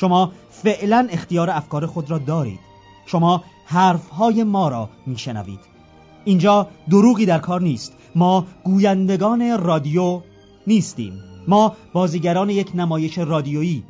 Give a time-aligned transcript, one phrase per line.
[0.00, 2.60] شما فعلا اختیار افکار خود را دارید.
[3.06, 5.60] شما حرفهای ما را میشنوید.
[6.24, 7.92] اینجا دروغی در کار نیست.
[8.14, 10.20] ما گویندگان رادیو
[10.66, 11.12] نیستیم.
[11.48, 13.84] ما بازیگران یک نمایش رادیویی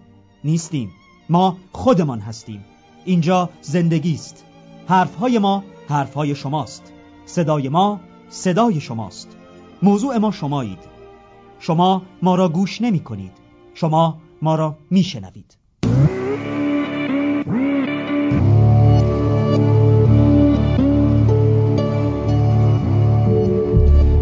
[0.44, 0.90] نیستیم.
[1.28, 2.64] ما خودمان هستیم.
[3.04, 4.44] اینجا زندگی است.
[4.88, 6.92] حرفهای ما حرفهای شماست.
[7.26, 9.28] صدای ما صدای شماست.
[9.82, 10.78] موضوع ما شمایید.
[11.60, 13.32] شما ما را گوش نمی کنید
[13.74, 15.57] شما ما را می شنوید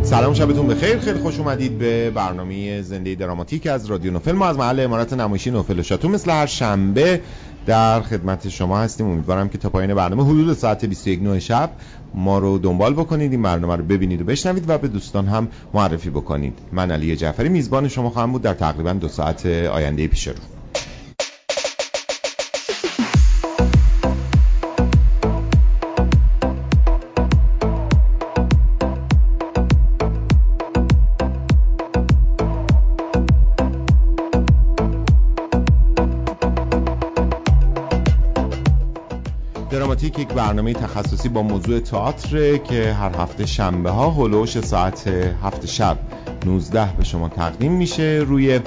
[0.07, 0.99] سلام شبتون بخیر.
[0.99, 4.33] خیلی خوش اومدید به برنامه زنده دراماتیک از رادیو نوفل.
[4.33, 7.21] ما از محل امارات نمایشی نوفل شاتو مثل هر شنبه
[7.67, 9.07] در خدمت شما هستیم.
[9.07, 11.71] امیدوارم که تا پایان برنامه حدود ساعت 21 شب
[12.15, 16.11] ما رو دنبال بکنید این برنامه رو ببینید و بشنوید و به دوستان هم معرفی
[16.11, 16.59] بکنید.
[16.73, 20.34] من علی جعفری میزبان شما خواهم بود در تقریبا دو ساعت آینده پیش رو.
[40.19, 45.06] یک برنامه تخصصی با موضوع تئاتر که هر هفته شنبه ها هلوش ساعت
[45.43, 45.99] هفت شب
[46.47, 48.60] 19 به شما تقدیم میشه روی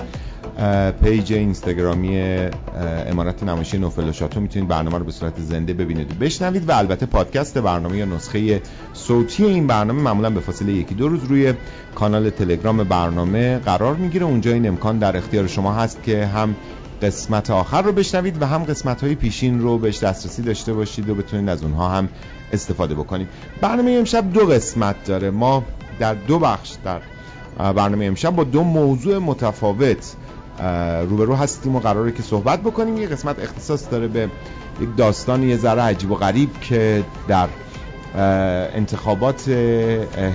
[1.04, 2.20] پیج اینستاگرامی
[3.08, 4.42] امارت نمایشی نوفل شاتو.
[4.42, 8.62] می‌تونید برنامه رو به صورت زنده ببینید و بشنوید و البته پادکست برنامه یا نسخه
[8.94, 11.54] صوتی این برنامه معمولا به فاصله یکی دو روز روی
[11.96, 14.26] کانال تلگرام برنامه قرار می‌گیره.
[14.26, 16.56] اونجا این امکان در اختیار شما هست که هم
[17.02, 21.16] قسمت آخر رو بشنوید و هم قسمت های پیشین رو بهش دسترسی داشته باشید و
[21.16, 22.10] بتونید از اونها هم
[22.54, 23.28] استفاده بکنید.
[23.62, 25.30] برنامه امشب دو قسمت داره.
[25.30, 25.64] ما
[26.00, 27.02] در دو بخش در
[27.74, 30.14] برنامه امشب با دو موضوع متفاوت
[31.10, 32.98] روبرو هستیم و قراره که صحبت بکنیم.
[32.98, 34.30] یه قسمت اختصاص داره به
[34.82, 37.48] یک داستان یه ذره عجیب و غریب که در
[38.76, 39.48] انتخابات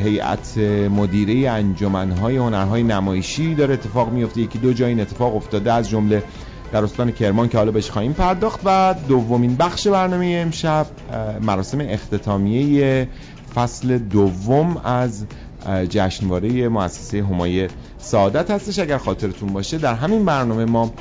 [0.03, 0.59] هیئت
[0.91, 6.23] مدیره انجمنهای هنرهای نمایشی داره اتفاق میفته یکی دو جای این اتفاق افتاده از جمله
[6.75, 10.87] در استان کرمان که حالا بهش خواهیم پرداخت و دومین بخش برنامه امشب
[11.43, 13.09] مراسم اختتامیه
[13.55, 15.25] فصل دوم از
[15.89, 17.69] جشنواره مؤسسه همایه
[17.99, 18.79] سعادت هستش.
[18.79, 20.93] اگر خاطرتون باشه در همین برنامه ما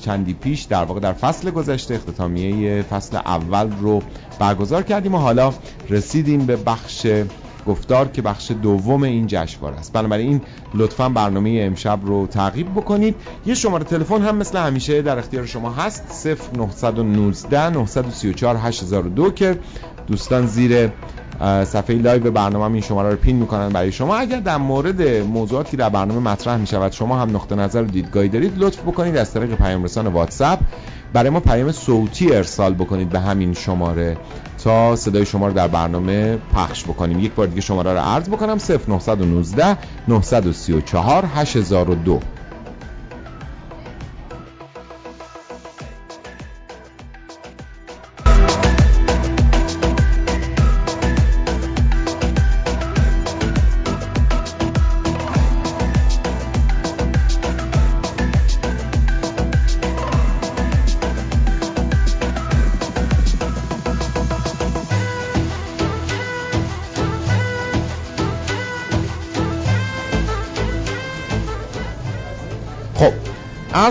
[0.00, 4.02] چندی پیش در واقع در فصل گذشته اختتامیه فصل اول رو
[4.38, 5.52] برگزار کردیم و حالا
[5.88, 7.06] رسیدیم به بخش
[7.66, 9.92] گفتار که بخش دوم این جشنواره است.
[9.92, 10.40] بنابراین
[10.74, 13.14] لطفا برنامه امشب رو تعقیب بکنید.
[13.46, 16.26] یه شماره تلفن هم مثل همیشه در اختیار شما هست.
[16.56, 19.58] 0919 934 8002 که
[20.06, 20.90] دوستان زیر
[21.40, 24.16] صفحه live برنامه این شماره رو pin می‌کنن برای شما.
[24.16, 28.52] اگر در مورد موضوعاتی در برنامه مطرح می‌شود شما هم نقطه نظر و دیدگاهی دارید.
[28.56, 30.58] لطف بکنید از طریق پیام رسان واتساپ.
[31.12, 34.16] برای ما پیام صوتی ارسال بکنید به همین شماره
[34.64, 37.18] تا صدای شما رو در برنامه پخش بکنیم.
[37.20, 39.76] یک بار دیگه شماره رو عرض بکنم 0919
[40.08, 42.20] 934 8002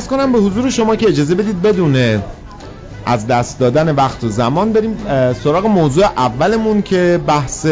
[0.09, 2.21] کنم به حضور شما که اجازه بدید بدون
[3.05, 4.97] از دست دادن وقت و زمان بریم
[5.33, 7.67] سراغ موضوع اولمون که بحث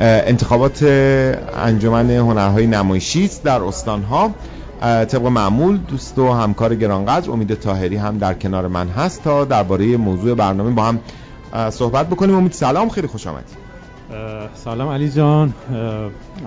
[0.00, 0.82] انتخابات
[1.56, 4.30] انجمن هنرهای نمایشی است در استانها.
[4.80, 9.96] طبق معمول دوست و همکار گرانقدر امید تاهری هم در کنار من هست تا درباره
[9.96, 10.98] موضوع برنامه با هم
[11.70, 12.34] صحبت بکنیم.
[12.34, 13.56] امید سلام خیلی خوش آمدید
[14.54, 15.54] سلام علی جان.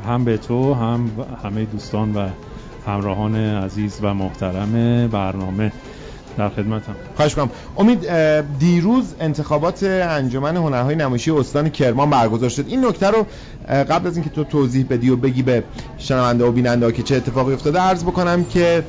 [0.07, 1.09] هم به تو هم
[1.43, 2.27] همه دوستان و
[2.87, 5.71] همراهان عزیز و محترم برنامه
[6.37, 6.95] در خدمتم.
[7.15, 8.09] خواهش کنم امید
[8.59, 12.65] دیروز انتخابات انجمن هنرهای نمایشی استان کرمان برگزار شد.
[12.67, 13.25] این نکته رو
[13.67, 15.63] قبل از اینکه تو توضیح بدی و بگی به
[15.97, 18.83] شنونده و بیننده که چه اتفاقی افتاده عرض بکنم که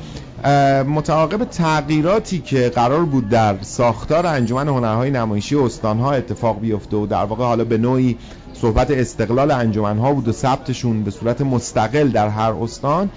[0.87, 7.23] متعاقب تغییراتی که قرار بود در ساختار انجمن هنرهای نمایشی استانها اتفاق بیفته و در
[7.23, 8.17] واقع حالا به نوعی
[8.53, 13.09] صحبت استقلال انجمنها بود و ثبتشون به صورت مستقل در هر استان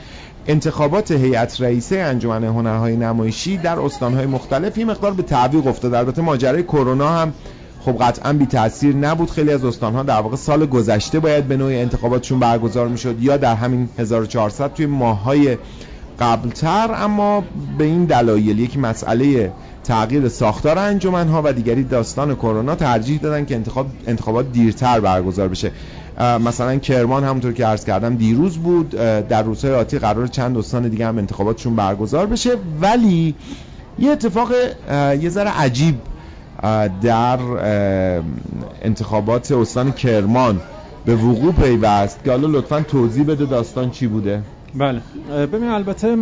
[0.49, 6.23] انتخابات هیئت رئیسه انجمن هنرهای نمایشی در استانهای مختلف این مقدار به تعویق افتاد البته
[6.23, 7.33] ماجرای کرونا هم
[7.81, 9.31] خب قطعا بی تاثیر نبود.
[9.31, 13.55] خیلی از استانها در واقع سال گذشته باید به نوعی انتخاباتشون برگزار می‌شد یا در
[13.55, 15.59] همین 1400 توی ماههای
[16.21, 16.91] قبلتر.
[16.95, 17.45] اما
[17.79, 19.53] به این دلایل یک مسئله
[19.85, 25.71] تغییر ساختار انجمنها و دیگری داستان کرونا ترجیح دادن که انتخاب انتخابات دیرتر برگزار بشه.
[26.21, 28.91] مثلا کرمان همونطور که عرض کردم دیروز بود
[29.29, 32.51] در روزهای آتی قرار چند استان دیگه هم انتخاباتشون برگزار بشه.
[32.81, 33.35] ولی
[33.99, 34.53] یه اتفاق
[35.21, 35.95] یه ذره عجیب
[37.03, 37.39] در
[38.83, 40.61] انتخابات استان کرمان
[41.05, 44.43] به وقوع پیوست که حالا لطفا توضیح بده داستان چی بوده.
[44.75, 45.01] بله.
[45.47, 46.17] ببین البته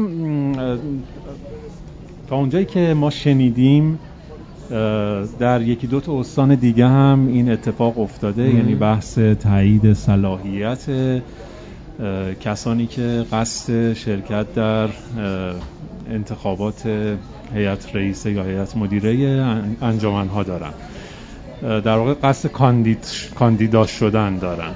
[2.29, 3.99] تا اونجایی که ما شنیدیم
[5.38, 10.84] در یکی دو تا استان دیگه هم این اتفاق افتاده یعنی بحث تایید صلاحیت
[12.40, 14.88] کسانی که قصد شرکت در
[16.10, 16.86] انتخابات
[17.54, 19.12] هیئت رئیسه یا هیئت مدیره
[19.82, 20.72] انجامن ها دارن
[21.62, 24.70] در واقع قصد کاندید کاندیدا شدن دارن.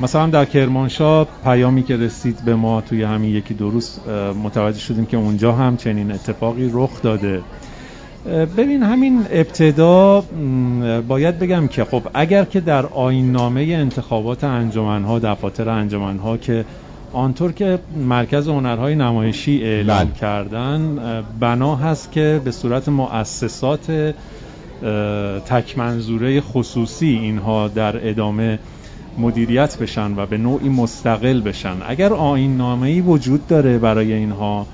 [0.00, 3.98] مثلا در کرمانشاه پیامی که رسید به ما توی همین یکی دو روز
[4.44, 7.42] متوجه شدیم که اونجا هم چنین اتفاقی رخ داده.
[8.26, 10.24] ببین همین ابتدا
[11.08, 16.64] باید بگم که خب اگر که در آین نامه انتخابات انجمنها دفاتر انجمنها که
[17.12, 17.78] آنطور که
[18.08, 20.12] مرکز هنرهای نمایشی اعلام بله.
[20.12, 20.98] کردن
[21.40, 24.14] بنا هست که به صورت مؤسسات
[25.46, 28.58] تک منظوره خصوصی اینها در ادامه
[29.18, 34.66] مدیریت بشن و به نوعی مستقل بشن اگر آین نامه وجود داره برای اینها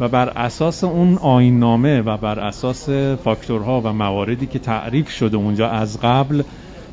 [0.00, 2.88] و بر اساس اون آین نامه و بر اساس
[3.24, 6.42] فاکتورها و مواردی که تعریف شده اونجا از قبل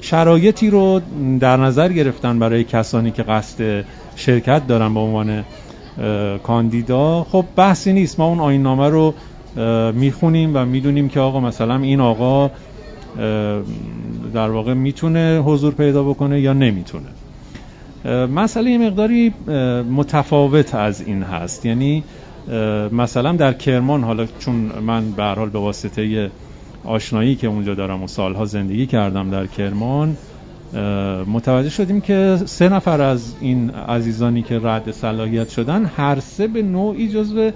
[0.02, 1.02] شرایطی رو
[1.40, 3.86] در نظر گرفتن برای کسانی که قصد
[4.16, 5.44] شرکت دارن به عنوان
[6.44, 8.20] کاندیدا خب بحثی نیست.
[8.20, 9.14] ما اون آین نامه رو
[9.94, 12.52] می‌خونیم و می‌دونیم که آقا مثلا این آقا
[14.34, 17.10] در واقع می‌تونه حضور پیدا بکنه یا نمی‌تونه.
[18.28, 19.34] مسئله مقداری
[19.92, 21.66] متفاوت از این هست.
[21.66, 22.04] یعنی
[22.92, 24.56] مثلا در کرمان حالا چون
[24.86, 26.32] من به حال به واسطه
[26.84, 30.18] آشنایی که اونجا دارم و سالها زندگی کردم در کرمان
[31.28, 36.62] متوجه شدیم که سه نفر از این عزیزانی که رد صلاحیت شدن هر سه به
[36.62, 37.52] نوعی جزو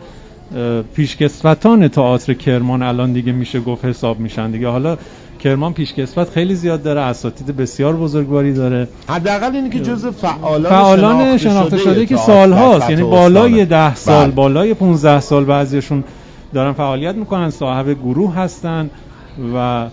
[0.96, 4.68] پیشکسوتان تئاتر کرمان الان دیگه میشه گفت حساب میشن دیگه.
[4.68, 4.98] حالا
[5.38, 8.88] کرمان پیشکسوت خیلی زیاد داره اساتید بسیار بزرگواری داره.
[9.10, 14.36] حداقل اینه که جزء فعالان, فعالان شناخته, شده, که سالهاست یعنی بالای ده سال بله.
[14.36, 16.04] بالای 15 سال بعضیشون
[16.54, 18.90] دارن فعالیت می‌کنن صاحب گروه هستن
[19.56, 19.88] و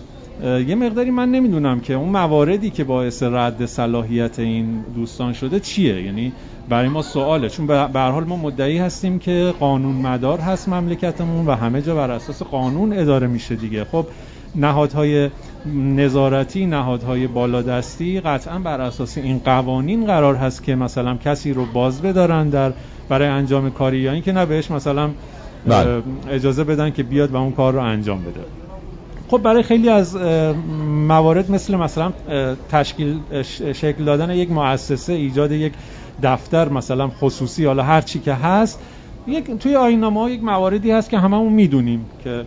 [0.67, 6.03] یه مقداری من نمی‌دونم که اون مواردی که باعث رد صلاحیت این دوستان شده چیه.
[6.03, 6.33] یعنی
[6.69, 11.51] برای ما سواله چون به حال ما مدعی هستیم که قانون مدار هست مملکتمون و
[11.51, 13.83] همه جا بر اساس قانون اداره میشه دیگه.
[13.83, 14.05] خب
[14.55, 15.29] نهادهای
[15.75, 22.01] نظارتی نهادهای بالادستی قطعا بر اساس این قوانین قرار هست که مثلا کسی رو باز
[22.01, 22.73] بدارن در
[23.09, 25.09] برای انجام کاری یا اینکه نه بهش مثلا
[25.67, 26.01] بله.
[26.29, 28.39] اجازه بدن که بیاد و اون کار رو انجام بده
[29.27, 30.17] خب برای خیلی از
[31.07, 32.11] موارد مثل مثلا
[32.69, 33.19] تشکیل
[33.73, 35.73] شکل دادن یک مؤسسه ایجاد یک
[36.23, 38.79] دفتر مثلا خصوصی حالا هر چی که هست
[39.27, 42.45] یک توی آینامه ها یک مواردی هست که هممون می‌دونیم که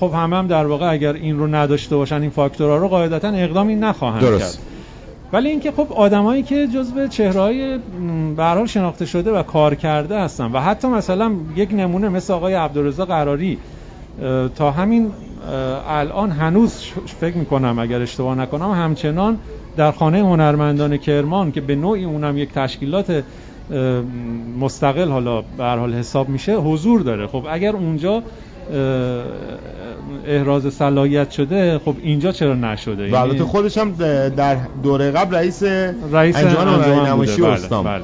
[0.00, 3.74] خب همه هم در واقع اگر این رو نداشته باشن این فاکتورها رو قاعدتا اقدامی
[3.74, 4.58] نخواهند درست.
[4.58, 4.66] کرد
[5.32, 7.78] ولی اینکه خب آدمایی که جزو چهرهای
[8.36, 13.04] به شناخته شده و کار کرده هستن و حتی مثلا یک نمونه مثل آقای عبدالرضا
[13.04, 13.58] قراری
[14.56, 15.10] تا همین
[15.88, 16.74] الان هنوز
[17.20, 19.38] فکر می‌کنم اگر اشتباه نکنم همچنان
[19.76, 23.24] در خانه هنرمندان کرمان که به نوعی اونم یک تشکیلات
[24.60, 28.22] مستقل حالا به حال حساب میشه حضور داره خب اگر اونجا
[30.26, 33.92] احراز صلاحیت شده خب اینجا چرا نشده؟ و البته خودش هم
[34.36, 35.62] در دوره قبل رئیس
[36.12, 38.02] رئیس انجمن نمایشی بله، بله.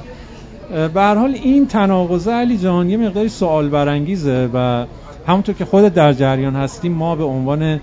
[0.89, 4.87] به هر حال این تناقض علی جان یه مقداری سوال برانگیزه و
[5.27, 7.81] همونطور که خودت در جریان هستیم ما به عنوان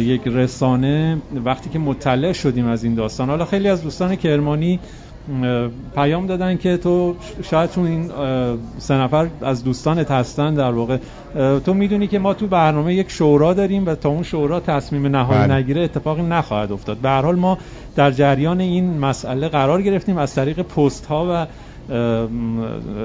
[0.00, 4.80] یک رسانه وقتی که مطلع شدیم از این داستان حالا خیلی از دوستان کرمانی
[5.94, 8.10] پیام دادن که تو شاید چون این
[8.78, 10.98] سه نفر از دوستانت هستن در واقع
[11.64, 15.40] تو می‌دونی که ما تو برنامه یک شورا داریم و تا اون شورا تصمیم نهایی
[15.40, 15.54] بله.
[15.54, 17.58] نگیره اتفاقی نخواهد افتاد به هر حال ما
[17.96, 21.46] در جریان این مسئله قرار گرفتیم از طریق پست ها و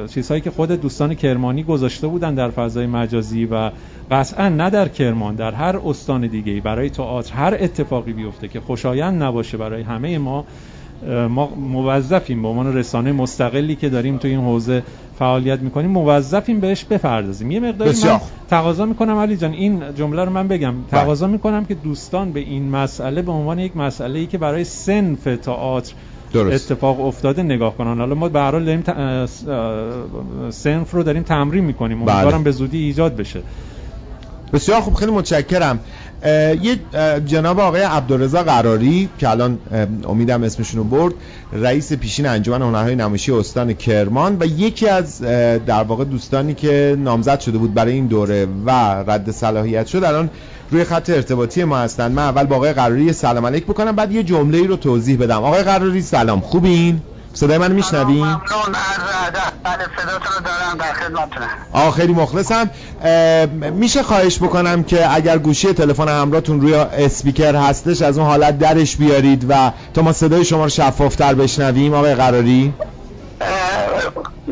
[0.07, 3.72] چیزهایی که خود دوستان کرمانی گذاشته بودن در فضای مجازی و
[4.12, 9.24] قطعا نه در کرمان در هر استان دیگه برای تئاتر هر اتفاقی بیفته که خوشایند
[9.24, 10.45] نباشه برای همه ما
[11.30, 12.42] ما موظفیم.
[12.42, 14.84] به عنوان رسانه مستقلی که داریم تو این حوزه
[15.20, 17.52] فعالیت می‌کنیم موظفیم بهش بپردازیم.
[17.52, 19.52] یه مقداری من تقاضا می‌کنم علی جان.
[19.52, 20.72] این جمله رو من بگم.
[20.72, 21.02] بله.
[21.02, 25.24] تقاضا می‌کنم که دوستان به این مسئله به عنوان یک مسئله ای که برای سنف
[25.24, 25.94] تئاتر
[26.34, 26.72] درست.
[26.72, 27.98] اتفاق افتاده نگاه کنن.
[27.98, 28.84] حالا ما به هر حال داریم
[30.50, 32.06] سنف رو داریم تمرین می‌کنیم.
[32.06, 32.16] بله.
[32.16, 33.42] امیدوارم به زودی ایجاد بشه.
[34.54, 34.94] بسیار خوب.
[34.94, 35.80] خیلی متشکرم.
[36.62, 36.79] یه
[37.25, 39.60] جناب آقای عبدالرضا قراری که الان
[40.08, 41.13] امیدم اسمشون رو برد
[41.53, 45.22] رئیس پیشین انجمن هنرهای نمایشی استان کرمان و یکی از
[45.65, 48.72] در واقع دوستانی که نامزد شده بود برای این دوره و
[49.08, 50.29] رد صلاحیت شد الان
[50.72, 52.12] روی خط ارتباطی ما هستن.
[52.12, 55.44] من اول با آقای قراری سلام علیک بکنم بعد یه جمله ای رو توضیح بدم.
[55.44, 56.39] آقای قراری سلام.
[56.39, 57.01] خوبین؟
[57.36, 58.39] صدای من میشنوین؟ ممنون.
[61.74, 62.70] آه خیلی مخلصم.
[63.74, 68.96] میشه خواهش بکنم که اگر گوشی تلفن همراهتون روی اسپیکر هستش از اون حالت درش
[68.96, 72.74] بیارید و تا ما صدای شما رو شفافتر بشنویم آقای قراری.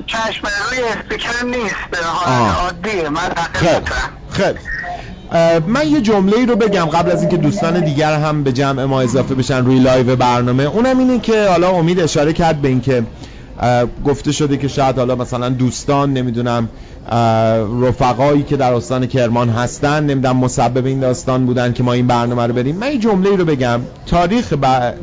[0.08, 3.10] چشم روی اسپیکر نیست به حالت عادیه.
[3.10, 3.86] من خیلی.
[4.32, 4.60] خیلی.
[5.68, 9.02] من یه جمله ای رو بگم قبل از اینکه دوستان دیگر هم به جمع ما
[9.02, 10.64] اضافه بشن روی live برنامه.
[10.64, 13.04] اونم اینه که حالا امید اشاره کرد به اینکه
[14.06, 16.70] گفته شده که شاید حالا مثلا دوستان نمی‌دونم
[17.82, 22.48] رفقایی که در استان کرمان هستن نمی‌دونم مسبب این داستان بودن که ما این برنامه
[22.48, 22.76] رو بریم.
[22.76, 23.82] من این جمله رو بگم.
[24.06, 24.54] تاریخ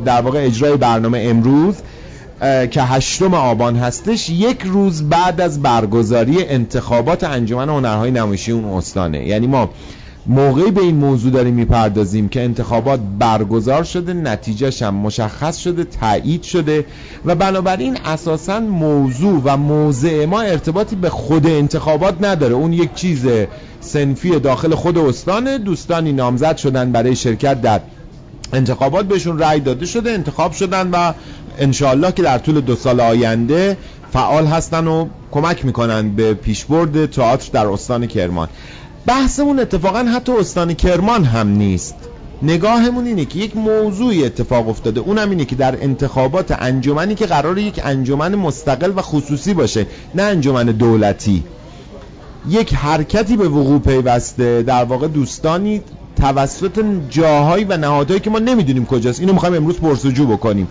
[0.05, 1.75] در واقع اجرای برنامه امروز
[2.71, 9.27] که هشتم آبان هستش یک روز بعد از برگزاری انتخابات انجمن هنرهای نمایشی اون استانه.
[9.27, 9.71] یعنی ما
[10.31, 16.43] موقعی به این موضوع داریم می‌پردازیم که انتخابات برگزار شده نتیجهش هم مشخص شده تایید
[16.43, 16.85] شده
[17.25, 22.55] و بنابراین اساسا موضوع و موضع ما ارتباطی به خود انتخابات نداره.
[22.55, 23.27] اون یک چیز
[23.81, 27.81] سنفی داخل خود استان دوستانی نامزد شدن برای شرکت در
[28.53, 31.13] انتخابات بهشون رأی داده شده انتخاب شدن و
[31.59, 33.77] انشاءالله که در طول دو سال آینده
[34.13, 38.49] فعال هستن و کمک می‌کنن به پیشبرد تئاتر در استان کرمان.
[39.11, 41.95] بحثمون اتفاقا حتی استان کرمان هم نیست.
[42.43, 45.00] نگاهمون اینه که یک موضوعی اتفاق افتاده.
[45.00, 50.23] اونم اینه که در انتخابات انجمنی که قرار یک انجمن مستقل و خصوصی باشه نه
[50.23, 51.43] انجمن دولتی.
[52.49, 54.62] یک حرکتی به وقوع پیوسته.
[54.62, 55.83] در واقع دوستانی
[56.17, 59.21] توسط جاهایی و نهادهایی که ما نمی‌دونیم کجاست.
[59.21, 60.69] اینو می‌خوایم امروز پرسجو بکنیم.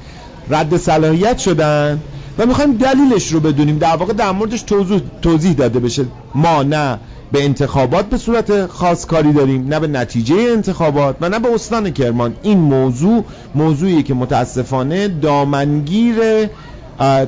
[0.49, 1.99] رد صلاحیت شدن
[2.37, 3.77] و می‌خوایم دلیلش رو بدونیم.
[3.77, 6.05] در واقع در موردش توضیح, توضیح داده بشه.
[6.35, 6.99] ما نه.
[7.31, 11.91] به انتخابات به صورت خاص کاری داریم نه به نتیجه انتخابات و نه به استان
[11.91, 12.35] کرمان.
[12.41, 13.23] این موضوع
[13.55, 16.15] موضوعی که متاسفانه دامنگیر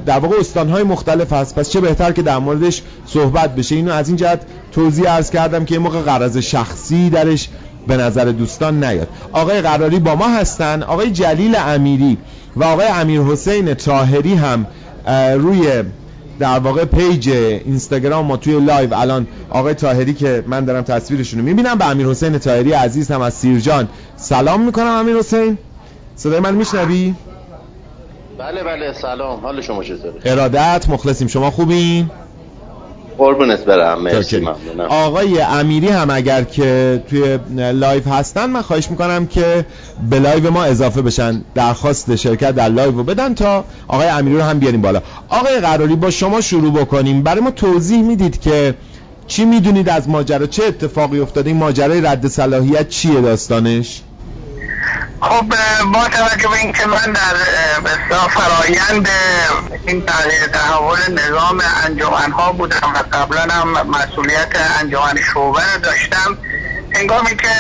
[0.05, 1.55] در واقع استانهای مختلف هست.
[1.55, 3.75] پس چه بهتر که در موردش صحبت بشه.
[3.75, 4.41] اینو از این جهت
[4.71, 7.49] توضیح عرض کردم که این موقع قرض شخصی درش
[7.87, 9.07] به نظر دوستان نیاد.
[9.31, 12.17] آقای قراری با ما هستن آقای جلیل امیری
[12.55, 14.65] و آقای امیر حسین تاهری هم
[15.37, 15.83] روی
[16.39, 21.45] در واقع page اینستاگرام ما توی live الان آقای طاهری که من دارم تصویرشون رو
[21.45, 25.57] می‌بینم به امیر حسین طاهری عزیز هم از سیرجان سلام می‌کنم امیر حسین
[26.15, 27.13] صدای من میشنوی؟
[28.37, 32.09] بله بله سلام حال شما چطوره؟ ارادت مخلصیم شما خوبین؟
[33.21, 34.47] قربونت برم مرسی
[34.89, 37.39] آقای امیری هم اگر که توی
[37.73, 39.65] live هستن من خواهش می‌کنم که
[40.09, 41.43] به live ما اضافه بشن.
[41.55, 45.01] درخواست شرکت در live رو بدن تا آقای امیری رو هم بیاریم بالا.
[45.29, 47.23] آقای قراری با شما شروع بکنیم.
[47.23, 48.75] برای ما توضیح می‌دید که
[49.27, 54.01] چی می‌دونید از ماجرا؟ چه اتفاقی افتاده؟ این ماجرای رد صلاحیت چیه داستانش؟
[55.21, 55.45] خب
[55.93, 57.35] با توجه به اینکه من در
[57.79, 59.09] بسیار فرایند
[59.87, 60.05] این
[60.53, 66.37] تحول نظام انجمن ها بودم و قبلا هم مسئولیت انجمن شعبه داشتم
[66.95, 67.55] هنگامی که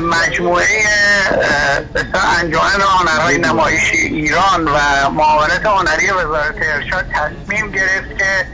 [0.00, 0.66] مجموعه
[2.38, 8.46] انجمن هنرهای نمایشی ایران و معاونت هنری وزارت ارشاد تصمیم گرفت که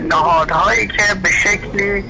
[0.00, 2.04] نهادهایی که به شکلی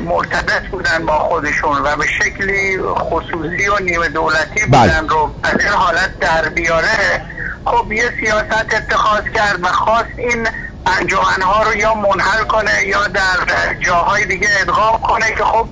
[0.00, 4.86] مرتبط بودن با خودشون و به شکلی خصوصی و نیمه دولتی بله.
[4.86, 7.22] بودن رو از این حالت در بیاره
[7.64, 10.48] خب یه سیاست اتخاذ کرد و خواست این
[10.86, 15.68] انجمنها رو یا منحل کنه یا در جاهای دیگه ادغام کنه که خب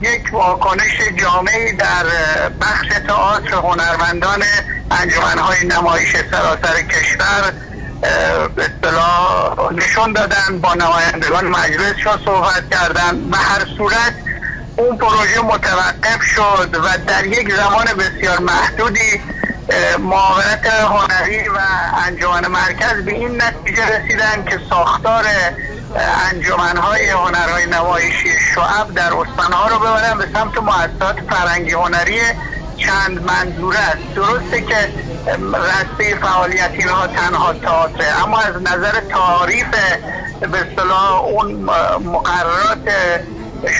[0.00, 2.06] یک واکنش جامعی در
[2.60, 4.42] بخش تئاتر هنرمندان
[4.90, 7.52] انجمنهای نمایش سراسر کشور
[8.02, 8.70] به
[9.72, 14.14] نشون دادن با نمایندگان مجلس شو صحبت کردن و هر صورت
[14.76, 19.20] اون پروژه متوقف شد و در یک زمان بسیار محدودی
[19.98, 21.58] معاونت هنری و
[22.06, 25.24] انجمن مرکز به این نتیجه رسیدن که ساختار
[26.30, 32.20] انجمنهای هنرهای نمایشی شعب در استانها رو ببرن به سمت مؤسسات فرنگی هنری
[32.76, 34.92] چند منظور است درسته که
[35.52, 39.66] رسته فعالیت اینها تنها تئاتر اما از نظر تعریف
[40.40, 41.52] به اصطلاح اون
[42.04, 42.92] مقررات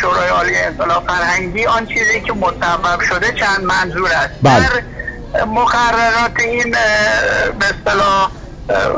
[0.00, 4.68] شورای عالی انقلاب فرهنگی آن چیزی که مصوب شده چند منظور است بله.
[5.34, 6.70] در مقررات این
[7.58, 8.30] به اصطلاح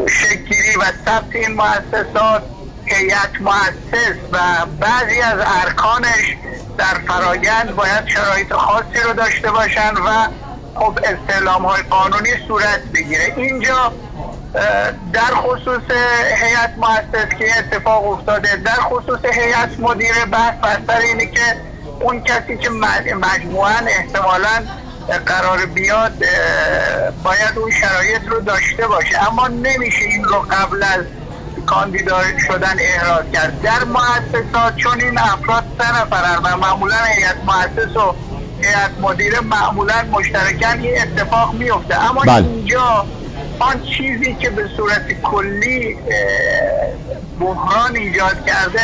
[0.09, 2.43] شکلی و ثبت این مؤسسات
[2.87, 4.38] هیئت مؤسس و
[4.81, 6.37] بعضی از ارکانش
[6.79, 10.29] در فرایند باید شرایط خاصی رو داشته باشن و
[10.75, 13.35] خب استعلام های قانونی صورت بگیره.
[13.37, 13.93] اینجا
[15.12, 15.83] در خصوص
[16.43, 21.57] هیئت مؤسس که اتفاق افتاده در خصوص هیئت مدیره بحث بستر اینه که
[22.00, 22.71] اون کسی که
[23.14, 24.67] مجموعا احتمالا
[25.26, 26.12] قرار بیاد
[27.25, 29.29] باید اون شرایط رو داشته باشه.
[29.31, 31.05] اما نمیشه این رو قبل از
[31.66, 33.62] کاندیدا شدن احراز کرد.
[33.62, 38.14] در مؤسسات چون این افراد سه نفرن و معمولا هیئت مؤسس و
[38.62, 42.37] هیئت مدیره معمولا مشترکن این اتفاق میفته اما بله.
[42.37, 43.06] اینجا
[43.58, 45.96] آن چیزی که به صورت کلی
[47.40, 48.80] بحران ایجاد کرده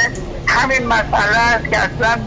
[0.47, 2.21] همین مسئله است که اصلا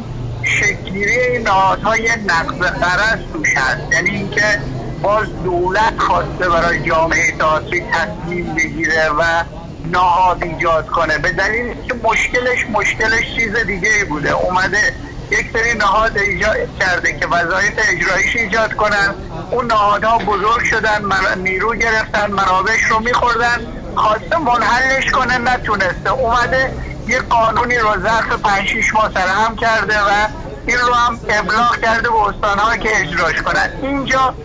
[0.44, 3.94] شکلی این نهادهای نقض قرص توش هست.
[3.94, 4.62] یعنی اینکه
[5.02, 9.44] باز دولت خواسته برای جامعه تئاتری تصمیم بگیره و
[9.86, 11.18] نهاد ایجاد کنه.
[11.18, 14.32] به دلیل که مشکلش مشکلش چیز دیگه ای بوده.
[14.32, 14.94] اومده
[15.32, 19.16] یک سری نهاد ایجاد کرده که وظایف اجرایش ایجاد کنن.
[19.52, 21.02] اون نهادها بزرگ شدن
[21.38, 23.68] نیرو گرفتن منابش رو میخوردن.
[23.96, 26.10] خواسته منحلش کنه نتونسته.
[26.10, 26.74] اومده
[27.08, 30.28] یه قانونی رو ظرف 5 6 ماه سرهم کرده و
[30.66, 33.70] این رو هم ابلاغ کرده به استانها که اجراش کنن.
[33.82, 34.36] اینجا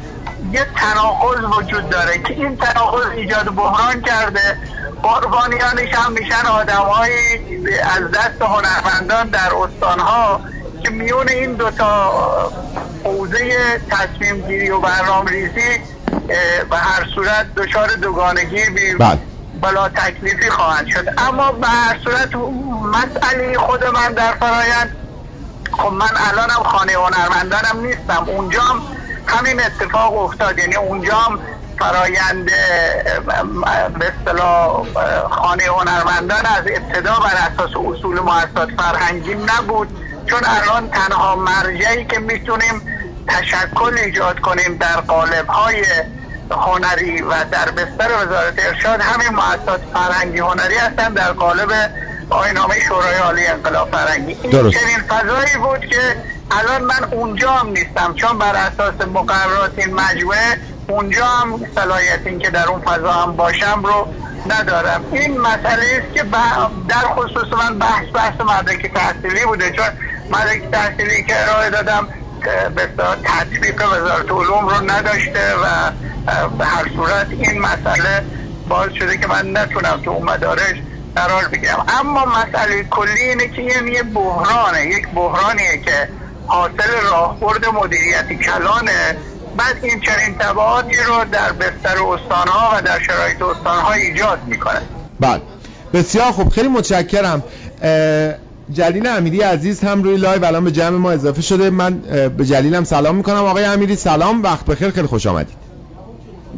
[0.53, 4.59] یه تناقض وجود داره که این تناقض ایجاد بحران کرده.
[5.03, 10.41] قربانیانش هم میشن آدمهایی از دست هنرمندان در استانها
[10.85, 12.13] که میون این دوتا
[13.05, 15.81] حوزه تصمیم گیری و برنامه ریزی
[16.71, 18.65] به هر صورت دچار دوگانگی
[18.99, 19.19] بله.
[19.61, 21.07] بلا تکلیفی خواهند شد.
[21.19, 22.35] اما به هر صورت
[22.83, 24.97] مسئله خود من در فرایند
[25.73, 28.25] خب من الانم خانه هنرمندانم نیستم.
[28.29, 28.83] اونجام
[29.29, 30.59] همین اتفاق افتاد.
[30.59, 31.41] یعنی اونجام
[31.79, 32.51] فرایند
[33.99, 34.87] به اصطلاح
[35.31, 39.89] خانه هنرمندان از ابتدا بر اساس اصول مؤسسات فرهنگی نبود.
[40.27, 42.83] چون الان تنها مرجعی که می‌تونیم
[43.29, 45.85] تشکل ایجاد کنیم در قالب های
[46.51, 51.69] هنری و در بستر وزارت ارشاد همین مؤسسات فرهنگی هنری هستن در قالب
[52.31, 54.37] آینامه شورای عالی انقلاب فرهنگی.
[54.43, 56.17] این چنین فضایی بود که
[56.51, 58.15] الان من اونجا هم نیستم.
[58.15, 63.37] چون بر اساس مقررات این مجموعه اونجا هم صلاحیت این که در اون فضا هم
[63.37, 64.09] باشم رو
[64.47, 65.05] ندارم.
[65.13, 66.23] این مسئله است که
[66.89, 69.71] در خصوص من بحث بحث مدرک تحصیلی بوده.
[69.71, 69.85] چون
[70.31, 72.09] مدرک تحصیلی که ارائه دادم
[72.77, 72.89] به
[73.25, 75.91] تطبیق وزارت علوم رو نداشته و
[76.59, 78.25] به هر صورت این مسئله
[78.69, 80.77] باز شده که من نتونم تو اون مدارج
[81.19, 81.87] قرار بگیرم.
[82.01, 84.87] اما مسئله کلی اینه که این یه بحرانه.
[84.87, 86.09] یک بحرانیه که
[86.47, 89.17] حاصل راهبرد مدیریتی کلانه.
[89.57, 94.81] بعد این چنین تبعاتی رو در بستر استانها و در شرایط استانها ایجاد می‌کنه.
[95.21, 95.41] بله.
[95.93, 96.49] بسیار خوب.
[96.49, 97.43] خیلی متشکرم.
[98.73, 100.45] جلیل امیری عزیز هم روی لایو.
[100.45, 101.71] الان به جمع ما اضافه شده.
[101.71, 101.99] من
[102.37, 103.45] به جلیلم سلام می‌کنم.
[103.45, 104.43] آقای امیری سلام.
[104.43, 105.57] وقت بخیر خیلی خوش آمدید.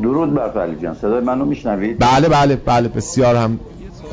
[0.02, 0.94] درود بر علی جان.
[0.94, 2.88] صدای منو میشنوید؟ بله بله بله.
[2.88, 3.60] بسیار هم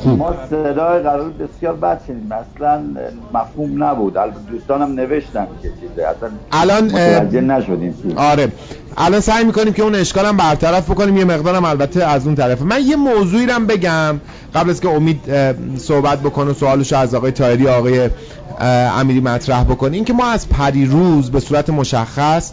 [0.02, 0.18] خوب.
[0.18, 2.32] ما صدای قرار بسیار بد شنیدیم.
[2.32, 2.82] اصلا
[3.34, 4.14] مفهوم نبود.
[4.50, 8.48] دوستانم نوشتن که چیزه اصلا الان متوجه نشدیم آره.
[8.96, 11.16] الان سعی می‌کنیم که اون اشکالم برطرف بکنیم.
[11.16, 12.64] یه مقدارم البته از اون طرفه.
[12.64, 14.20] من یه موضوعی رو بگم
[14.54, 15.20] قبل از که امید
[15.76, 18.10] صحبت بکنه سوالش از آقای تایری آقای
[19.00, 19.94] امیری مطرح بکنه.
[19.96, 22.52] این که ما از پریروز به صورت مشخص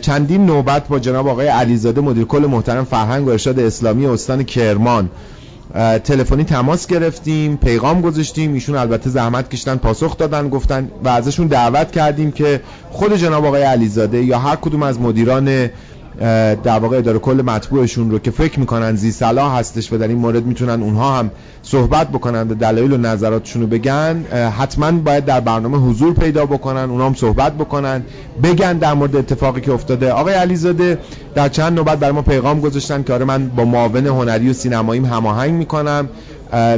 [0.00, 5.10] چندین نوبت با جناب آقای علیزاده مدیر کل محترم فرهنگ و ارشاد اسلامی استان کرمان
[6.04, 11.90] تلفنی تماس گرفتیم پیغام گذاشتیم ایشون البته زحمت کشتن پاسخ دادن گفتن و ازشون دعوت
[11.92, 12.60] کردیم که
[12.90, 15.70] خود جناب آقای علیزاده یا هر کدوم از مدیران
[16.64, 20.18] در واقع اداره کل مطبوعشون رو که فکر می‌کنن زی صلاح هستش و در این
[20.18, 21.30] مورد می‌تونن اونها هم
[21.62, 24.24] صحبت بکنن و دلایل و نظراتشون رو بگن
[24.58, 28.02] حتما باید در برنامه حضور پیدا بکنن اونها هم صحبت بکنن
[28.42, 30.12] بگن در مورد اتفاقی که افتاده.
[30.12, 30.98] آقای علیزاده
[31.34, 35.04] در چند نوبت برای ما پیغام گذاشتن که آره من با معاون هنری و سینماییم
[35.04, 36.08] هماهنگ می‌کنم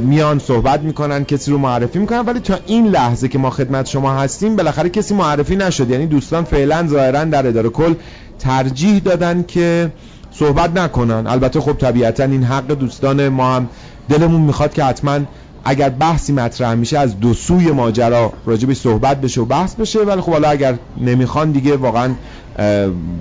[0.01, 4.15] میان صحبت می‌کنن کسی رو معرفی می‌کنن ولی تا این لحظه که ما خدمت شما
[4.15, 5.91] هستیم بالاخره کسی معرفی نشد.
[5.91, 7.95] یعنی دوستان فعلا ظاهرا در اداره کل
[8.39, 9.93] ترجیح دادن که
[10.31, 11.27] صحبت نکنن.
[11.27, 13.69] البته خب طبیعتا این حق دوستان ما هم
[14.09, 15.21] دلمون می‌خواد که حتما
[15.65, 20.21] اگر بحثی مطرح میشه از دو سوی ماجرا راجبش صحبت بشه و بحث بشه ولی
[20.21, 22.15] خب حالا اگر نمی‌خوان دیگه واقعا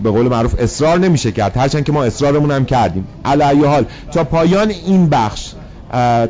[0.04, 1.58] به قول معروف اصرار نمیشه کرد.
[1.58, 3.08] هرچند که ما اصرارمون هم کردیم.
[3.26, 5.52] علی حال تا پایان این بخش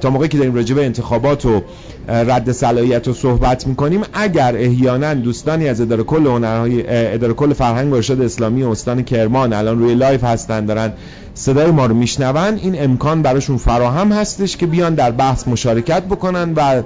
[0.01, 1.61] تا موقعی که داریم راجع به انتخابات و
[2.07, 4.01] رد صلاحیت رو صحبت می‌کنیم.
[4.13, 9.53] اگر احیانا دوستانی از اداره کل هنرهای اداره کل فرهنگ و ارشاد اسلامی استان کرمان
[9.53, 10.93] الان روی live هستن دارن
[11.33, 16.53] صدای ما رو میشنون این امکان براشون فراهم هستش که بیان در بحث مشارکت بکنن
[16.53, 16.83] و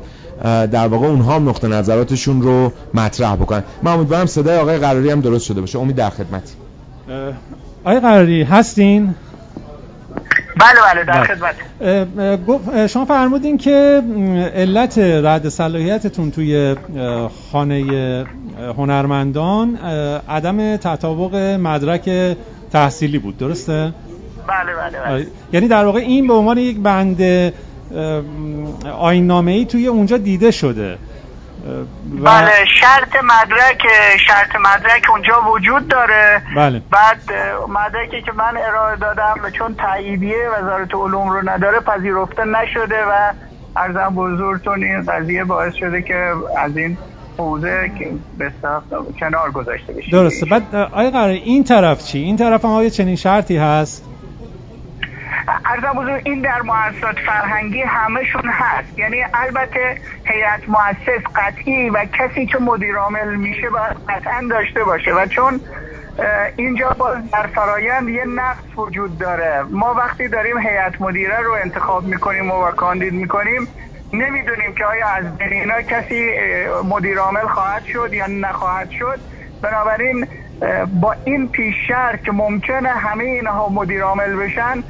[0.67, 3.63] در واقع اونها هم نقطه نظراتشون رو مطرح بکنن.
[3.83, 5.79] من امیدوارم صدای آقای قراری هم درست شده باشه.
[5.79, 6.53] امید در خدمتی.
[7.83, 9.15] آقای قراری هستین؟
[10.55, 11.55] بله بله در خدمت.
[12.89, 14.03] شما فرمودین که
[14.55, 16.75] علت رد صلاحیتتون توی
[17.51, 18.25] خانه
[18.77, 19.75] هنرمندان
[20.29, 22.35] عدم تطابق مدرک
[22.71, 23.37] تحصیلی بود.
[23.37, 23.93] درسته؟
[24.47, 25.27] بله بله بله.
[25.53, 27.51] یعنی در واقع این به عنوان یک بند
[28.99, 30.97] آینامه ای توی اونجا دیده شده.
[32.23, 33.81] بله شرط مدرک
[34.27, 36.81] شرط مدرک اونجا وجود داره بله.
[36.91, 37.21] بعد
[37.69, 43.31] مدرکی که من ارائه دادم چون تاییدیه وزارت علوم رو نداره پذیرفته نشده و
[43.75, 46.97] ارزم بزرگتون این قضیه باعث شده که از این
[47.37, 47.91] حوزه
[48.37, 48.51] به
[49.19, 53.15] کنار گذاشته بشه درسته بعد آیا قرار این طرف چی؟ این طرف هم آیا چنین
[53.15, 54.08] شرطی هست؟
[55.65, 58.99] ارزم بزرگ این در مؤسسات فرهنگی همشون هست.
[58.99, 65.11] یعنی البته هیئت مؤسس قطعی و کسی که مدیر عامل میشه باید قطعا داشته باشه.
[65.11, 65.61] و چون
[66.55, 69.63] اینجا باز در فرایند یه نقص وجود داره.
[69.71, 73.67] ما وقتی داریم هیئت مدیره رو انتخاب می‌کنیم و کاندید می‌کنیم
[74.13, 76.31] نمی‌دونیم که آیا از بین اینا کسی
[76.83, 79.19] مدیر عامل خواهد شد یا نخواهد شد.
[79.61, 80.27] بنابراین
[81.01, 81.75] با این پیش
[82.25, 84.83] که ممکنه همه اینها مدیر عامل بشن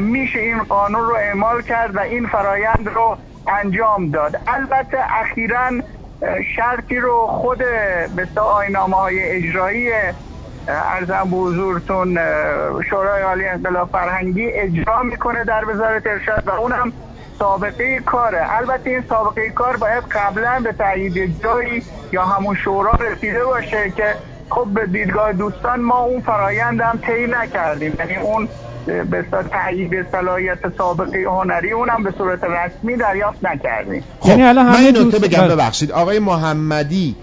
[0.00, 3.16] میشه این قانون رو اعمال کرد و این فرایند رو
[3.48, 4.40] انجام داد.
[4.46, 5.70] البته اخیرا
[6.56, 7.58] شرطی رو خود
[8.16, 9.90] به آینامه های اجرایی
[10.68, 12.18] ارزم به حضورتون
[12.90, 16.92] شورای عالی انقلاب فرهنگی اجرا می‌کنه در وزارت ارشاد و اونم
[17.38, 18.56] سابقه کاره.
[18.56, 21.82] البته این سابقه کار باید قبلا به تایید جایی
[22.12, 24.14] یا همون شورا رسیده باشه که
[24.50, 27.92] خب به دیدگاه دوستان ما اون فرایند هم طی نکردیم.
[27.98, 28.48] یعنی اون
[28.86, 34.04] به تایید صلاحیت سابقه هنری اونم به صورت رسمی دریافت نکردیم.
[34.20, 35.54] خب یعنی الان من این نکته بگم بله.
[35.54, 35.92] ببخشید.
[35.92, 37.16] آقای محمدی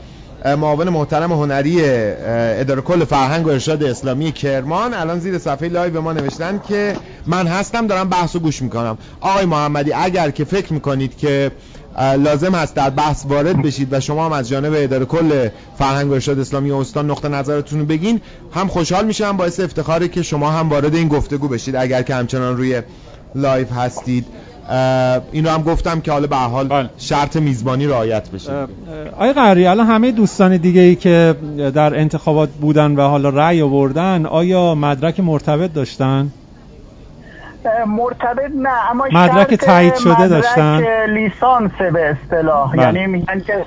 [0.46, 1.82] معاون محترم هنری
[2.60, 6.96] اداره کل فرهنگ و ارشاد اسلامی کرمان الان زیر صفحه live ما نوشتن که
[7.28, 8.98] من هستم دارم بحث و گوش می‌کنم.
[9.22, 11.52] آقای محمدی اگر که فکر می‌کنید که
[11.98, 16.14] لازم هست در بحث وارد بشید و شما هم از جانب اداره کل فرهنگ و
[16.14, 18.22] ارشاد اسلامی استان نقطه نظرتون رو بگین.
[18.54, 22.58] هم خوشحال میشم باعث افتخاره که شما هم وارد این گفتگو بشید اگر که همچنان
[22.58, 22.82] روی
[23.36, 24.26] live هستید.
[25.32, 26.90] این رو هم گفتم که حالا به هر حال بله.
[26.98, 28.52] شرط میزبانی رعایت بشه.
[29.14, 31.36] آقای قراری الان همه دوستان دیگه ای که
[31.74, 36.32] در انتخابات بودن و حالا رأی آوردن آیا مدرک مرتبط داشتن؟
[37.88, 42.72] مرتبط نه اما مدرک تایید شده داشتن؟ لیسانس به اصطلاح.
[42.72, 42.82] بله.
[42.82, 43.66] یعنی میگن که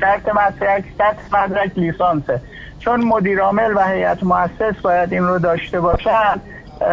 [0.00, 2.40] شرط مدرک سطح مدرک لیسانسه.
[2.78, 6.40] چون مدیر عامل و هیئت مؤسس باید این رو داشته باشن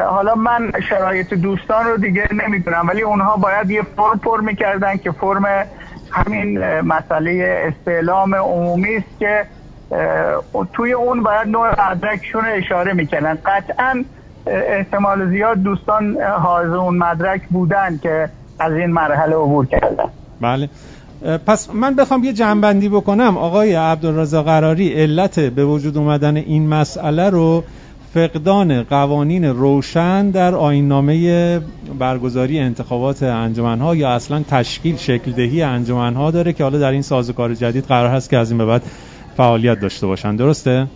[0.10, 5.12] حالا من شرایط دوستان رو دیگه نمی‌دونم ولی اونها باید یه فرم پر می‌کردن که
[5.12, 5.46] فرم
[6.12, 9.46] همین مسئله استعلام عمومی است که
[10.74, 14.06] توی اون باید نوع مدرکشون اشاره می‌کنن قطعا
[14.52, 18.30] احتمال زیاد دوستان حاضر اون مدرک بودن که
[18.60, 20.10] از این مرحله عبور کردن.
[20.42, 20.70] بله.
[21.46, 23.38] پس من بخوام یه جنبندی بکنم.
[23.38, 27.64] آقای عبدالرزا قراری علت به وجود اومدن این مسئله رو
[28.14, 31.60] فقدان قوانین روشن در آیننامه
[32.00, 37.54] برگزاری انتخابات انجمنها یا اصلا تشکیل شکل دهی انجمنها داره که حالا در این سازوکار
[37.54, 38.84] جدید قرار هست که از این به بعد
[39.38, 40.36] فعالیت داشته باشن.
[40.36, 40.88] درسته؟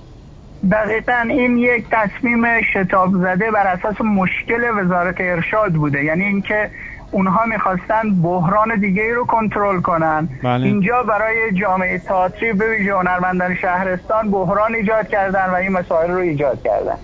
[0.72, 6.04] دقیقا این یک تصمیم شتاب زده بر اساس مشکل وزارت ارشاد بوده.
[6.04, 6.70] یعنی اینکه
[7.12, 10.30] اونها می‌خواستن بحران دیگه ای رو کنترل کنن.
[10.44, 10.66] بله.
[10.66, 16.18] اینجا برای جامعه تئاتری به ویژه هنرمندان شهرستان بحران ایجاد کردن و این مسائل رو
[16.18, 16.98] ایجاد کردن.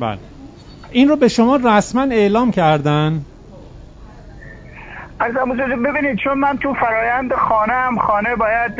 [0.00, 0.18] بله.
[0.90, 3.20] این رو به شما رسما اعلام کردن؟
[5.20, 5.32] از
[5.84, 8.76] ببینید چون من تو فرایند خانه هم خانه باید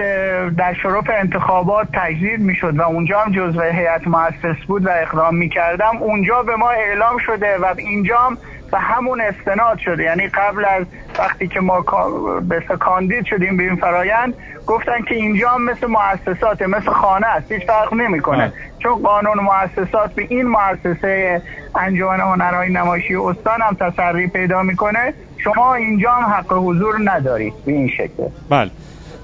[0.57, 5.97] در شرف انتخابات تجدید می‌شد و اونجا هم جزو هیئت مؤسس بود و اقدام می‌کردم.
[6.01, 8.39] اونجا به ما اعلام شده و اینجا هم
[8.73, 10.03] به همون استناد شده.
[10.03, 10.87] یعنی قبل از
[11.19, 11.85] وقتی که ما
[12.41, 14.35] به کاندید شدیم به این فرایند
[14.67, 17.53] گفتن که اینجا هم مثل مؤسسات مثل خانه است.
[17.53, 18.53] هیچ فرق نمی‌کنه.
[18.79, 21.43] چون قانون مؤسسات به این مؤسسه
[21.75, 25.15] انجمن هنرهای نمایشی استان هم تسری پیدا می‌کنه.
[25.45, 28.71] شما اینجا هم حق حضور ندارید به این شکل بله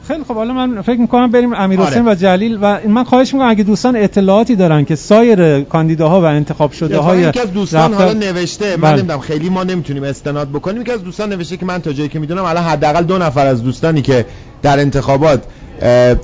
[0.09, 2.13] خیلی خب حالا من فکر می‌کنم بریم امیر حسین آره.
[2.13, 6.73] و جلیل و من خواهش می‌کنم اگه دوستان اطلاعاتی دارن که سایر کاندیداها و انتخاب
[6.73, 8.97] شده های یکی از دوستان حالا نوشته من بله.
[8.97, 12.19] نمی‌دونم خیلی ما نمی‌تونیم استناد بکنیم یکی از دوستان نوشته که من تا جایی که
[12.19, 14.27] می‌دونم الان حداقل دو نفر از دوستانی که
[14.63, 15.43] در انتخابات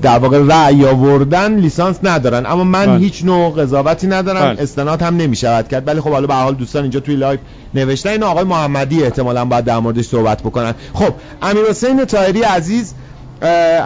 [0.01, 2.45] در واقع رأی آوردن لیسانس ندارن.
[2.45, 2.97] اما من بله.
[2.97, 4.53] هیچ نوع قضاوتی ندارم.
[4.53, 4.63] بله.
[4.63, 5.87] استناد هم نمی‌شود کرد.
[5.87, 7.39] ولی خب حالا به هر حال دوستان اینجا توی live
[7.73, 8.09] نوشتن.
[8.09, 10.73] این آقای محمدی احتمالاً باید در موردش صحبت بکنن.
[10.93, 12.93] خب امیر حسین طاهری عزیز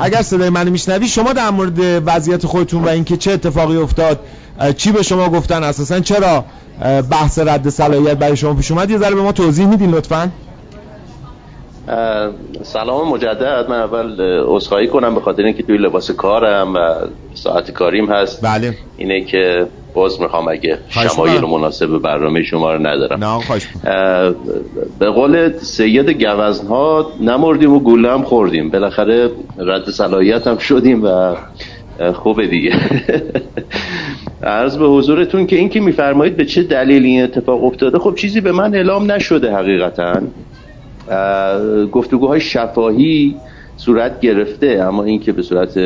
[0.01, 4.19] اگر صدای منو میشنوی شما در مورد وضعیت خودتون و اینکه چه اتفاقی افتاد
[4.77, 6.45] چی به شما گفتن؟ اساسا چرا
[7.09, 10.31] بحث رد صلاحیت برای شما پیش اومد؟ یه ذره به ما توضیح میدین لطفا.
[12.63, 13.65] سلام مجدد.
[13.69, 16.77] من اول عذرخواهی کنم به خاطر اینکه توی لباس کارم و
[17.33, 18.45] ساعت کاریم هست.
[18.45, 18.73] بله.
[18.97, 23.23] اینه که باز می‌خوام اگه شمایل مناسب برنامه شما رو ندارم.
[23.23, 23.39] نه
[24.99, 28.69] به قول سید گوزن ها نمردیم و گوله هم خوردیم.
[28.69, 31.35] بالاخره رد صلاحیت هم شدیم و
[32.13, 32.75] خوبه دیگه.
[34.43, 38.51] عرض به حضورتون که اینکه میفرمایید به چه دلیل این اتفاق افتاده خب چیزی به
[38.51, 40.21] من اعلام نشده حقیقتا.
[41.91, 43.35] گفتگوهای شفاهی
[43.77, 45.79] صورت گرفته اما اینکه به صورت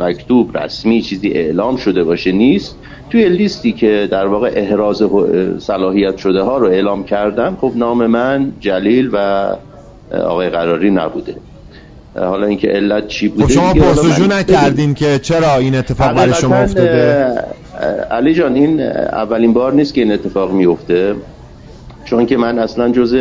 [0.00, 2.76] مکتوب رسمی چیزی اعلام شده باشه نیست.
[3.10, 5.02] توی لیستی که در واقع احراز
[5.58, 9.48] صلاحیت شده ها رو اعلام کردم خب نام من جلیل و
[10.12, 11.34] آقای قراری نبوده.
[12.16, 16.56] حالا اینکه علت چی بوده خب شما پرسجو نکردین که چرا این اتفاق برای شما
[16.56, 17.34] افتاده؟
[18.10, 21.14] علی جان این اولین بار نیست که این اتفاق میفته.
[22.12, 23.14] چون که من اصلا جز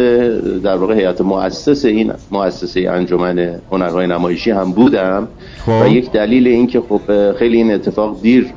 [0.64, 5.28] در واقع هیئت مؤسس این مؤسسه انجمن هنرهای نمایشی هم بودم.
[5.66, 5.82] خب.
[5.84, 8.48] و یک دلیل این که خب خیلی این اتفاق دیر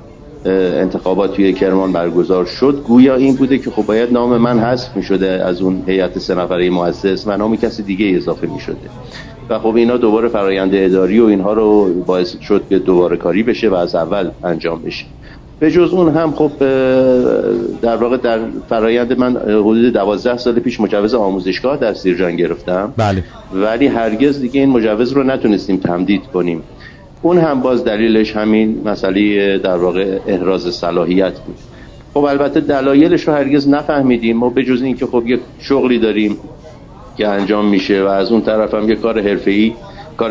[0.44, 5.03] انتخابات توی کرمان برگزار شد گویا این بوده که خب باید نام من حذف می
[5.03, 8.77] شده از اون هیئت سه نفره مؤسس و نام کسی دیگه اضافه می شده
[9.49, 13.68] و خب اینا دوباره فرایند اداری و اینها رو باعث شد که دوباره کاری بشه
[13.68, 15.05] و از اول انجام بشه.
[15.64, 16.50] به جز اون هم خب
[17.83, 22.92] در واقع در فرایند من حدود دوازده سال پیش مجوز آموزشگاه در سیرجان گرفتم.
[22.96, 23.24] بله.
[23.55, 26.62] ولی هرگز دیگه این مجوز رو نتونستیم تمدید کنیم.
[27.22, 31.57] اون هم باز دلیلش همین مسئله در واقع احراز صلاحیت بود.
[32.14, 34.37] خب البته دلایلش رو هرگز نفهمیدیم.
[34.37, 36.37] ما به جز اینکه خب یک شغلی داریم
[37.16, 39.72] که انجام میشه و از اون طرف هم یه کار حرفه‌ای
[40.16, 40.31] کار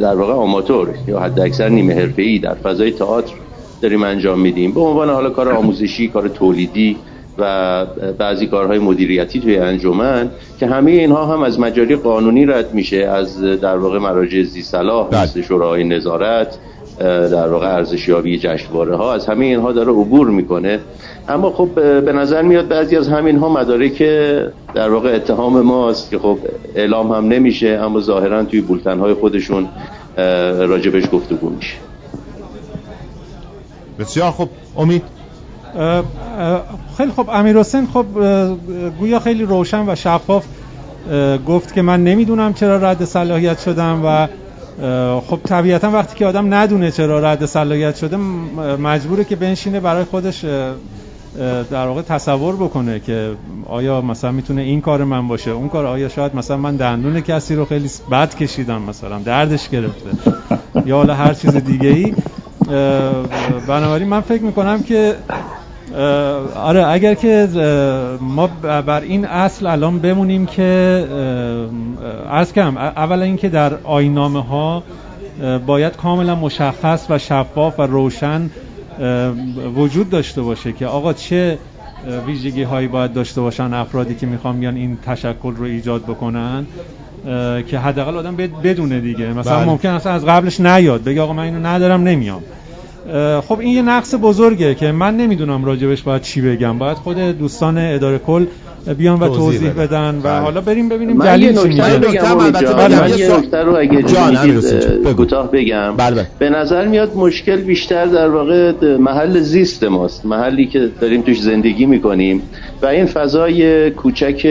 [0.00, 3.43] در واقع آماتور یا حد اکثر نیمه حرفه‌ای در فضای تئاتر.
[3.82, 4.72] داریم انجام میدیم.
[4.72, 6.96] به عنوان حالا کار آموزشی کار تولیدی
[7.38, 7.86] و
[8.18, 13.42] بعضی کارهای مدیریتی توی انجمن که همه اینها هم از مجاری قانونی رد میشه از
[13.42, 15.22] در واقع مراجع زی صلاح بله.
[15.22, 16.58] مثل شورای نظارت
[17.00, 20.80] در واقع ارزشیابی جشنواره ها از همه اینها داره عبور می‌کنه.
[21.28, 21.68] اما خب
[22.00, 24.42] به نظر میاد بعضی از همین ها مداره که
[24.74, 26.38] در واقع اتهام ماست که خب
[26.74, 29.68] اعلام هم نمیشه اما ظاهرا توی بولتن های خودشون
[30.58, 31.74] راجبش گفتگو میشه.
[33.98, 35.02] بسیار خب امید؟
[36.96, 38.06] خیلی خب امیر حسین خب
[38.98, 40.44] گویا خیلی روشن و شفاف
[41.46, 44.28] گفت که من نمی‌دونم چرا رد صلاحیت شدم و
[45.20, 48.16] خب طبیعتا وقتی که آدم ندونه چرا رد صلاحیت شده
[48.76, 50.44] مجبوره که بنشینه برای خودش
[51.70, 53.30] در واقع تصور بکنه که
[53.66, 57.54] آیا مثلا می‌تونه این کار من باشه اون کار آیا شاید مثلا من دندون کسی
[57.54, 60.10] رو خیلی بد کشیدم مثلا دردش گرفته
[60.86, 62.14] یا حالا هر چیز دیگه ای
[63.68, 65.14] بنابراین من فکر می‌کنم که
[66.56, 67.48] آره اگر که
[68.20, 68.46] ما
[68.86, 71.04] بر این اصل الان بمونیم که
[72.30, 74.82] از کم اولا اینکه در آینامه ها
[75.66, 78.50] باید کاملا مشخص و شفاف و روشن
[79.76, 81.58] وجود داشته باشه که آقا چه
[82.26, 86.66] ویژگی هایی باید داشته باشن افرادی که می‌خوام بیان این تشکل رو ایجاد بکنن.
[87.66, 89.32] که حداقل آدم بدونه دیگه.
[89.32, 89.64] مثلا بله.
[89.64, 92.42] ممکن است از قبلش نیاد بگه آقا من اینو ندارم نمیام.
[93.48, 96.78] خب این یه نقص بزرگه که من نمی‌دونم راجبش باید چی بگم.
[96.78, 98.46] باید خود دوستان اداره کل
[98.92, 100.18] بیان و توضیح بدن.
[100.18, 100.40] و بله.
[100.40, 104.62] حالا بریم ببینیم دلیل چی امید البته سوال- نکته رو اگه جان،.
[105.16, 105.96] کوتاه بگم.
[105.96, 106.26] بله، بله.
[106.38, 111.86] به نظر میاد مشکل بیشتر در واقع محل زیست ماست محلی که داریم توش زندگی
[111.86, 112.42] می‌کنیم.
[112.82, 114.46] و این فضای کوچک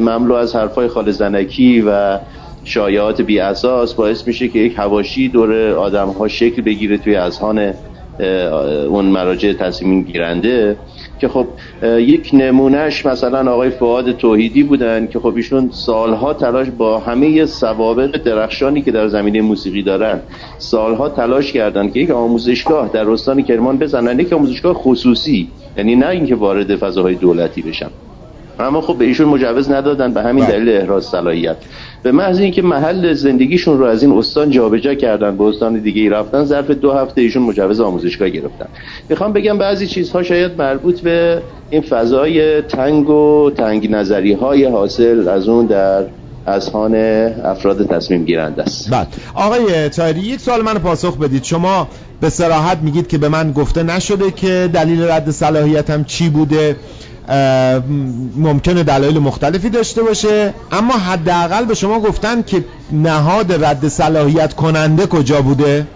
[0.00, 2.18] مملو از حرفای خال زنکی و
[2.64, 7.72] شایعات بی اساس باعث میشه که یک هواشی دور آدم ها شکل بگیره توی اذهان
[8.88, 10.76] اون مراجع تصمیم گیرنده
[11.18, 11.46] که خب
[11.82, 18.16] یک نمونهش مثلا آقای فعاد توحیدی بودن که خب ایشون سالها تلاش با همه سوابق
[18.16, 20.20] درخشانی که در زمینه موسیقی دارن
[20.58, 26.08] سالها تلاش کردن که یک آموزشگاه در استان کرمان بزنن یک آموزشگاه خصوصی یعنی نه
[26.08, 27.90] اینکه وارد فضاهای دولتی بشن.
[28.58, 30.56] اما خب به ایشون مجوز ندادن به همین بله.
[30.56, 31.56] دلیل احراز صلاحیت.
[32.02, 36.08] به محض اینکه محل زندگیشون رو از این استان جابجا کردن به استان دیگه ای
[36.08, 38.66] رفتن ظرف دو هفته ایشون مجوز آموزشگاه گرفتن.
[39.08, 45.28] می‌خوام بگم بعضی چیزها شاید مربوط به این فضای تنگ و تنگ نظری های حاصل
[45.28, 46.04] از اون در
[46.46, 46.94] اذهان
[47.44, 48.90] افراد تصمیم گیرنده است.
[48.90, 51.44] بله آقای تایری یک سوال من پاسخ بدید.
[51.44, 51.88] شما
[52.20, 56.76] به سراحت میگید که به من گفته نشده که دلیل رد صلاحیتم چی بوده؟
[58.36, 60.54] ممکنه دلایل مختلفی داشته باشه.
[60.72, 65.86] اما حداقل به شما گفتن که نهاد رد صلاحیت کننده کجا بوده؟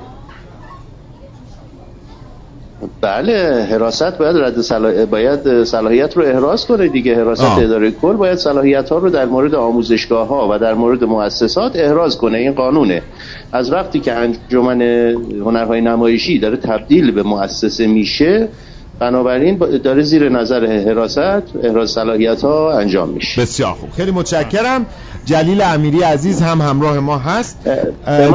[3.01, 5.05] بله حراست باید رد صلاح...
[5.05, 7.17] باید صلاحیت رو احراز کنه دیگه.
[7.17, 7.59] حراست آه.
[7.59, 12.19] اداره کل باید صلاحیت ها رو در مورد آموزشگاه ها و در مورد مؤسسات احراز
[12.19, 12.39] کنه.
[12.39, 13.03] این قانونه.
[13.53, 14.83] از وقتی که انجمن
[15.45, 18.49] هنرهای نمایشی داره تبدیل به مؤسسه میشه
[19.01, 21.19] بنابراین داره زیر نظر حراست
[21.65, 23.43] احراز صلاحیت ها انجام میشه.
[23.43, 23.91] بسیار خوب.
[23.91, 24.87] خیلی متشکرم.
[25.25, 27.59] جلیل امیری عزیز هم همراه ما هست.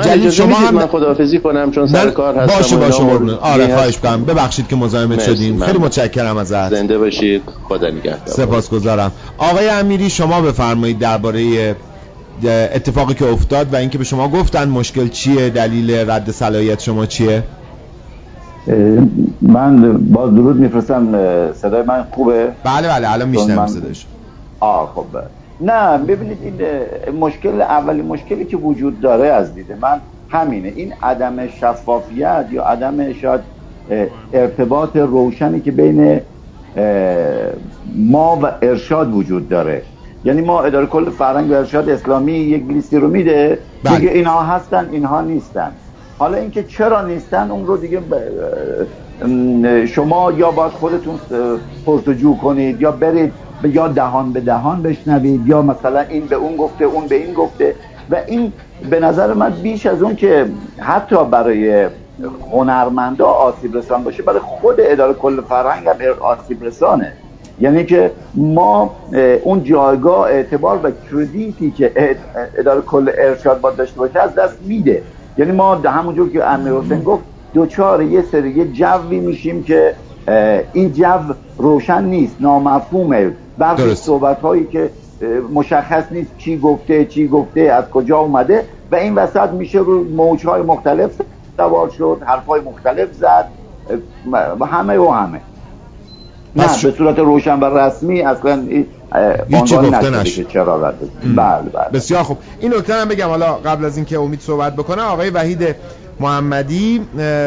[0.04, 3.36] جلیل شما هم من خداحافظی کنم چون سر کار هستم باشه باشه.
[3.36, 3.76] آره.
[3.76, 5.64] خواهش کنم ببخشید که مزاحمت شدیم.
[5.64, 6.70] خیلی متشکرم ازت.
[6.70, 7.42] زنده باشید.
[7.70, 8.20] خدا نگهدار.
[8.26, 9.12] سپاسگزارم.
[9.38, 11.76] آقای امیری شما بفرمایید درباره
[12.74, 17.44] اتفاقی که افتاد و اینکه به شما گفتن مشکل چیه دلیل رد صلاحیت شما چیه؟
[19.42, 21.12] من با درود میفرستم
[21.54, 24.08] صدای من خوبه؟ بله بله الان میشنم من- صداش
[24.60, 25.18] آه خب
[25.60, 26.62] نه ببینید این
[27.20, 30.68] مشکل اولی مشکلی که وجود داره از دید من همینه.
[30.70, 33.42] این عدم شفافیت یا عدم شاید
[34.34, 36.22] ارتباط روشنی که بین
[37.96, 39.86] ما و ارشاد وجود داره.
[40.24, 44.00] یعنی ما اداره کل فرهنگ و ارشاد اسلامی یک لیستی رو میده بله.
[44.12, 45.78] اینها هستن اینها نیستن.
[46.18, 48.02] حالا اینکه چرا نیستن اون رو دیگه
[49.86, 51.20] شما یا باید خودتون
[51.86, 56.86] پرسجو کنید یا برید یا دهان به دهان بشنوید یا مثلا این به اون گفته
[56.86, 57.76] اون به این گفته.
[58.10, 58.54] و این
[58.90, 61.90] به نظر من بیش از اون که حتی برای
[62.52, 67.14] هنرمندا آسیب رسان باشه برای خود اداره کل فرهنگ هم آسیب رسانه.
[67.58, 68.96] یعنی که ما
[69.44, 74.62] اون جایگاه اعتبار و کردیتی که اد- اداره کل ارشاد باید داشته باشه از دست
[74.62, 75.04] میده.
[75.38, 79.96] یعنی ما ده- همونجور که امیر حسین گفت دوچار یه سری یه جوی میشیم که
[80.74, 83.32] این جو روشن نیست نامفهومه.
[83.58, 84.04] درست.
[84.04, 84.90] صحبت هایی که
[85.54, 88.66] مشخص نیست چی گفته چی گفته از کجا اومده.
[88.92, 91.22] و این وسط میشه رو موجهای مختلف
[91.58, 93.48] سوار شد حرفهای مختلف زد
[94.66, 95.42] همه و همه.
[96.56, 98.64] نه به صورت روشن و رسمی اصلا
[99.50, 100.48] هیچی گفته نشد.
[100.48, 100.96] چرا بله
[101.74, 101.90] بله.
[101.94, 102.38] بسیار خوب.
[102.60, 105.76] این نکته هم بگم حالا قبل از اینکه امید صحبت بکنه آقای وحید
[106.20, 107.02] محمدی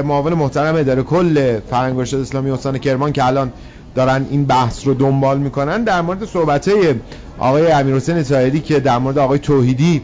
[0.04, 3.52] معاون محترم اداره کل فرهنگ اسلامی استان کرمان که الان
[3.94, 6.70] دارن این بحث رو دنبال می‌کنن در مورد صحبت
[7.38, 10.02] آقای امیرحسین طاهری که در مورد آقای توحیدی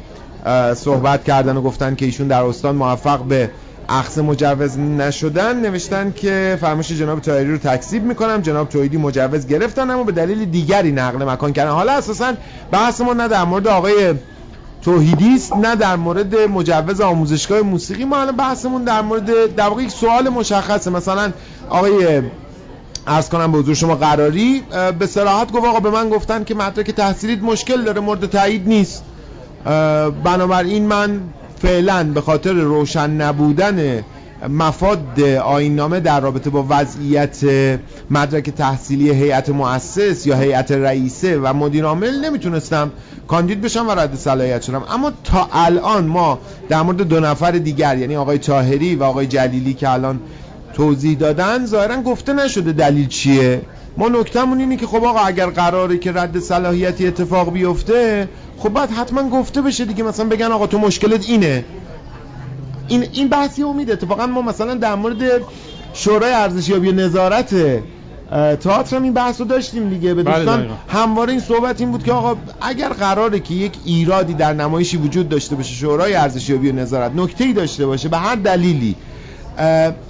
[0.74, 3.50] صحبت کردن و گفتن که ایشون در استان موفق به
[3.88, 8.40] اخذ مجوز نشدن نوشتن که فرمایش جناب طاهری رو تکذیب می‌کنم.
[8.40, 11.70] جناب توحیدی مجوز گرفتن اما به دلیل دیگری نقل مکان کردن.
[11.70, 12.33] حالا اساسا
[12.70, 14.14] بحث ما نه در مورد آقای
[14.83, 18.05] توحیدی است نه در مورد مجوز آموزشگاه موسیقی.
[18.05, 20.90] ما الان بحثمون در مورد در واقع یک سوال مشخصه.
[20.90, 21.33] مثلا
[21.68, 22.23] آقای
[23.07, 24.62] ارز کنم به حضور شما قراری
[24.99, 29.05] به صراحت گفت آقا به من گفتن که مدرک تحصیلیت مشکل داره مورد تایید نیست.
[30.24, 31.20] بنابراین من
[31.64, 34.04] فعلا به خاطر روشن نبودن
[34.48, 37.38] مفاد آینامه در رابطه با وضعیت
[38.10, 42.90] مدرک تحصیلی هیئت مؤسس یا هیئت رئیسه و مدیر عامل نمی‌تونستم
[43.28, 44.84] کاندید بشم و رد صلاحیت شدم.
[44.90, 46.38] اما تا الان ما
[46.68, 50.20] در مورد دو نفر دیگر یعنی آقای تاهری و آقای جلیلی که الان
[50.74, 53.62] توضیح دادن ظاهرا گفته نشده دلیل چیه.
[53.96, 58.28] ما نکتمون اینه که خب آقا اگر قراره که رد صلاحیتی اتفاق بیفته
[58.59, 61.64] خب باید حتما گفته بشه دیگه مثلا بگن آقا تو مشکلت اینه.
[62.88, 65.42] این این بحثی امید اتفاقا ما مثلا در مورد
[65.92, 67.55] شورای ارزشیابی نظارت
[68.61, 70.14] تئاتر هم این بحث رو داشتیم دیگه.
[70.14, 70.68] به بله، دوستان.
[70.88, 75.28] همواره این صحبت این بود که آقا اگر قراره که یک ایرادی در نمایشی وجود
[75.28, 78.96] داشته باشه شورای ارزشیابی و نظارت نکته‌ای داشته باشه به هر دلیلی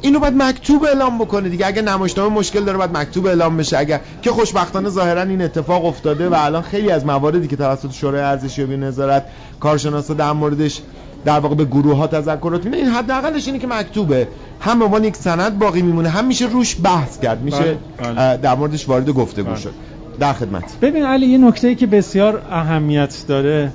[0.00, 1.66] اینو باید مکتوب اعلام بکنه دیگه.
[1.66, 3.78] اگه نمایشنامه مشکل داره باید مکتوب اعلام بشه.
[3.78, 8.20] اگر که خوشبختانه ظاهرا این اتفاق افتاده و الان خیلی از مواردی که توسط شورای
[8.20, 9.26] ارزشیابی و نظارت
[9.60, 10.80] کارشناسا در موردش
[11.24, 14.28] در واقع به گروه ها تذکرات میده این حداقلش اینه که مکتوبه.
[14.60, 17.42] هم به عنوان یک سند باقی میمونه هم میشه روش بحث کرد.
[17.42, 17.58] میشه
[17.98, 18.36] بله، بله.
[18.36, 19.60] در موردش وارد گفتگو بله.
[19.60, 19.74] شد.
[20.20, 20.64] در خدمت.
[20.82, 23.72] ببین علی یه نکته ای که بسیار اهمیت داره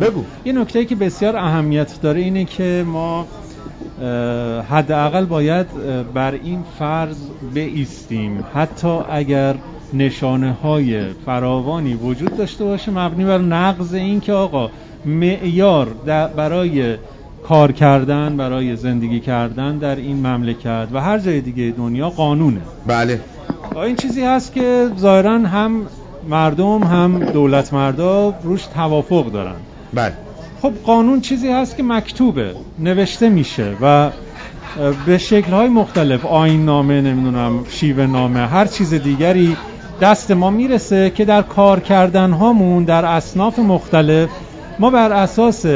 [0.00, 0.24] بگو.
[0.44, 3.26] یه نکته که بسیار اهمیت داره اینه که ما
[4.70, 5.66] حداقل باید
[6.14, 7.16] بر این فرض
[7.54, 8.44] بایستیم.
[8.54, 9.54] حتی اگر
[9.94, 14.70] نشانه های فراوانی وجود داشته باشه مبنی بر نقض این که آقا
[15.04, 15.88] معیار
[16.36, 16.96] برای
[17.48, 22.60] کار کردن برای زندگی کردن در این مملکت و هر جای دیگه دنیا قانونه.
[22.86, 23.20] بله.
[23.76, 25.82] این چیزی هست که ظاهرا هم
[26.28, 29.54] مردم هم دولت مردا روش توافق دارن.
[29.94, 30.12] بله.
[30.62, 34.10] خب قانون چیزی هست که مکتوبه نوشته میشه و
[35.06, 39.56] به شکلهای مختلف آین نامه نمی‌دونم شیوه نامه هر چیز دیگری
[40.00, 44.28] دست ما می‌رسه که در کار کردن هامون در اصناف مختلف
[44.78, 45.66] ما بر اساس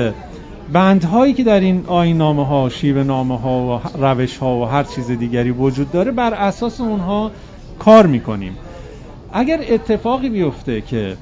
[0.72, 4.82] بندهایی که در این آین نامه ها شیوه نامه ها و روش ها و هر
[4.82, 7.30] چیز دیگری وجود داره بر اساس اونها
[7.78, 8.56] کار می‌کنیم.
[9.32, 11.16] اگر اتفاقی بیفته که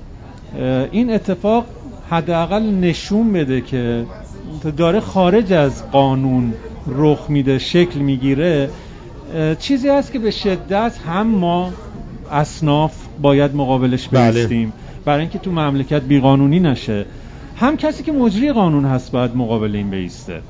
[0.90, 1.64] این اتفاق
[2.10, 4.04] حداقل نشون بده که
[4.76, 6.54] داره خارج از قانون
[6.86, 8.70] رخ میده شکل می‌گیره
[9.58, 11.72] چیزی هست که به شدت هم ما
[12.30, 14.32] اصناف باید مقابلش بله.
[14.32, 14.72] بیستیم
[15.04, 17.06] برای اینکه تو مملکت بیقانونی نشه.
[17.56, 20.40] هم کسی که مجری قانون هست باید مقابل این بیسته.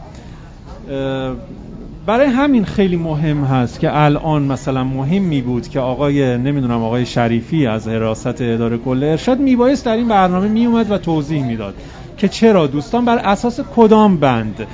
[2.06, 7.06] برای همین خیلی مهم هست که الان مثلا مهم می بود که آقای نمی‌دونم آقای
[7.06, 11.74] شریفی از حراست اداره کل ارشاد میبایست در این برنامه میومد و توضیح می‌داد
[12.16, 12.66] که چرا.
[12.66, 14.66] دوستان بر اساس کدام بند؟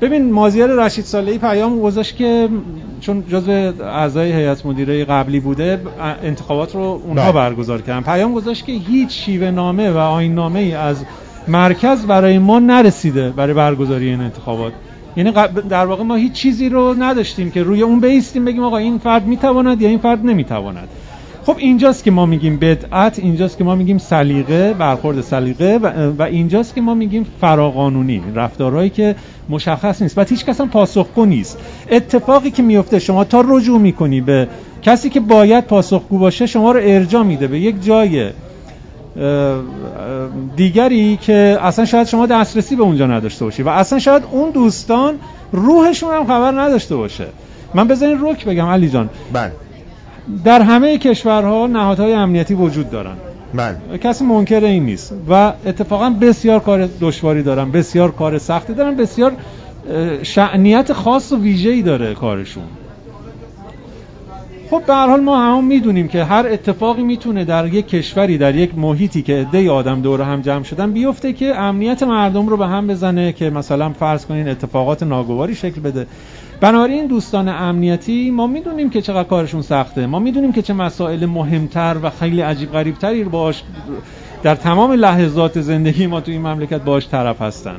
[0.00, 2.48] ببین مازیار رشید صالحی پیام گذاشت که
[3.00, 5.80] چون جزء اعضای هیئت مدیره قبلی بوده
[6.22, 7.32] انتخابات رو اونها بله.
[7.32, 8.00] برگزار کردن.
[8.00, 11.04] پیام گذاشت که هیچ شیوه نامه و آیین نامه ای از
[11.48, 14.72] مرکز برای ما نرسیده برای برگزاری این انتخابات.
[15.16, 15.32] یعنی
[15.68, 19.26] در واقع ما هیچ چیزی رو نداشتیم که روی اون بیستیم بگیم آقا این فرد
[19.26, 20.88] می‌تواند یا این فرد نمی‌تواند.
[21.46, 26.22] خب اینجاست که ما میگیم بدعت اینجاست که ما میگیم سلیقه برخورد سلیقه و, و
[26.22, 29.16] اینجاست که ما میگیم فراقانونی رفتارهایی که
[29.48, 31.58] مشخص نیست و هیچ کس هم پاسخگو نیست.
[31.90, 34.48] اتفاقی که میفته شما تا رجوع می‌کنی به
[34.82, 38.30] کسی که باید پاسخگو باشه شما رو ارجاع میده به یک جای
[40.56, 45.14] دیگری که اصلا شاید شما دسترسی به اونجا نداشته باشی و اصلا شاید اون دوستان
[45.52, 47.26] روحشون هم خبر نداشته باشه.
[47.74, 49.10] من بذارین رک بگم علی جان.
[49.32, 49.52] بله.
[50.44, 53.16] در همه کشورها نهادهای امنیتی وجود دارن.
[53.54, 53.98] بله.
[53.98, 55.14] کسی منکر این نیست.
[55.30, 59.32] و اتفاقا بسیار کار دشواری دارن بسیار کار سختی دارن بسیار
[60.22, 62.64] شعنیت خاص و ویژه‌ای داره کارشون.
[64.70, 68.54] خب به هر حال ما هم می‌دونیم که هر اتفاقی می‌تونه در یک کشوری در
[68.54, 72.66] یک محیطی که عده آدم دور هم جمع شدن بیفته که امنیت مردم رو به
[72.66, 76.06] هم بزنه که مثلا فرض کنین اتفاقات ناگواری شکل بده.
[76.60, 80.06] بنابراین دوستان امنیتی ما می‌دونیم که چقدر کارشون سخته.
[80.06, 83.62] ما می‌دونیم که چه مسائل مهمتر و خیلی عجیب غریبتری رو باش
[84.42, 87.76] در تمام لحظات زندگی ما تو این مملکت باش طرف هستن.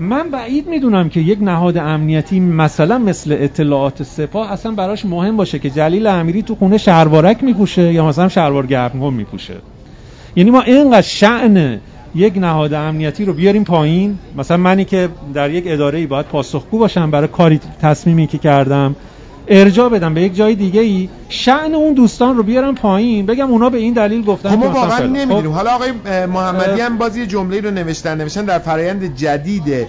[0.00, 5.58] من بعید می‌دونم که یک نهاد امنیتی مثلا مثل اطلاعات سپاه اصلا براش مهم باشه
[5.58, 9.54] که جلیل امیری تو خونه شلوارک میپوشه یا مثلا شلوار گرمگم میپوشه.
[10.36, 11.80] یعنی ما اینقدر شعن
[12.14, 14.18] یک نهاد امنیتی رو بیاریم پایین.
[14.36, 18.96] مثلا منی که در یک اداره ای باید پاسخگو باشم برای کاری تصمیمی که کردم.
[19.50, 23.70] ارجاع بدم به یک جای دیگه ای شعن اون دوستان رو بیارم پایین بگم اونا
[23.70, 25.06] به این دلیل گفتن خب ما واقعا.
[25.06, 25.50] نمی‌دونیم.
[25.50, 25.92] خب، حالا آقای
[26.26, 29.86] محمدی هم باز یه جمله رو نوشتن نوشتن در فرایند جدید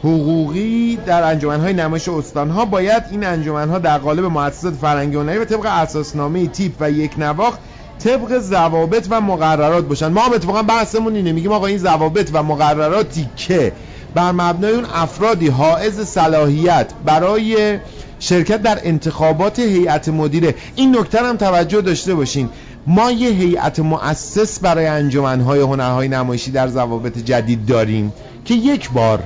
[0.00, 5.44] حقوقی در انجمنهای نمایش استانها باید این انجمنها در قالب مؤسسات فرهنگی و هنری و
[5.44, 7.58] طبق اساسنامه تیپ و یک نواخت
[8.04, 10.08] طبق ضوابط و مقررات باشن.
[10.08, 11.32] ما هم اتفاقا بحثمون اینه.
[11.32, 13.72] میگیم آقا این ضوابط و مقرراتی که
[14.14, 17.78] بر مبنای اون افرادی حائز صلاحیت برای
[18.18, 20.54] شرکت در انتخابات هیئت مدیره.
[20.74, 22.48] این نکته هم توجه داشته باشین.
[22.86, 28.12] ما یه هیئت مؤسس برای انجمنهای هنرهای نمایشی در ضوابط جدید داریم
[28.44, 29.22] که یک بار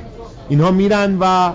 [0.49, 1.53] اینها میرن و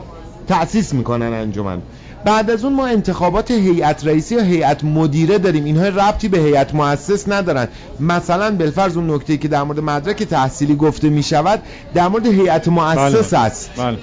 [0.48, 1.82] تأسیس می‌کنن انجمن.
[2.26, 5.66] بعد از اون ما انتخابات هیئت رئیسی یا هیئت مدیره داریم.
[5.66, 7.68] اینها ربطی به هیئت مؤسس ندارن.
[8.00, 11.62] مثلا بالفرض اون نکته که در مورد مدرک تحصیلی گفته می‌شود
[11.94, 13.44] در مورد هیئت مؤسس بله.
[13.44, 13.72] است.
[13.78, 13.98] بله.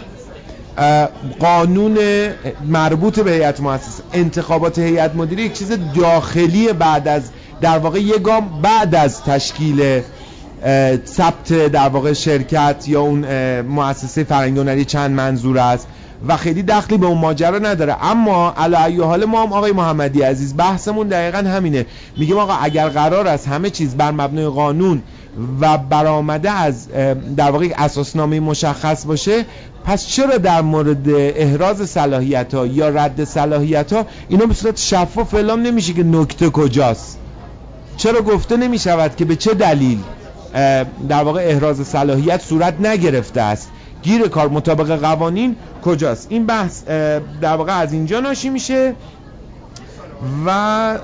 [1.40, 1.98] قانون
[2.64, 7.22] مربوط به هیئت مؤسسه انتخابات هیئت مدیره یک چیز داخلی بعد از
[7.60, 10.00] در واقع یک گام بعد از تشکیل
[11.06, 15.88] ثبت در واقع شرکت یا اون مؤسسه فرهنگی هنری چند منظور است.
[16.28, 18.04] و خیلی دخلی به اون ماجرا نداره.
[18.04, 21.86] اما علی حال ما هم آقای محمدی عزیز بحثمون دقیقا همینه.
[22.16, 25.02] میگیم آقا اگر قرار است همه چیز بر مبنای قانون
[25.60, 26.88] و برآمده از
[27.36, 29.44] در واقع اساسنامه مشخص باشه
[29.84, 35.34] پس چرا در مورد احراز صلاحیت ها یا رد صلاحیت ها اینا به صورت شفاف
[35.34, 37.18] اعلام نمیشه که نکته کجاست؟
[37.96, 39.98] چرا گفته نمی شود که به چه دلیل
[41.08, 43.70] در واقع احراز صلاحیت صورت نگرفته است؟
[44.02, 45.56] گیر کار مطابق قوانین
[45.86, 46.84] کجاست؟ این بحث
[47.40, 48.94] در واقع از اینجا ناشی میشه
[50.46, 50.50] و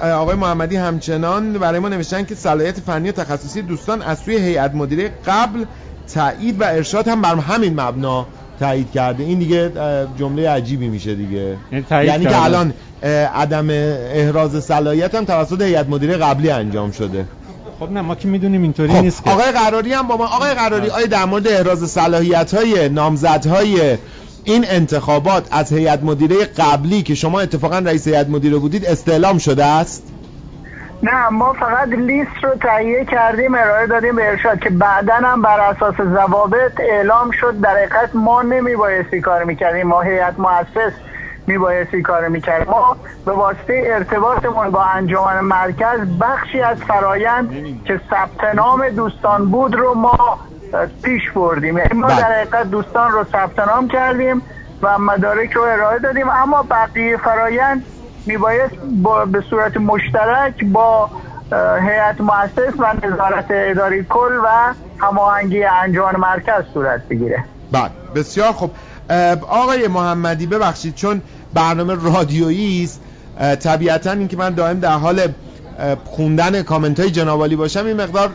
[0.03, 4.75] آقای محمدی همچنان برای ما نوشتن که صلاحیت فنی و تخصصی دوستان از سوی هیئت
[4.75, 5.65] مدیره قبل
[6.15, 8.27] تایید و ارشاد هم بر همین مبنا
[8.61, 9.23] تایید کرده.
[9.23, 9.73] این دیگه
[10.19, 11.57] جمله عجیبی میشه دیگه.
[11.73, 12.73] یعنی, یعنی که الان
[13.35, 17.25] عدم احراز صلاحیت هم توسط هیئت مدیره قبلی انجام شده.
[17.81, 20.91] خب نه ما که می‌دونیم اینطوری خب نیست آقای قراری هم با ما آقای قراری
[20.91, 23.97] آیا در مورد احراز صلاحیت های نامزدهای
[24.45, 29.65] این انتخابات از هیئت مدیره قبلی که شما اتفاقا رئیس هیئت مدیره بودید استعلام شده
[29.65, 30.13] است؟
[31.03, 35.61] نه ما فقط لیست رو تهیه کردیم ارائه دادیم به ارشاد که بعدا هم بر
[35.61, 37.61] اساس ضوابط اعلام شد.
[37.61, 39.87] در حقیقت ما نمیبایستی کار می‌کردیم.
[39.87, 40.93] ما هیئت مؤسس
[41.47, 42.69] میبایستی کار می‌کردیم.
[42.69, 47.51] ما به واسطه ارتباطمون با انجمن مرکز بخشی از فرایند
[47.85, 50.39] که ثبت نام دوستان بود رو ما
[51.03, 51.79] پیش بردیم.
[51.79, 52.17] یعنی ما بله.
[52.17, 54.43] در حقیقت دوستان رو ثبت نام کردیم
[54.83, 56.29] و مدارک رو ارائه دادیم.
[56.29, 57.85] اما بقیه فرایند
[58.27, 58.75] میبایست
[59.33, 61.11] به صورت مشترک با
[61.81, 67.45] هیئت مؤسس و نظارت اداری کل و هماهنگی انجمن مرکز صورت بگیره.
[67.73, 68.71] بله بسیار خوب.
[69.49, 71.23] آقای محمدی ببخشید چون
[71.55, 73.01] برنامه رادیویی است
[73.61, 75.21] طبیعتا اینکه من دائم در حال
[76.05, 78.31] خوندن کامنت های جنابعالی باشم این مقدار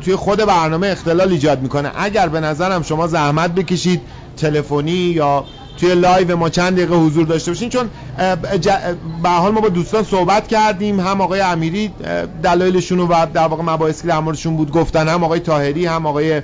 [0.00, 1.90] توی خود برنامه اختلال ایجاد می‌کنه.
[1.96, 4.00] اگر به نظرم شما زحمت بکشید
[4.36, 5.44] تلفنی یا
[5.76, 7.90] توی live ما چند دقیقه حضور داشته باشین چون
[9.22, 11.90] به هر حال ما با دوستان صحبت کردیم هم آقای امیری
[12.42, 16.42] دلایلشون و در واقع مباحثی که در بود گفتن هم آقای طاهری هم آقای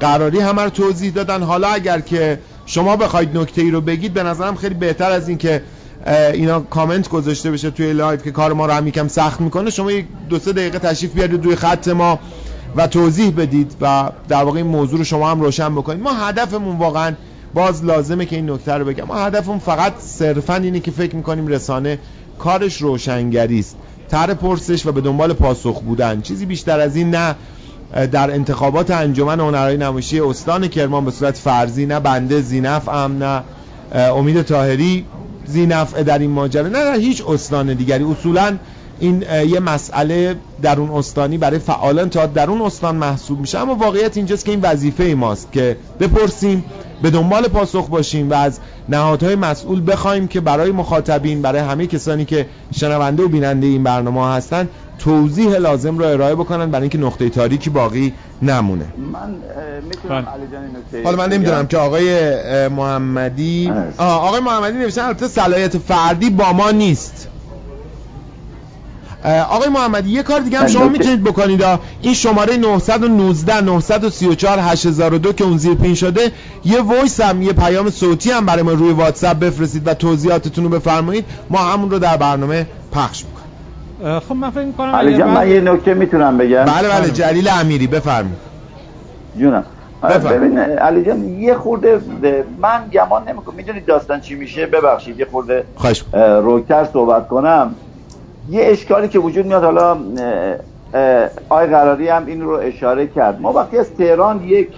[0.00, 1.42] قراری همه رو توضیح دادن.
[1.42, 5.38] حالا اگر که شما بخواید نکته ای رو بگید به نظرم خیلی بهتر از این
[5.38, 5.62] که
[6.06, 9.92] اینا کامنت گذاشته بشه توی live که کار ما رو هم یکم سخت می‌کنه شما
[9.92, 12.18] یک دو سه دقیقه تشریف بیارید روی خط ما
[12.76, 16.02] و توضیح بدید و در واقع این موضوع رو شما هم روشن بکنید.
[16.02, 17.12] ما هدفمون واقعا
[17.54, 19.04] باز لازمه که این نکته رو بگم.
[19.04, 21.98] ما هدفمون فقط صرفا اینه که فکر می‌کنیم رسانه
[22.38, 23.76] کارش روشنگری است.
[24.08, 26.20] طرح پرسش و به دنبال پاسخ بودن.
[26.20, 27.34] چیزی بیشتر از این نه
[27.92, 33.42] در انتخابات انجمن هنرهای نمایشی استان کرمان به صورت فرضی نه بنده زینف ام نه
[33.94, 35.04] امید تاهری
[35.44, 36.68] زینف در این ماجرا.
[36.68, 38.04] نه در هیچ استان دیگری.
[38.04, 38.58] اصولا
[39.02, 43.58] این یه مسئله در اون استانی برای فعالان تا در اون استان محسوب میشه.
[43.58, 46.64] اما واقعیت اینجاست که این وظیفه ماست که بپرسیم
[47.02, 52.24] به دنبال پاسخ باشیم و از نهادهای مسئول بخوایم که برای مخاطبین برای همه کسانی
[52.24, 57.28] که شنونده و بیننده این برنامه هستند توضیح لازم رو ارائه بکنن برای اینکه نقطه
[57.28, 58.84] تاریکی باقی نمونه.
[59.12, 59.34] من
[59.88, 60.26] می‌تونم
[60.92, 61.04] بله.
[61.04, 67.28] حالا من نمی‌دونم که آقای محمدی آقای محمدی نوشتن البته صلاحیت فردی با ما نیست.
[69.24, 71.64] آقای محمدی یه کار دیگه هم شما می‌تونید بکنید.
[72.00, 76.32] این شماره 919 934 8002 که اون زیر pin شده
[76.64, 80.70] یه voice هم یه پیام صوتی هم برای ما روی واتساپ بفرستید و توضیحاتتون رو
[80.70, 81.24] بفرمایید.
[81.50, 84.18] ما همون رو در برنامه پخش می‌کنیم.
[84.20, 87.86] خب من فکر می‌کنم علی جان من یه نکته می‌تونم بگم؟ بله بله جلیل امیری
[87.86, 88.38] بفرمایید.
[89.38, 89.64] جونم.
[90.30, 92.00] ببین علی جان یه خورده
[92.60, 93.54] من گمان نمی‌کنم.
[93.56, 95.64] می‌دونید داستان چی میشه؟ ببخشید یه خورده
[96.42, 97.74] روکتر صحبت کنم.
[98.50, 99.96] یه اشکالی که وجود میاد حالا
[101.48, 103.40] آی قراری هم این رو اشاره کرد.
[103.40, 104.68] ما وقتی از تهران یک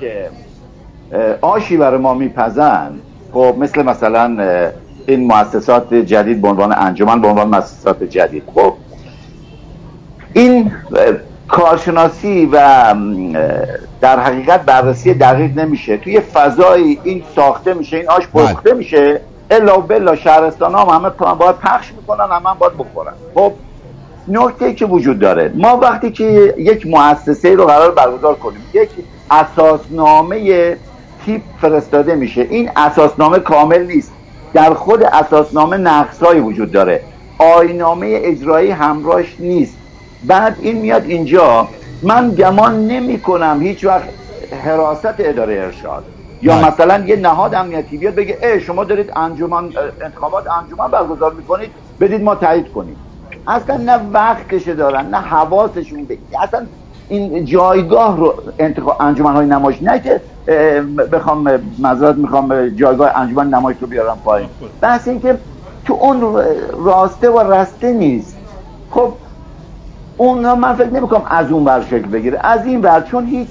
[1.40, 2.90] آشی برای ما میپزن
[3.32, 4.36] خب مثل مثلا
[5.06, 8.42] این مؤسسات جدید به عنوان انجمن به عنوان مؤسسات جدید.
[8.54, 8.74] خب
[10.32, 10.72] این
[11.48, 12.94] کارشناسی و
[14.00, 15.96] در حقیقت بررسی دقیق نمیشه.
[15.96, 18.46] توی فضای این ساخته میشه این آش بله.
[18.46, 19.20] پخته میشه.
[19.51, 23.12] الا و بلا شهرستان هم همه باید پخش می‌کنن همه باید بخورن.
[23.34, 23.53] خب
[24.28, 25.53] نکته که وجود داره.
[25.55, 28.88] ما وقتی که یک مؤسسه رو قرار برگزار کنیم یک
[29.30, 30.76] اساسنامه
[31.24, 32.40] تیپ فرستاده میشه.
[32.40, 34.12] این اساسنامه کامل نیست.
[34.53, 37.01] در خود اساسنامه نقصهایی وجود داره.
[37.38, 39.76] آینامه اجرایی همراهش نیست.
[40.24, 41.68] بعد این میاد اینجا.
[42.03, 44.09] من گمان نمی کنم هیچ وقت
[44.64, 46.05] حراست اداره ارشاد.
[46.45, 46.66] یا بله.
[46.68, 51.70] مثلا یه نهاد امنیتی بیاد بگه ای شما دارید انجمن انتخابات انجمن برگزار می‌کنید
[52.01, 52.97] بدید ما تایید کنیم.
[53.47, 56.66] اصلا نه وقت کشه دارن نه حواسشون به اصلا
[57.09, 60.20] این جایگاه رو انتخاب انجمن های نمایش نه که
[61.12, 64.51] بخوام مزاد می‌خوام جایگاه انجمن نمایش رو بیارم پایین.
[64.80, 65.38] بحث این که
[65.84, 66.45] تو اون
[66.84, 68.36] راسته و رسته نیست.
[68.90, 69.14] خب
[70.16, 72.38] اون من فکر نمی‌کنم از اون بر شکل بگیره.
[72.42, 73.48] از این بر چون هیچ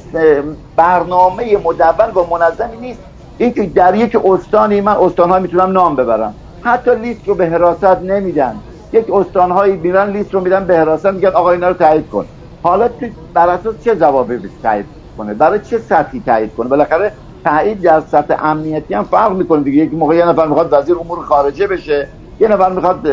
[0.76, 3.02] برنامه مدون و منظمی نیست.
[3.38, 6.36] اینکه در یک استانی من استانها می‌تونم نام ببرم.
[6.62, 8.64] حتی لیست رو به حراست نمیدن.
[8.92, 12.30] یک استانهایی میرن لیست رو میدن به حراست میگن آقا اینا رو تایید کن.
[12.64, 17.84] حالا تو بر اساس چه جوابی تایید کنه؟ برای چه سطحی تایید کنه؟ بالاخره تایید
[17.84, 19.84] در سطح امنیتی هم فرق می‌کنه دیگه.
[19.84, 22.10] یک موقع یه نفر می‌خواد وزیر امور خارجه بشه
[22.40, 23.08] یه نفر می‌خواد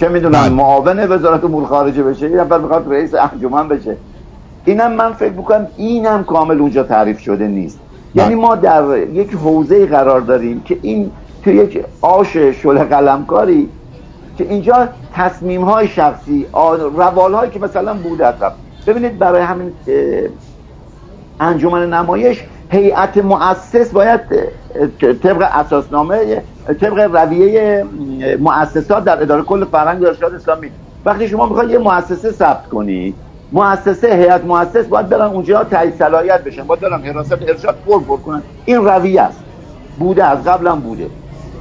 [0.00, 0.48] چه می‌دونم بله.
[0.48, 3.96] معاون وزارت امور خارجه بشه یه نفر می‌خواد رئیس انجمن بشه
[4.64, 7.78] اینم من فکر می‌کنم اینم کامل اونجا تعریف شده نیست
[8.14, 8.44] یعنی بله.
[8.44, 11.10] ما در یک حوزه قرار داریم که این
[11.44, 13.68] تو یک آش شل قلمکاری
[14.38, 16.46] که اینجا تصمیم های شخصی
[16.96, 18.32] روال هایی که مثلا بوده
[18.86, 19.72] ببینید برای همین
[21.40, 24.20] انجمن نمایش هیئت مؤسس باید
[25.22, 26.42] طبق اساسنامه
[26.80, 27.84] طبق رویه
[28.40, 30.70] مؤسسات در اداره کل فرهنگ ارشاد اسلامی.
[31.04, 33.14] وقتی شما می‌خواید یه مؤسسه ثبت کنی
[33.52, 38.16] مؤسسه هیئت مؤسس باید برن اونجا تایید صلاحیت بشن باید برن حراست ارشاد پر پر
[38.16, 38.42] کنن.
[38.64, 39.44] این رویه است.
[39.98, 41.10] بوده از قبلا بوده.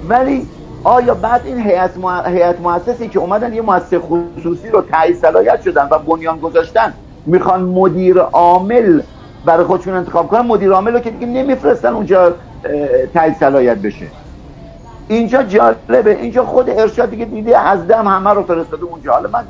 [0.10, 0.48] ولی
[0.84, 1.92] آیا بعد این هیئت
[2.26, 6.94] هیئت مؤسسی که اومدن یه مؤسسه خصوصی رو تایید صلاحیت شدن و بنیان گذاشتن
[7.26, 9.02] می‌خوان مدیر عامل
[9.46, 12.34] برای خودشون انتخاب کنن مدیر عامل رو که دیگه نمیفرستن اونجا
[13.14, 14.08] تایید صلاحیت بشه.
[15.08, 19.14] اینجا جالبه اینجا خود ارشاد دیگه دیده از دم همه رو فرستاده اونجا.
[19.14, 19.44] حالا من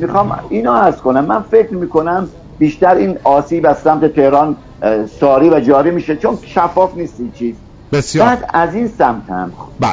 [0.00, 1.24] می‌خوام اینو از کنم.
[1.24, 4.56] من فکر می‌کنم بیشتر این آسیب از سمت تهران
[5.20, 7.54] ساری و جاری میشه چون شفاف نیست این چیز.
[7.92, 8.26] بسیار.
[8.26, 9.52] بعد از این سمت هم.
[9.80, 9.90] بله.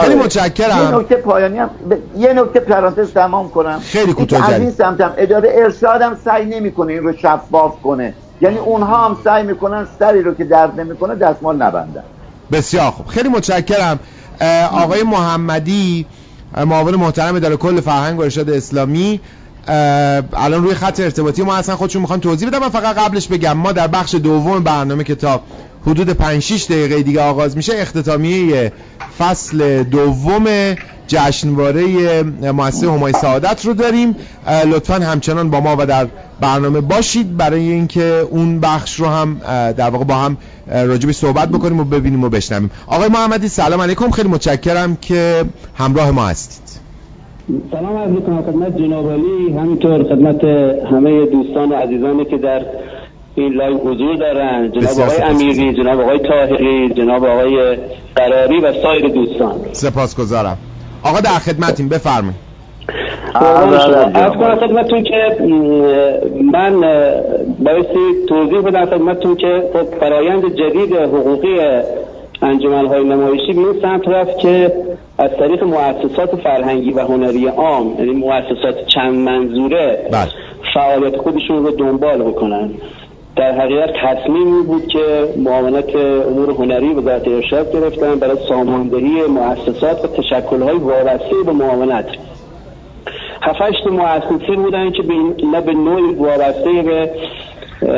[0.00, 0.24] خیلی آره.
[0.24, 0.82] متشکرم.
[0.82, 2.18] یه نکته پایانی هم ب...
[2.18, 3.78] یه نکته پرانتز تمام کنم.
[3.78, 8.14] خیلی کوتاه از این سمت هم اداره ارشاد هم سعی نمی‌کنه این رو شفاف کنه.
[8.42, 12.02] یعنی اونها هم سعی می‌کنن سری رو که درد نمی‌کنه دستمال نبندن.
[12.52, 13.06] بسیار خوب.
[13.06, 14.00] خیلی متشکرم.
[14.72, 16.06] آقای محمدی
[16.66, 19.20] معاون محترم اداره کل فرهنگ و ارشاد اسلامی.
[20.32, 23.52] الان روی خط ارتباطی ما اصلا خودشون می‌خوان توضیح بدم من فقط قبلش بگم.
[23.52, 25.42] ما در بخش دوم برنامه کتاب
[25.86, 28.72] حدود 5 6 دقیقه دیگه آغاز میشه اختتامیه
[29.18, 30.46] فصل دوم
[31.06, 32.22] جشنواره
[32.52, 34.16] مؤسسه همای سعادت رو داریم.
[34.72, 36.06] لطفا همچنان با ما و در
[36.40, 37.36] برنامه باشید.
[37.36, 39.36] برای اینکه اون بخش رو هم
[39.76, 40.36] در واقع با هم
[40.68, 42.70] راجبی صحبت بکنیم و ببینیم و بشنویم.
[42.86, 44.10] آقای محمدی سلام علیکم.
[44.10, 46.82] خیلی متشکرم که همراه ما هستید.
[47.72, 49.58] سلام عرض می‌کنم خدمت جنابعالی.
[49.58, 50.44] همینطور خدمت
[50.92, 52.62] همه دوستان و عزیزانی که در
[53.34, 57.76] این live حضور دارن جناب آقای امیری جناب آقای طاهری جناب آقای
[58.16, 59.54] قراری و سایر دوستان.
[59.72, 60.58] سپاسگزارم.
[61.02, 62.52] آقا در خدمتیم بفرمایید.
[64.14, 65.36] از کنم خدمتون که
[66.52, 66.80] من
[67.58, 71.58] بایستی توضیح بدم خدمتون که خب فرایند جدید حقوقی
[72.42, 74.72] انجمن های نمایشی به این سمت رفت که
[75.18, 80.28] از طریق مؤسسات فرهنگی و هنری عام یعنی مؤسسات چند منظوره بله.
[80.74, 82.70] فعالیت خودشون رو دنبال بکنن.
[83.36, 90.08] در حقیقت تصمیمی بود که معاونت امور هنری وزارت ارشاد گرفتن برای ساماندهی مؤسسات و
[90.08, 92.06] تشکلهای وابسته به معاونت.
[93.42, 95.02] هفتش مؤسسین بودن که
[95.52, 97.10] نه به نوعی وابسته به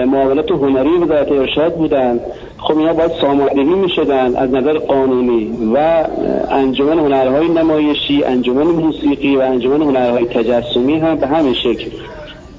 [0.06, 2.20] معاونت هنری وزارت ارشاد بودن.
[2.58, 6.04] خب اینا باید ساماندهی می شدن از نظر قانونی و
[6.50, 11.90] انجمن هنرهای نمایشی انجمن موسیقی و انجمن هنرهای تجسمی هم به همین شکل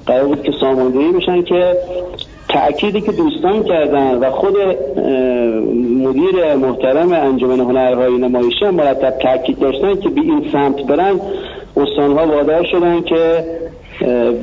[0.06, 1.76] قرار بود که ساماندهی بشن که
[2.48, 4.54] تأکیدی که دوستان کردن و خود
[6.02, 11.20] مدیر محترم انجمن هنرهای نمایشی هم مرتب تأکید داشتن که به این سمت برن
[11.76, 13.44] استانها وادار شدن که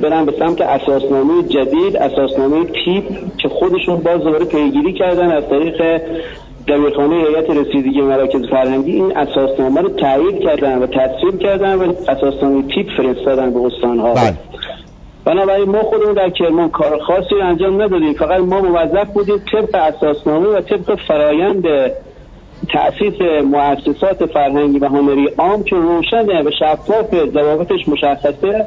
[0.02, 3.04] برن به سمت اساسنامه جدید اساسنامه تیپ
[3.38, 6.00] که خودشون باز دوباره پیگیری کردن از طریق
[6.68, 12.62] دبیرخانه هیئت رسیدگی مراکز فرهنگی این اساسنامه رو تایید کردن و تصویب کردن و اساسنامه
[12.74, 14.34] تیپ فرستادن به استانها بله.
[15.24, 18.12] بنابراین ما خودمون در کرمان کار خاصی انجام ندادیم.
[18.12, 21.64] فقط ما موظف بودیم طبق اساسنامه و طبق فرایند
[22.72, 28.66] تأسیس مؤسسات فرهنگی و هنری عام که روشنه و شفاف ضوابطش مشخصه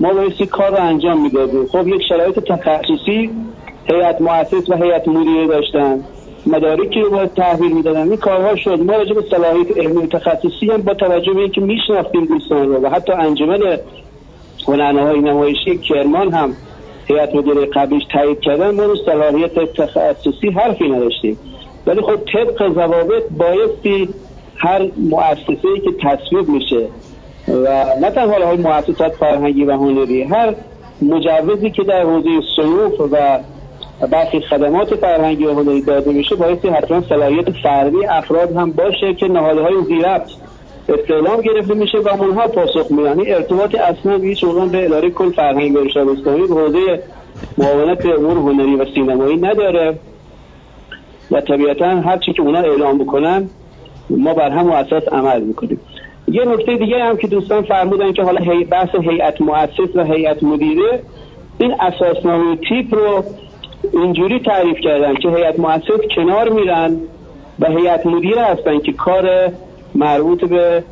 [0.00, 1.66] ما بایستی کار رو انجام می‌دادیم.
[1.66, 3.30] خب یک شرایط تخصصی
[3.84, 6.00] هیئت مؤسس و هیئت مدیره داشتن.
[6.46, 8.08] مدارکی رو باید تحویل می‌دادن.
[8.08, 8.80] این کارها شد.
[8.80, 12.88] ما راجع به صلاحیت علمی تخصصی هم با توجه به اینکه میشناختیم دوستان رو و
[12.88, 13.78] حتی انجمن
[14.66, 16.56] های نمایشی کرمان هم
[17.06, 21.38] هیئت مدیره قبلیش تایید کردن ما رو صلاحیت تخصصی حرفی نداشتیم.
[21.86, 24.08] ولی خب طبق ضوابط بایستی
[24.56, 26.88] هر مؤسسه که تصویب میشه
[27.48, 30.54] و نه تنها های مؤسسات فرهنگی و هنری هر
[31.02, 33.38] مجوزی که در حوزه صنوف و
[34.06, 39.28] برخی خدمات فرهنگی و هنری داده میشه بایستی حتما صلاحیت فردی افراد هم باشه که
[39.28, 40.40] نهادهای زیرفت
[40.88, 43.04] استعلام گرفته میشه و اونها پاسخ میدن.
[43.04, 47.02] یعنی ارتباط اصلا هیچ به اداره کل فرهنگ ارشاد اسلامی به حوزه
[47.58, 49.98] معاونت امور هنری و سینمایی نداره.
[51.30, 53.50] و طبیعتا هر چی که اونا اعلام بکنن
[54.10, 55.80] ما بر هم اساس عمل می‌کنیم.
[56.28, 60.42] یه نکته دیگه هم که دوستان فرمودن که حالا هی بحث هیئت مؤسس و هیئت
[60.42, 61.00] مدیره
[61.58, 63.24] این اساسنامه تیپ رو
[63.92, 66.96] اینجوری تعریف کردن که هیئت مؤسس کنار میرن
[67.60, 69.52] و هیئت مدیره هستن که کار
[69.94, 70.84] مربوط به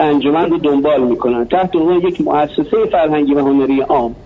[0.00, 1.44] انجمن رو دنبال می‌کنن.
[1.44, 4.16] تحت عنوان یک مؤسسه فرهنگی و هنری عام.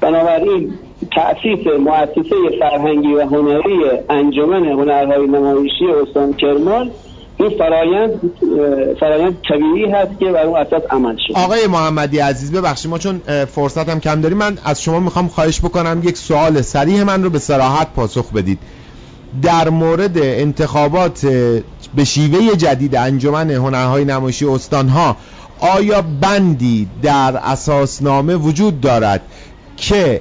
[0.00, 0.72] بنابراین
[1.16, 6.90] تأسیس مؤسسه فرهنگی و هنری انجمن هنرهای نمایشی استان کرمان
[7.36, 8.20] این فرایند
[9.00, 13.18] فرایند طبیعی هست که بر اون اساس عمل شد آقای محمدی عزیز ببخشید ما چون
[13.54, 17.30] فرصت هم کم داریم من از شما می‌خوام خواهش بکنم یک سوال سریح من رو
[17.30, 18.58] به صراحت پاسخ بدید.
[19.42, 21.26] در مورد انتخابات
[21.94, 25.16] به شیوه جدید انجمن هنرهای نمایشی استانها
[25.60, 29.22] آیا بندی در اساسنامه وجود دارد
[29.76, 30.20] که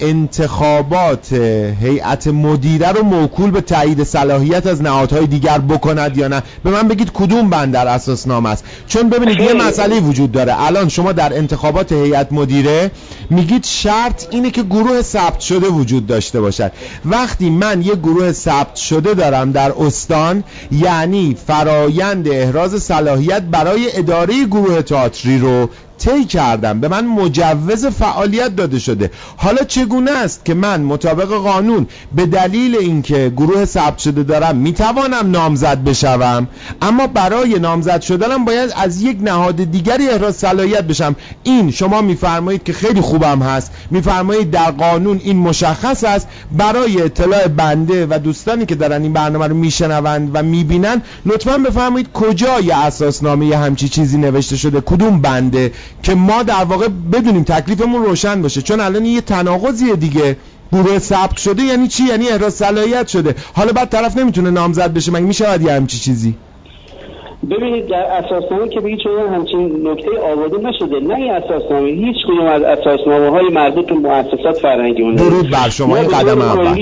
[0.00, 1.32] انتخابات
[1.80, 6.88] هیئت مدیره رو موکول به تایید صلاحیت از نهادهای دیگر بکند یا نه؟ به من
[6.88, 10.66] بگید کدوم بند در اساس نام است؟ چون ببینید یه مسئله وجود داره.
[10.66, 12.90] الان شما در انتخابات هیئت مدیره
[13.30, 16.72] میگید شرط اینه که گروه ثبت شده وجود داشته باشد.
[17.04, 24.44] وقتی من یه گروه ثبت شده دارم در استان یعنی فرایند احراز صلاحیت برای اداره
[24.44, 25.68] گروه تئاتری رو
[25.98, 26.80] طی کردم.
[26.80, 29.10] به من مجوز فعالیت داده شده.
[29.36, 35.30] حالا چگونه است که من مطابق قانون به دلیل اینکه گروه ثبت شده دارم می‌توانم
[35.30, 36.48] نامزد بشوم؟
[36.82, 41.16] اما برای نامزد شدنم باید از یک نهاد دیگری احراز صلاحیت بشم.
[41.42, 43.70] این شما میفرمایید که خیلی خوبم هست.
[43.90, 46.28] میفرمایید در قانون این مشخص است.
[46.52, 52.12] برای اطلاع بنده و دوستانی که دارن این برنامه رو میشنوند و می‌بینن لطفا بفرمایید
[52.12, 58.42] کجای اساسنامه همچی چیزی نوشته شده؟ کدوم بنده؟ که ما در واقع بدونیم تکلیفمون روشن
[58.42, 58.62] باشه.
[58.62, 60.36] چون الان یه تناقضیه دیگه.
[60.72, 63.34] گروه ثبت شده یعنی چی؟ یعنی احراز صلاحیت شده.
[63.54, 65.12] حالا بعد طرف نمی‌تونه نامزد بشه.
[65.12, 66.34] مگه میشه یه همچی چیزی؟
[67.50, 69.00] ببینید در اساسنامه که به هیچ
[69.32, 71.00] همچین نکته آورده نشده.
[71.00, 71.90] نه این اساسنامه.
[71.90, 75.96] هیچ کدوم از اساسنامه های مربوط به مؤسسات فرهنگی درود بر شما.
[75.96, 76.78] این قدم اول.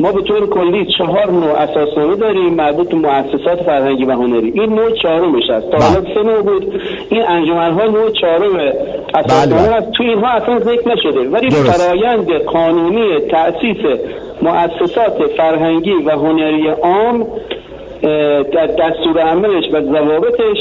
[0.00, 4.50] ما به طور کلی چهار نوع اساسنامه داریم مربوط به مؤسسات فرهنگی و هنری.
[4.50, 5.70] این نوع چهارمش است.
[5.70, 6.14] تا حالا بله.
[6.14, 6.80] سه نوع بود.
[7.10, 8.72] این ها نوع چهارم
[9.14, 9.76] اساسنامه بله.
[9.76, 9.90] است.
[9.92, 11.28] تو اینها اصلا ذکر نشده.
[11.28, 14.00] ولی فرایند قانونی تأسیس
[14.42, 17.26] مؤسسات فرهنگی و هنری عام
[18.52, 20.58] در دستور عملش و ضوابطش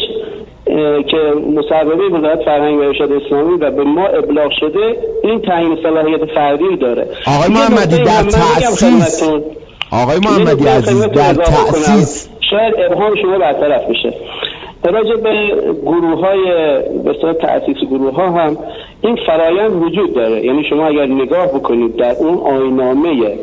[1.12, 1.18] که
[1.56, 6.78] مصوبه وزارت فرهنگ و ارشاد اسلامی و به ما ابلاغ شده این تعیین صلاحیت فردی
[6.78, 7.08] داره.
[7.28, 9.24] آقای محمدی در تأسیس
[9.92, 14.14] آقای محمدی عزیز در تأسیس شاید ابهام شما برطرف بشه.
[14.84, 15.32] راجع به
[15.82, 16.44] گروه های
[17.04, 18.58] به تأسیس گروه ها هم
[19.02, 20.46] این فرایند وجود داره.
[20.46, 23.38] یعنی شما اگر نگاه بکنید در اون آینامه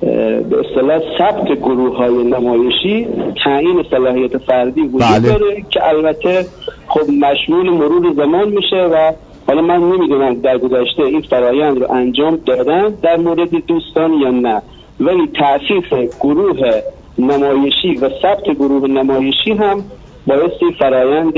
[0.00, 3.06] به اصطلاح ثبت گروه های نمایشی
[3.44, 5.38] تعیین صلاحیت فردی وجود بله.
[5.38, 6.46] داره که البته
[6.86, 9.12] خب مشمول مرور زمان میشه و
[9.46, 14.62] حالا من نمی‌دونم در گذشته این فرایند رو انجام دادن در مورد دوستان یا نه
[15.00, 16.80] ولی تأسیس گروه
[17.18, 19.84] نمایشی و ثبت گروه نمایشی هم
[20.26, 21.34] بایستی فرایند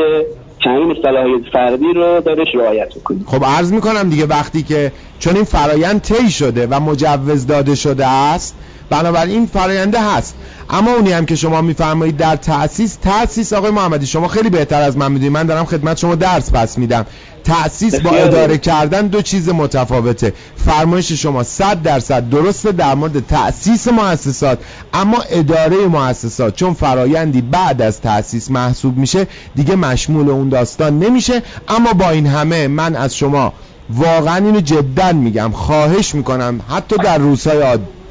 [0.65, 3.25] تعیین صلاحیت فردی رو دارش رعایت می‌کنیم.
[3.27, 8.07] خب عرض می‌کنم دیگه وقتی که چون این فرایند طی شده و مجوز داده شده
[8.07, 8.57] است
[8.93, 10.34] بنابراین فراینده هست.
[10.70, 14.97] اما اونی هم که شما میفرمایید در تأسیس تأسیس آقای محمدی شما خیلی بهتر از
[14.97, 15.32] من می‌دونید.
[15.32, 17.07] من دارم خدمت شما درس پس میدم.
[17.45, 20.32] تأسیس با اداره کردن دو چیز متفاوته.
[20.57, 24.59] فرمایش شما 100 درصد درسته در مورد تأسیس مؤسسات
[24.95, 31.43] اما اداره مؤسسات چون فرایندی بعد از تأسیس محسوب میشه دیگه مشمول اون داستان نمیشه.
[31.68, 33.53] اما با این همه من از شما
[33.90, 37.62] واقعا اینو جدا میگم خواهش می‌کنم حتی در روزهای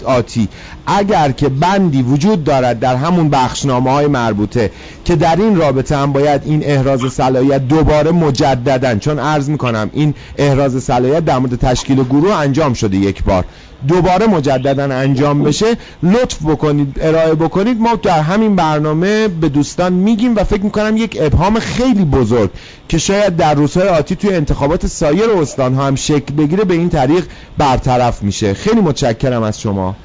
[0.04, 0.48] آتی.
[0.88, 4.72] اگر که بندی وجود دارد در همون بخشنامه های مربوطه
[5.06, 10.14] که در این رابطه هم باید این احراز صلاحیت دوباره مجددن چون عرض می‌کنم این
[10.38, 13.46] احراز صلاحیت در مورد تشکیل گروه انجام شده یک بار.
[13.88, 17.80] دوباره مجددا انجام بشه لطف بکنید ارائه بکنید.
[17.80, 22.50] ما در همین برنامه به دوستان میگیم و فکر می‌کنم یک ابهام خیلی بزرگ
[22.90, 27.26] که شاید در روزهای آتی توی انتخابات سایر استان هم شکل بگیره به این طریق
[27.58, 28.54] برطرف میشه.
[28.54, 29.96] خیلی متشکرم از شما.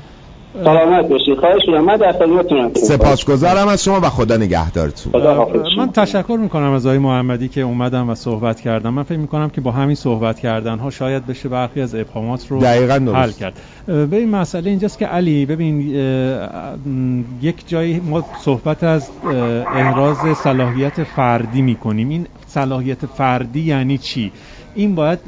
[0.65, 1.85] سلامت باشید خواهش می‌کنم.
[1.85, 2.75] من در خدمتتونم.
[2.75, 5.23] سپاسگزارم از شما و خدا نگهدارتون.
[5.79, 9.61] من تشکر می‌کنم از آقای محمدی که اومدم و صحبت کردم من فکر می‌کنم که
[9.61, 13.61] با همین صحبت کردن ها شاید بشه برخی از ابهامات رو دقیقاً حل کرد.
[13.89, 15.81] ببین مسئله اینجاست که علی ببین
[17.43, 19.11] یک جایی ما صحبت از
[19.75, 22.09] احراز صلاحیت فردی می‌کنیم.
[22.09, 24.33] این صلاحیت فردی یعنی چی؟
[24.77, 25.19] این باید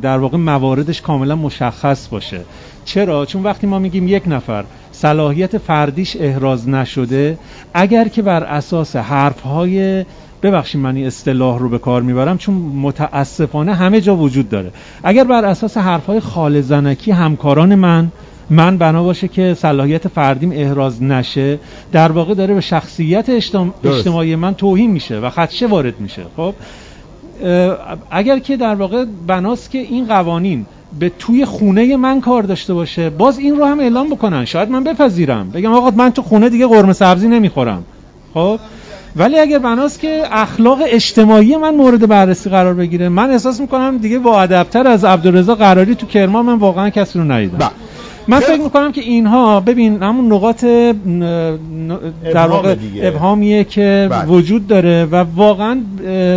[0.00, 2.40] در واقع مواردش کاملا مشخص باشه.
[2.84, 7.38] چرا؟ چون وقتی ما میگیم یک نفر صلاحیت فردیش احراز نشده
[7.74, 10.04] اگر که بر اساس حرفهای
[10.42, 14.70] ببخشید من این اصطلاح رو به کار می‌برم چون متاسفانه همه جا وجود داره.
[15.02, 18.12] اگر بر اساس حرفهای خال زنکی همکاران من
[18.50, 21.58] من بنا باشه که صلاحیت فردیم احراز نشه
[21.92, 23.28] در واقع داره به شخصیت
[23.84, 26.22] اجتماعی من توهین میشه و خدشه وارد میشه.
[26.36, 26.54] خب؟
[28.10, 30.66] اگر که در واقع بناست که این قوانین
[30.98, 34.44] به توی خونه من کار داشته باشه باز این رو هم اعلام بکنن.
[34.44, 35.50] شاید من بپذیرم.
[35.50, 37.84] بگم آقا من تو خونه دیگه قرمه سبزی نمی‌خورم.
[38.34, 38.58] خب؟
[39.16, 44.18] ولی اگر بناست که اخلاق اجتماعی من مورد بررسی قرار بگیره من احساس می‌کنم دیگه
[44.18, 47.58] با ادبتر از عبدالرضا قراری تو کرمان من واقعا کسی رو ندیدم.
[47.58, 47.70] بله.
[48.28, 50.64] من فکر می‌کنم که اینها ببین همون نقاط
[52.34, 54.24] در واقع ابهامیه که بله.
[54.24, 55.80] وجود داره و واقعا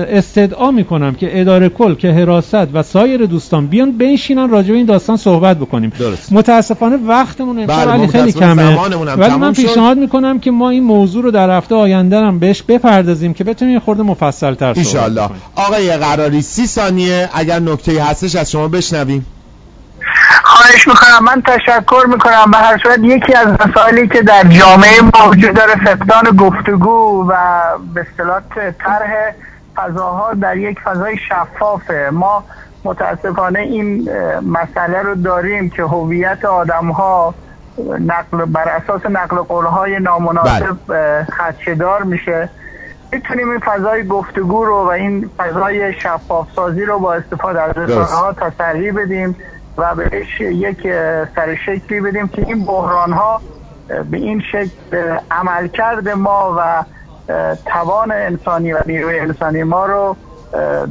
[0.10, 4.86] استدعا می‌کنم که اداره کل که حراست و سایر دوستان بیان بنشینن راجع به این
[4.86, 5.92] داستان صحبت بکنیم.
[6.00, 6.34] درست.
[6.34, 8.78] متاسفانه وقتمون بله خیلی کمه.
[9.18, 13.34] ولی من پیشنهاد می‌کنم که ما این موضوع رو در هفته آینده هم بهش بپردازیم
[13.34, 17.30] که بتونیم یه خورده مفصل تر صحبت کنیم آقای قراری سی ثانیه.
[17.34, 19.26] اگر نکته هستش از شما بشنویم.
[20.44, 22.52] خواهش می‌کنم من تشکر می‌کنم.
[22.52, 27.36] به هر صورت یکی از مسائلی که در جامعه ما وجود داره فقدان گفتگو و
[27.94, 28.42] به اصطلاح
[28.80, 29.34] طرح
[29.76, 32.10] فضاها در یک فضای شفافه.
[32.12, 32.44] ما
[32.84, 34.10] متاسفانه این
[34.42, 37.34] مسئله رو داریم که هویت آدم ها
[38.00, 41.28] نقل بر اساس نقل قولهای نامناسب بله.
[41.38, 42.50] خدشدار میشه.
[43.12, 48.06] می‌تونیم این فضای گفتگو رو و این فضای شفاف سازی رو با استفاده از رسانه
[48.06, 49.36] ها تسریع بدیم.
[49.78, 50.82] و بهش یک
[51.36, 53.42] سر شکلی بدیم که این بحران ها
[53.88, 56.86] به این شکل عملکرد ما و
[57.66, 60.18] توان انسانی و نیروی انسانی ما رو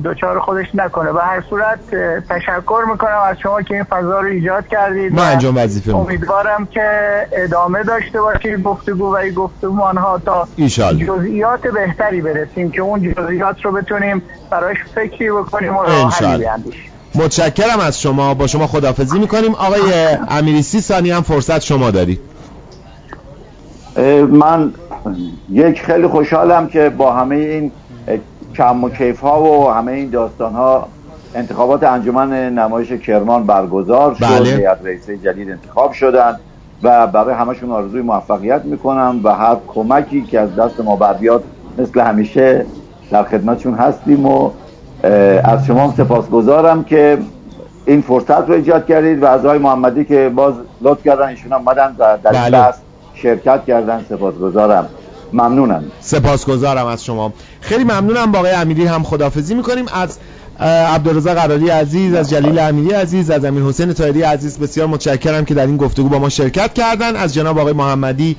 [0.03, 1.13] دوچار خودش نکنه.
[1.13, 1.81] به هر صورت
[2.29, 6.89] تشکر می‌کنم از شما که این فضا رو ایجاد کردید ما انجام وظیفه امیدوارم که
[7.33, 10.49] ادامه داشته باشید گفتگو و این گفتمان ها تا
[11.07, 17.81] جزئیات بهتری برسیم که اون جزئیات رو بتونیم برایش فکری بکنیم و راه بیندیشیم متشکرم
[17.81, 18.35] از شما.
[18.35, 19.55] با شما خدافزی می‌کنیم.
[19.55, 19.81] آقای
[20.29, 22.21] امیری سی ثانی هم فرصت شما دارید
[24.31, 24.73] من
[25.51, 27.73] یک خیلی خوشحالم که با همه این
[28.57, 30.89] کم و کیف ها و همه این داستان ها
[31.35, 34.25] انتخابات انجمن نمایش کرمان برگزار شد.
[34.25, 34.77] بله.
[34.85, 36.37] رئیسه جدید انتخاب شدن
[36.83, 41.45] و برای همشون آرزوی موفقیت می‌کنم و هر کمکی که از دست ما بردیاد
[41.79, 42.67] مثل همیشه
[43.11, 44.51] در خدمتشون هستیم و
[45.45, 47.19] از شما سپاسگزارم که
[47.87, 51.97] این فرصت رو ایجاد کردید و از آقای محمدی که باز لطف کردن ایشون آمدن
[51.99, 52.65] و در بله.
[53.15, 54.89] شرکت کردن سپاسگزارم.
[55.33, 55.85] ممنونم.
[56.01, 57.33] سپاسگزارم از شما.
[57.61, 59.85] خیلی ممنونم با آقای امیری هم خدافزی می‌کنیم.
[59.95, 60.19] از
[60.95, 65.55] عبدالرزا قراری عزیز از جلیل امیری عزیز از امیر حسین تایری عزیز بسیار متشکرم که
[65.55, 67.17] در این گفتگو با ما شرکت کردن.
[67.17, 68.37] از جناب آقای محمدی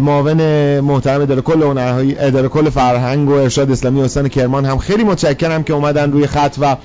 [0.00, 5.04] معاون محترم اداره کل هنرهای اداره کل فرهنگ و ارشاد اسلامی استان کرمان هم خیلی
[5.04, 6.76] متشکرم که اومدن روی خط و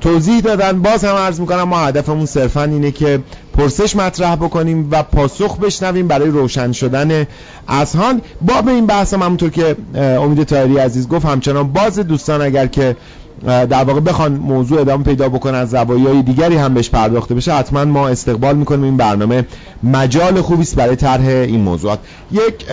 [0.00, 0.82] توضیح دادن.
[0.82, 3.20] باز هم عرض می‌کنم ما هدفمون صرفا اینه که
[3.58, 7.26] پرسش مطرح بکنیم و پاسخ بشنویم برای روشن شدن
[7.68, 8.20] اذهان.
[8.40, 12.66] با به این بحث هم همونطور که امید تایری عزیز گفت همچنان باز دوستان اگر
[12.66, 12.96] که
[13.46, 17.84] در واقع بخوان موضوع ادامه پیدا بکنه از زوایای دیگری هم بهش پرداخته بشه حتما
[17.84, 19.44] ما استقبال می‌کنیم این برنامه
[19.82, 21.98] مجال خوبی است برای طرح این موضوعات.
[22.32, 22.66] یک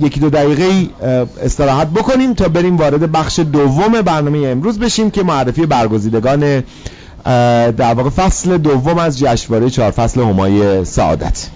[0.00, 0.88] یکی دو دقیقه
[1.42, 6.62] استراحت بکنیم تا بریم وارد بخش دوم برنامه امروز بشیم که معرفی برگزیدگان
[7.76, 11.48] در واقع فصل دوم از جشنواره چهار فصل همای سعادت.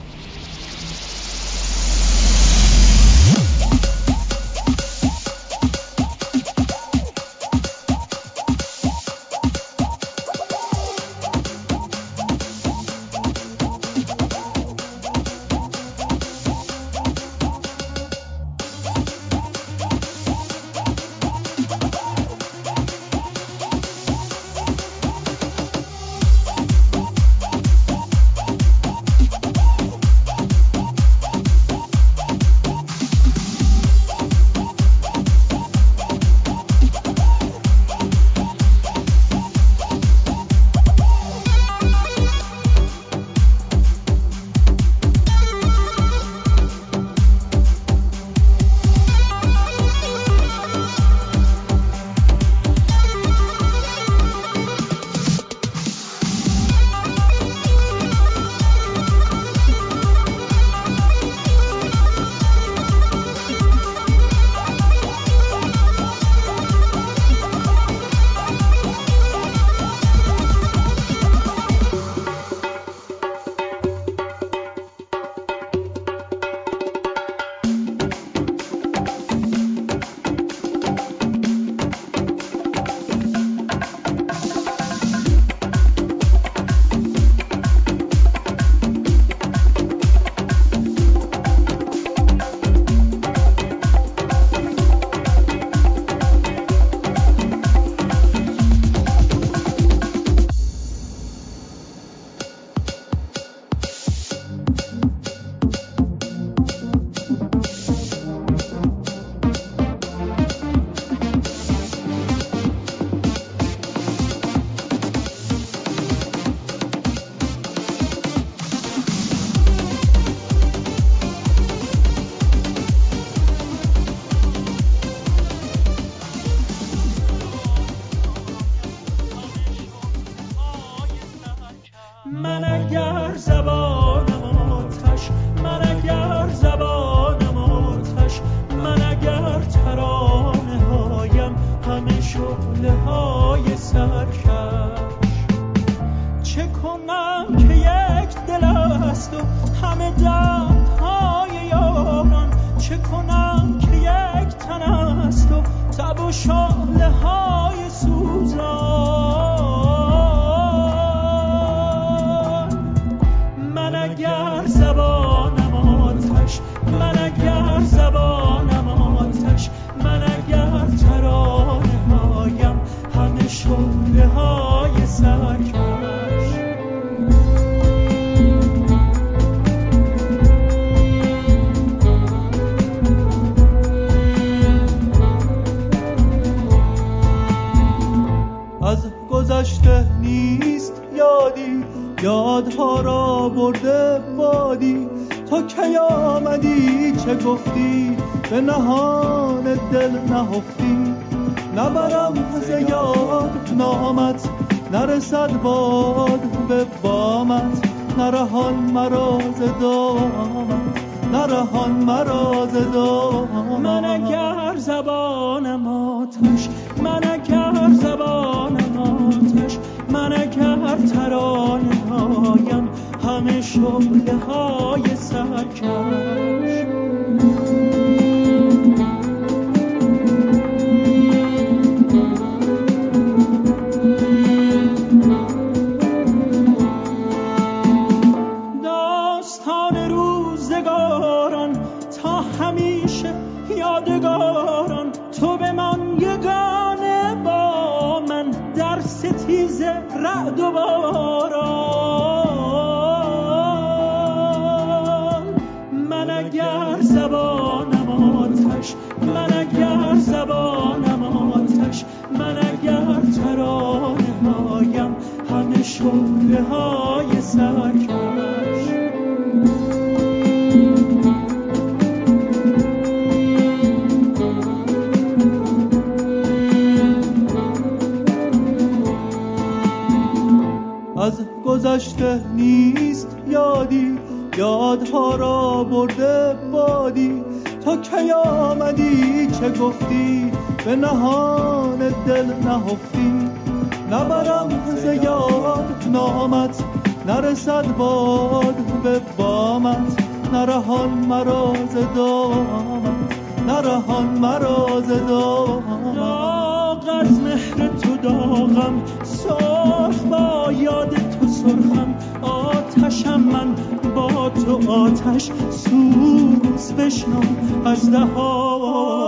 [314.75, 317.41] آتش سوز بشنو
[317.85, 319.24] از دهان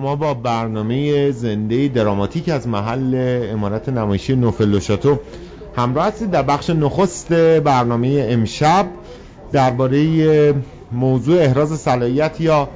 [0.00, 3.14] با برنامه زنده دراماتیک از محل
[3.52, 5.18] امارت نمایشی نوفل شاتو
[5.76, 8.86] همراه هستید در بخش نخست برنامه امشب
[9.52, 10.54] درباره
[10.92, 12.68] موضوع احراز صلاحیت یا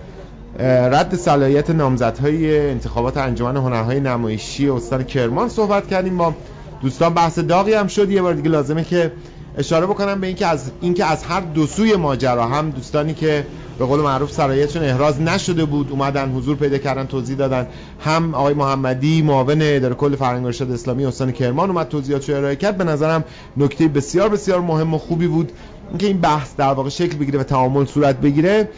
[0.59, 6.17] رد صلاحیت نامزدهای انتخابات انجمن هنرهای نمایشی استان کرمان صحبت کردیم.
[6.17, 6.35] با
[6.83, 8.11] دوستان بحث داغی هم شد.
[8.11, 9.13] یه بار دیگه لازمه که
[9.59, 13.47] اشاره بکنم به اینکه از اینکه از هر دو سوی ماجرا هم دوستانی که
[13.79, 17.67] به قول معروف صلاحیتشون احراز نشده بود اومدن حضور پیدا کردن توضیح دادن.
[18.01, 22.79] هم آقای محمدی معاون اداره کل فرهنگ ارشاد اسلامی استان کرمان اومد توضیحاتش ارائه کرد.
[22.79, 23.25] به نظرم
[23.57, 25.53] نکته بسیار بسیار مهم و خوبی بود
[25.89, 28.69] اینکه این بحث در واقع شکل بگیره و تعامل صورت بگیره.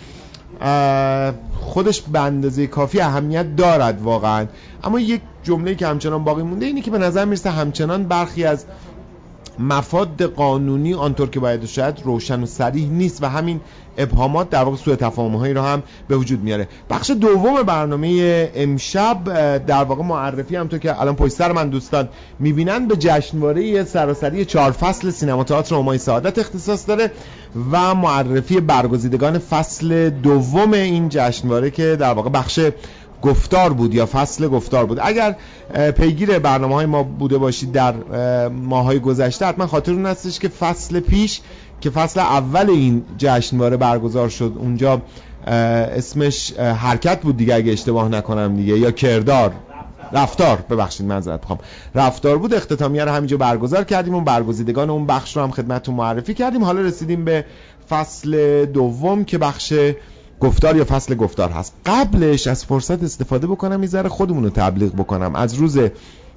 [1.60, 4.46] خودش به اندازه کافی اهمیت دارد واقعا.
[4.84, 8.64] اما یک جمله که همچنان باقی مونده اینه که به نظر می‌رسه همچنان برخی از
[9.58, 13.60] مفاد قانونی آنطور که باید شاید روشن و سریح نیست و همین
[13.98, 16.68] ابهامات در واقع سوء تفاهم هایی رو هم به وجود میاره.
[16.90, 19.24] بخش دوم برنامه امشب
[19.66, 24.44] در واقع معرفی هم تو که الان پشت سر من دوستان می‌بینن به جشنواره سراسری
[24.44, 27.10] چهار فصل سینما تئاتر امای سعادت اختصاص داره
[27.72, 32.60] و معرفی برگزیدگان فصل دوم این جشنواره که در واقع بخش
[33.22, 34.98] گفتار بود یا فصل گفتار بود.
[35.02, 35.36] اگر
[35.96, 37.94] پیگیر برنامه های ما بوده باشید در
[38.48, 41.40] ماهای گذشته حتما خاطرون هستش که فصل پیش
[41.80, 45.02] که فصل اول این جشنواره برگزار شد اونجا
[45.46, 49.52] اسمش حرکت بود دیگه اگه اشتباه نکنم دیگه یا کردار.
[50.12, 50.58] رفتار.
[50.70, 51.58] ببخشید معذرت بخوام
[51.94, 56.34] رفتار بود اختتامیه رو همینجا برگزار کردیم اون برگزیدگان اون بخش رو هم خدمتتون معرفی
[56.34, 56.64] کردیم.
[56.64, 57.44] حالا رسیدیم به
[57.90, 59.74] فصل دوم که بخش
[60.40, 61.72] گفتار یا فصل گفتار هست.
[61.86, 65.34] قبلش از فرصت استفاده بکنم می‌ذاره خودمون رو تبلیغ بکنم.
[65.34, 65.78] از روز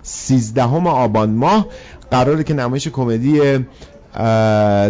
[0.04, 1.68] 13 آبان ماه
[2.12, 3.42] قراره که نمایش کمدی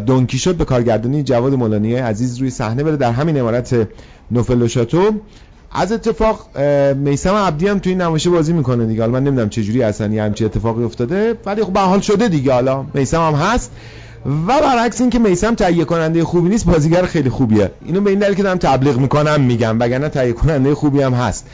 [0.05, 3.88] دونکی شد به کارگردانی جواد مولانی عزیز روی صحنه بره در همین امارت
[4.32, 5.12] نوفل شاتو.
[5.72, 6.57] از اتفاق
[6.95, 9.01] میسم عبدی هم تو این نمایش بازی می‌کنه دیگه.
[9.01, 11.38] حالا من نمی‌دونم چه جوری اصلا یه همچین اتفاقی افتاده.
[11.45, 12.53] ولی خب به حال شده دیگه.
[12.53, 13.72] حالا میسم هم هست.
[14.26, 17.72] و برعکس اینکه میسم تهیه کننده خوبی نیست بازیگر خیلی خوبیه.
[17.86, 21.47] اینو به این دلیل که دارم تبلیغ می‌کنم میگم وگرنه تهیه کننده خوبی هم هست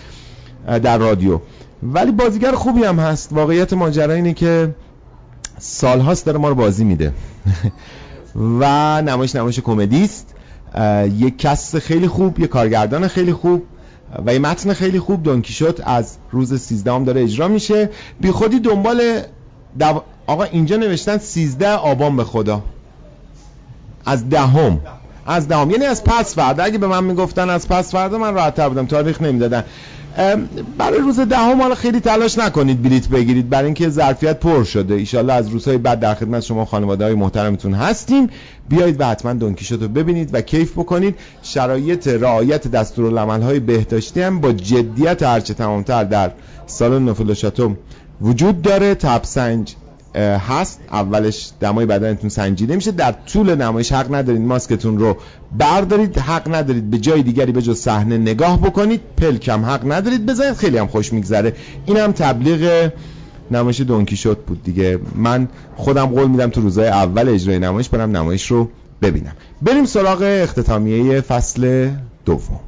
[0.67, 1.39] در رادیو.
[1.83, 3.33] ولی بازیگر خوبی هم هست.
[3.33, 4.75] واقعیت ماجرا اینه که
[5.59, 7.13] سالهاست داره ما رو بازی میده.
[8.59, 10.35] و نمایش نمایش کمدی است.
[11.17, 13.63] یک کس خیلی خوب یک کارگردان خیلی خوب
[14.25, 17.89] و یه متن خیلی خوب دونکی شد از روز 13 هم داره اجرا میشه.
[18.21, 19.21] بی خودی دنبال
[19.79, 20.01] دو...
[20.27, 22.63] آقا اینجا نوشتن 13 آبان به خدا.
[24.05, 24.79] از دهم.
[25.25, 25.71] از دهم.
[25.71, 26.63] یعنی از پس فردا.
[26.63, 28.85] اگه به من می‌گفتن از پس فردا من راحت بودم.
[28.85, 29.63] تاریخ نمی‌دادن.
[30.77, 33.49] برای روز دهم حالا خیلی تلاش نکنید بلیت بگیرید.
[33.49, 34.93] برای اینکه ظرفیت پر شده.
[34.93, 38.29] ایشالله از روزهای بعد در خدمت شما خانواده های محترمتون هستیم.
[38.69, 41.15] بیایید و حتما دونکیشوت رو ببینید و کیف بکنید.
[41.41, 46.31] شرایط رعایت دستورالعمل های بهداشتی هم با جدیت هرچه تمامتر در
[46.65, 47.75] سالن نوفل شاتو
[48.21, 48.95] وجود داره.
[48.95, 49.75] تبسنج
[50.17, 50.79] هست.
[50.91, 52.91] اولش دمای بدنتون سنجیده میشه.
[52.91, 55.17] در طول نمایش حق ندارید ماسکتون رو
[55.57, 56.19] بردارید.
[56.19, 59.01] حق ندارید به جای دیگری به جز صحنه نگاه بکنید.
[59.17, 60.53] پلکم حق ندارید بزنید.
[60.53, 61.53] خیلی هم خوش میگذره.
[61.85, 62.91] این هم تبلیغ
[63.51, 64.99] نمایش دونکی شد بود دیگه.
[65.15, 68.69] من خودم قول میدم تو روزهای اول اجرای نمایش برم نمایش رو
[69.01, 69.33] ببینم.
[69.61, 71.89] بریم سراغ اختتامیه فصل
[72.25, 72.59] دوم.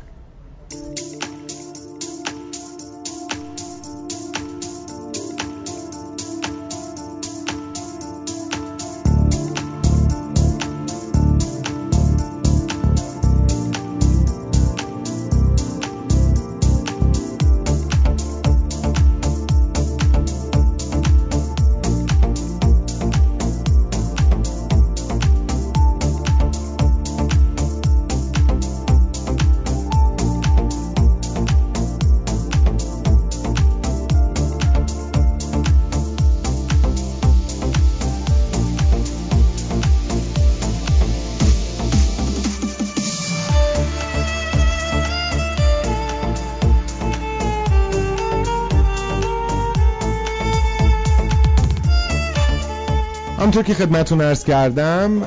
[53.80, 55.20] خدمتون ارز کردم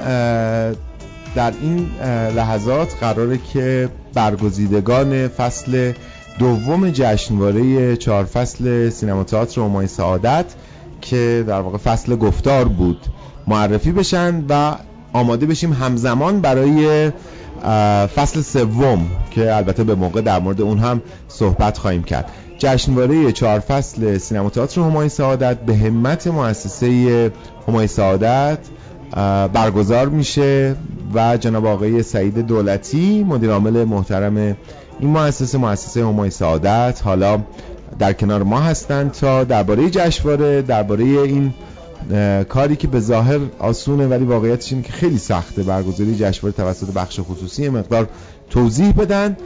[1.34, 1.90] در این
[2.36, 5.92] لحظات قراره که برگزیدگان فصل
[6.38, 10.44] دوم جشنواره چهار فصل سینما تئاتر همای سعادت
[11.00, 13.06] که در واقع فصل گفتار بود
[13.46, 14.74] معرفی بشن و
[15.12, 17.10] آماده بشیم همزمان برای
[18.16, 22.30] فصل سوم که البته به موقع در مورد اون هم صحبت خواهیم کرد.
[22.62, 27.32] جشنواره چهار فصل سینما تئاتر همای سعادت به همت مؤسسه
[27.68, 28.58] همای سعادت
[29.52, 30.76] برگزار میشه
[31.14, 37.40] و جناب آقای سعید دولتی مدیر عامل محترم این مؤسسه مؤسسه همای سعادت حالا
[37.98, 41.54] در کنار ما هستند تا درباره جشنواره درباره این
[42.48, 47.20] کاری که به ظاهر آسونه ولی واقعیتش اینه که خیلی سخته برگزاری جشنواره توسط بخش
[47.20, 48.08] خصوصی مقدار
[48.50, 49.36] توضیح بدن.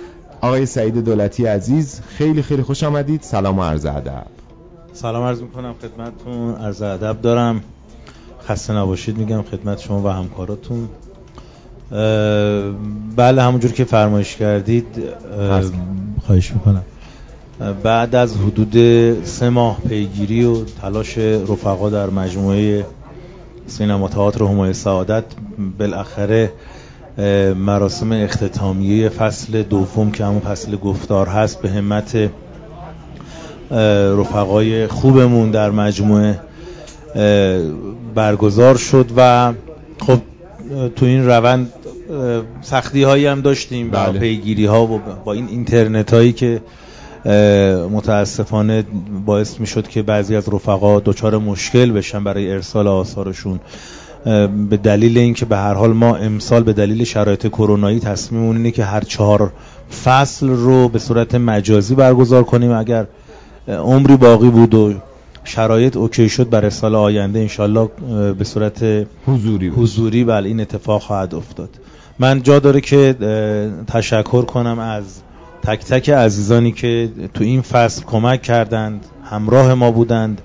[0.47, 3.23] آقای سعید دولتی عزیز خیلی خیلی خوش آمدید.
[3.23, 4.27] سلام و عرض ادب.
[4.93, 6.55] سلام عرض می‌کنم خدمتتون.
[6.55, 7.61] عرض ادب دارم.
[8.49, 10.89] خسته نباشید میگم خدمت شما و همکاراتون.
[13.17, 14.87] بله همونجور که فرمایش کردید
[16.27, 16.83] خواهش می‌کنم.
[17.83, 18.75] بعد از حدود
[19.25, 22.87] سه ماه پیگیری و تلاش رفقا در مجموعه
[23.67, 25.25] سینما تئاتر همای سعادت
[25.79, 26.53] بالاخره
[27.57, 32.31] مراسم اختتامیه فصل دوم که همون فصل گفتار هست به همت
[34.19, 36.41] رفقای خوبمون در مجموعه
[38.15, 39.53] برگزار شد و
[40.07, 40.19] خب
[40.97, 41.73] تو این روند
[42.63, 44.13] سختی هایی هم داشتیم بله.
[44.13, 46.61] با پیگیری ها و با این اینترنت هایی که
[47.91, 48.85] متاسفانه
[49.27, 53.61] باعث می شد که بعضی از رفقا دچار مشکل بشن برای ارسال آثارشون
[54.71, 58.85] به دلیل اینکه به هر حال ما امسال به دلیل شرایط کرونایی تصمیم اینه که
[58.85, 59.53] هر چهار
[60.05, 62.73] فصل رو به صورت مجازی برگزار کنیم.
[62.73, 63.07] اگر
[63.69, 64.95] عمری باقی بود و
[65.45, 67.89] شرایط اوکی شد برای سال آینده انشالله
[68.39, 71.71] به صورت حضوری حضوری بله این اتفاق خواهد افتاد.
[72.19, 73.15] من جا داره که
[73.87, 75.05] تشکر کنم از
[75.63, 80.41] تک تک عزیزانی که تو این فصل کمک کردند همراه ما بودند.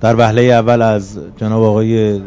[0.00, 2.20] در وهله اول از جناب آقای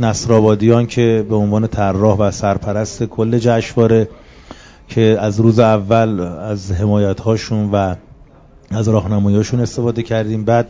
[0.00, 4.08] نصرآبادیان که به عنوان طراح و سرپرست کل جشنواره
[4.88, 7.94] که از روز اول از حمایت هاشون و
[8.70, 10.44] از راهنماییشون استفاده کردیم.
[10.44, 10.68] بعد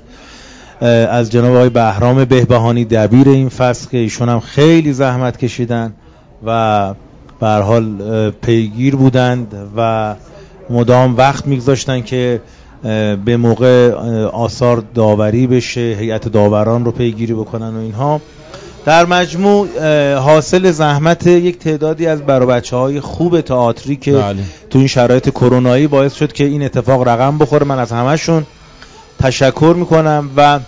[1.10, 5.94] از جناب آقای بهرام بهبهانی دبیر این فصل که ایشون هم خیلی زحمت کشیدن
[6.46, 6.94] و
[7.40, 10.14] به حال پیگیر بودند و
[10.70, 12.40] مدام وقت میگذاشتن که
[13.24, 13.90] به موقع
[14.24, 18.20] آثار داوری بشه هیئت داوران رو پیگیری بکنن و اینها.
[18.84, 19.68] در مجموع
[20.14, 24.42] حاصل زحمت یک تعدادی از برای بچه های خوب تئاتری که بله.
[24.70, 27.66] تو این شرایط کرونایی باعث شد که این اتفاق رقم بخوره.
[27.66, 28.46] من از همشون
[29.18, 30.60] تشکر می‌کنم و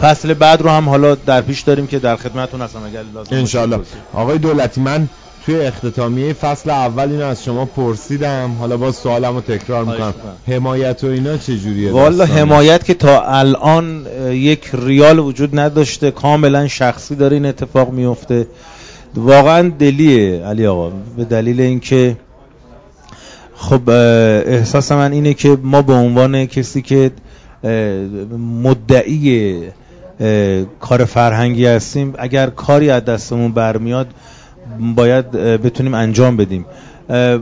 [0.00, 3.80] فصل بعد رو هم حالا در پیش داریم که در خدمتتون هستم اگر لازم انشالله
[4.12, 5.08] آقای دولتی من
[5.48, 8.56] توی اختتامیه فصل اول اینو از شما پرسیدم.
[8.58, 10.14] حالا با سوالم رو تکرار می‌کنم.
[10.46, 17.14] حمایت و اینا چجوریه والا حمایت که تا الان یک ریال وجود نداشته کاملا شخصی
[17.14, 18.46] داره این اتفاق میفته
[19.14, 20.92] واقعا دلیه علی آقا.
[21.16, 22.16] به دلیل اینکه
[23.56, 27.10] خب احساس من اینه که ما به عنوان کسی که
[28.62, 29.62] مدعی
[30.80, 34.06] کار فرهنگی هستیم اگر کاری از دستمون برمیاد
[34.96, 36.66] باید بتونیم انجام بدیم.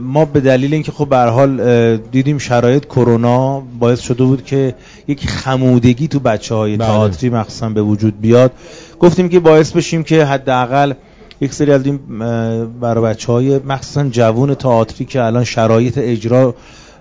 [0.01, 4.75] ما به دلیل اینکه خب به حال دیدیم شرایط کرونا باعث شده بود که
[5.07, 6.87] یک خمودگی تو بچه های بله.
[6.87, 8.51] تئاتری مخصوصا به وجود بیاد.
[8.99, 10.93] گفتیم که باعث بشیم که حداقل
[11.41, 11.99] یک سری از این
[12.81, 16.55] برای بچه های مخصوصا جوون تئاتری که الان شرایط اجرا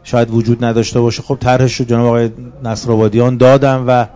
[0.05, 2.31] شاید وجود نداشته باشه خب طرحش رو جناب آقای
[2.65, 4.07] نصرآبادیان دادم و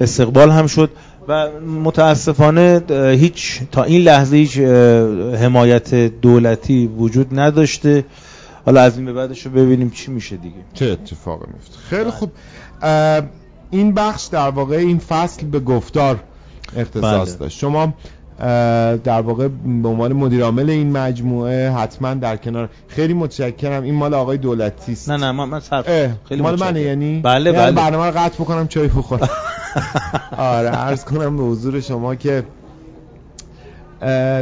[0.00, 0.90] استقبال هم شد.
[1.28, 2.82] و متاسفانه
[3.18, 4.58] هیچ تا این لحظه هیچ
[5.38, 8.04] حمایت دولتی وجود نداشته.
[8.66, 10.56] حالا از این به بعدش رو ببینیم چی میشه دیگه.
[10.74, 12.30] چه اتفاقی میفته؟ خیلی خوب.
[13.70, 16.20] این بخش در واقع این فصل به گفتار
[16.76, 17.38] اختصاص بله.
[17.38, 17.58] داشت.
[17.58, 17.94] شما
[19.04, 19.48] در واقع
[19.82, 23.82] به عنوان مدیر عامل این مجموعه حتما در کنار خیلی متشکرم.
[23.82, 25.10] این مال آقای دولتی است.
[25.10, 25.60] نه نه من, من
[26.28, 27.72] خیلی مال منه یعنی؟ بله یعنی بله.
[27.72, 29.28] برنامه رو قطع بکنم چای بخورم.
[30.38, 32.44] آره عرض کنم به حضور شما که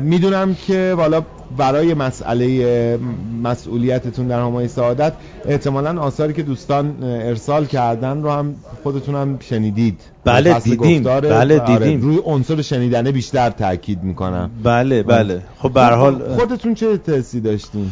[0.03, 1.23] می‌دونم که والا
[1.57, 2.99] برای مسئله
[3.43, 5.13] مسئولیتتون در همای سعادت
[5.45, 10.01] احتمالا آثاری که دوستان ارسال کردن رو هم خودتون هم شنیدید.
[10.25, 11.03] بله دیدیم.
[11.03, 12.01] بله آره، دیدیم.
[12.01, 14.51] روی عنصر شنیدنه بیشتر تاکید می‌کنم.
[14.63, 15.43] بله بله.
[15.59, 17.91] خب به حال خودتون چه تحصیل داشتین؟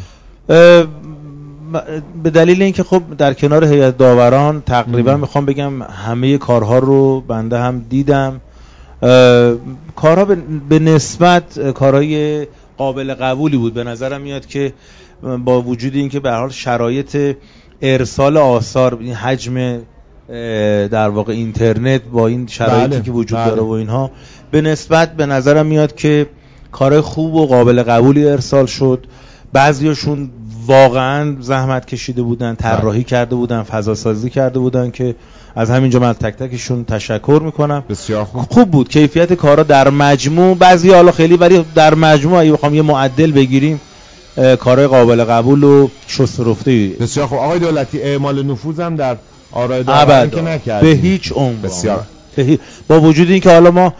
[2.23, 7.59] به دلیل اینکه خب در کنار هیئت داوران تقریبا می‌خوام بگم همه کارها رو بنده
[7.59, 8.41] هم دیدم
[9.95, 10.25] کارها
[10.69, 12.47] به نسبت کارهای
[12.77, 13.73] قابل قبولی بود.
[13.73, 14.73] به نظرم میاد که
[15.45, 17.35] با وجود اینکه به حال شرایط
[17.81, 19.79] ارسال آثار این حجم
[20.87, 23.49] در واقع اینترنت با این شرایطی بله، که وجود بله.
[23.49, 24.11] داره و اینها
[24.51, 26.27] به نسبت به نظرم میاد که
[26.71, 29.05] کار خوب و قابل قبولی ارسال شد.
[29.53, 30.29] بعضیاشون
[30.67, 33.03] واقعا زحمت کشیده بودن طراحی بله.
[33.03, 35.15] کرده بودن فضا سازی کرده بودن که
[35.55, 37.83] از همینجا من تک تکشون تشکر می‌کنم.
[37.89, 38.41] بسیار خوب.
[38.49, 38.89] خوب بود.
[38.89, 43.81] کیفیت کارا در مجموع بعضی حالا خیلی ولی در مجموع اگه بخوام یه معدل بگیریم
[44.59, 47.39] کارهای قابل قبول و شست رفته بسیار خوب.
[47.39, 49.17] آقای دولتی اعمال نفوذم در
[49.51, 49.83] آرای
[50.29, 51.61] که نکردیم به هیچ عنوان.
[51.61, 52.05] بسیار.
[52.87, 53.93] با وجود اینکه حالا ما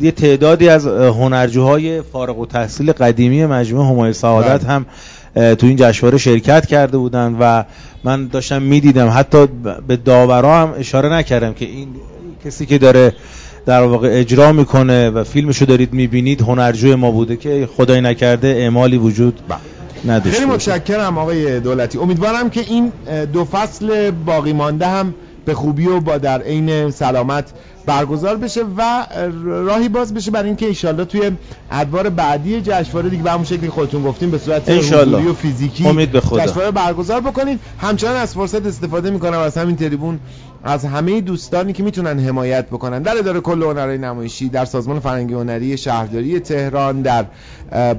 [0.00, 4.72] یه تعدادی از هنرجوهای فارغ و تحصیل قدیمی مجموعه همای سعادت بله.
[4.72, 4.86] هم
[5.34, 7.64] تو این جشنواره شرکت کرده بودن و
[8.04, 9.46] من داشتم می‌دیدم حتی
[9.88, 11.88] به داورا هم اشاره نکردم که این
[12.44, 13.12] کسی که داره
[13.66, 18.96] در واقع اجرا می‌کنه و فیلمشو دارید می‌بینید هنرجوی ما بوده که خدای نکرده اعمالی
[18.96, 19.58] وجود بله.
[20.04, 22.92] نداشته خیلی متشکرم آقای دولتی امیدوارم که این
[23.32, 25.14] دو فصل باقی مانده هم
[25.44, 27.44] به خوبی و با در عین سلامت
[27.86, 29.06] برگزار بشه و
[29.44, 31.30] راهی باز بشه برای اینکه ایشالله توی
[31.70, 36.12] ادوار بعدی جشنواره دیگه به همون شکلی خودتون گفتیم به صورت حضوری و فیزیکی امید
[36.12, 36.46] به خدا.
[36.46, 37.60] جشنواره برگزار بکنید.
[37.78, 40.18] همچنان از فرصت استفاده می‌کنم از همین تریبون
[40.64, 43.02] از همه دوستانی که می‌تونن حمایت بکنن.
[43.02, 47.24] در اداره کل هنرهای نمایشی در سازمان فرهنگی هنری شهرداری تهران در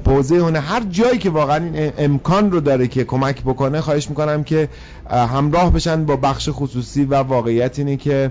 [0.06, 4.44] حوزه هنر هر جایی که واقعا این امکان رو داره که کمک بکنه خواهش می‌کنم
[4.44, 4.68] که
[5.10, 8.30] همراه بشن با بخش خصوصی و واقعیت اینه که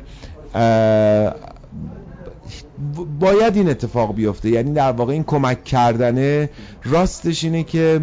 [3.19, 4.49] باید این اتفاق بیفته.
[4.49, 6.49] یعنی در واقع این کمک کردنه
[6.83, 8.01] راستش اینه که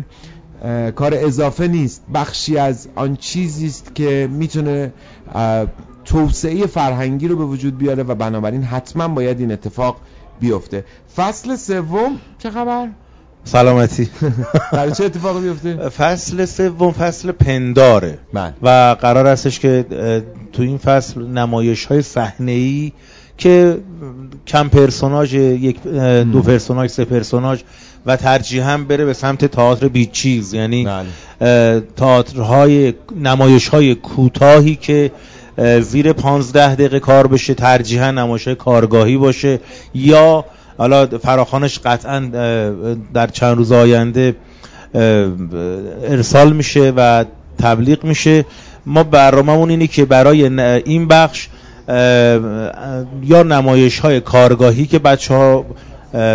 [0.95, 2.05] کار اضافه نیست.
[2.15, 4.93] بخشی از آن چیزی است که می‌تونه
[6.05, 9.97] توسعه فرهنگی رو به وجود بیاره و بنابراین حتما باید این اتفاق
[10.41, 10.85] بیفته.
[11.17, 12.89] فصل سوم چه خبر؟
[13.45, 14.09] سلامتی.
[14.73, 18.19] برای چه اتفاقی بیفته فصل سوم فصل پنداره.
[18.33, 18.55] بله.
[18.63, 19.85] و قرار هستش که
[20.53, 22.93] تو این فصل نمایش های صحنه ای
[23.39, 23.79] که
[24.47, 25.83] کم پرسوناژ یک
[26.33, 27.61] دو پرسوناژ سه پرسوناژ
[28.07, 30.55] و ترجیحاً بره به سمت تئاتر بیچیز چیز.
[30.55, 30.89] یعنی
[31.41, 31.81] بله.
[31.97, 35.13] تئاترهای نمایش های کوتاهی که
[35.81, 39.61] زیر 15 دقیقه کار بشه ترجیحاً نمایش های کارگاهی باشه
[39.95, 40.45] یا
[40.81, 42.21] حالا فراخانش قطعا
[43.15, 44.37] در چند روز آینده
[46.05, 47.25] ارسال میشه و
[47.59, 48.45] تبلیغ میشه
[48.87, 50.45] ما برنامه‌مون اینه که برای
[50.85, 51.49] این بخش
[53.23, 55.67] یا نمایش های کارگاهی که بچه ها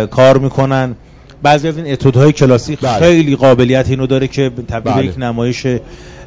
[0.06, 0.94] کار می‌کنن
[1.42, 2.98] بعضی از این اتودهای کلاسیک بله.
[2.98, 5.04] خیلی قابلیت اینو داره که تبدیل بله.
[5.04, 5.66] یک نمایش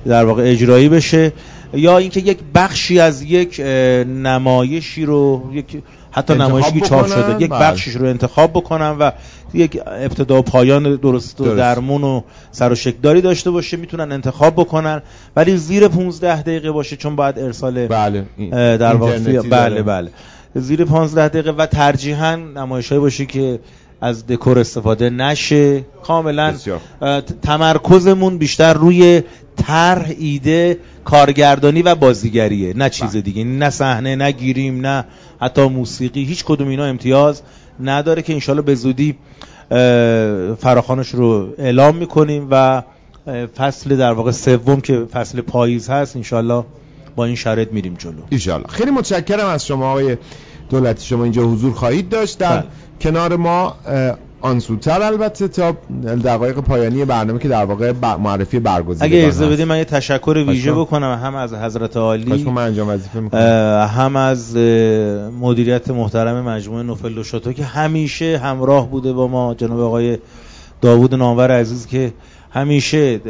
[0.05, 1.33] در واقع اجرایی بشه
[1.73, 3.59] یا اینکه یک بخشی از یک
[4.07, 5.65] نمایشی رو یک
[6.11, 7.59] حتی نمایشی که چاپ شده یک بله.
[7.59, 9.11] بخشش رو انتخاب بکنم و
[9.53, 12.21] یک ابتدا و پایان درست و درمون و
[12.51, 15.01] سر و شکلداری داشته باشه می‌تونن انتخاب بکنن.
[15.35, 18.25] ولی زیر 15 دقیقه باشه چون باید ارسال بله
[18.77, 20.11] در واقع بله بله.
[20.55, 23.59] زیر 15 دقیقه و ترجیحاً نمایشایی باشه که
[24.01, 25.85] از دکور استفاده نشه.
[26.03, 26.55] کاملا
[27.41, 29.23] تمرکزمون بیشتر روی
[29.55, 33.21] طرح ایده کارگردانی و بازیگریه نه چیز بله.
[33.21, 33.43] دیگه.
[33.43, 35.05] نه صحنه نه گیریم نه
[35.41, 36.23] حتی موسیقی.
[36.23, 37.41] هیچ کدوم اینا امتیاز
[37.83, 39.15] نداره که انشالله به زودی
[40.59, 42.83] فراخانش رو اعلام می‌کنیم و
[43.57, 46.63] فصل در واقع سوم که فصل پاییز هست انشالله
[47.15, 48.21] با این شرط میریم جلو.
[48.31, 48.67] انشالله.
[48.67, 50.17] خیلی متشکرم از شما آقای
[50.69, 52.65] دولتی شما اینجا حضور خواهید داشت در بله.
[53.01, 53.75] کنار ما
[54.41, 55.71] آنسوتر البته تا
[56.23, 60.73] دقایق پایانی برنامه که در واقع معرفی برگزیدگان اگه اجازه بدید من یه تشکر ویژه
[60.73, 61.19] بکنم.
[61.23, 63.37] هم از حضرت عالی من انجام وظیفه
[63.87, 64.55] هم از
[65.41, 69.53] مدیریت محترم مجموعه نوفل و شاتو که همیشه همراه بوده با ما.
[69.53, 70.17] جناب آقای
[70.81, 72.13] داوود نامور عزیز که
[72.51, 73.21] همیشه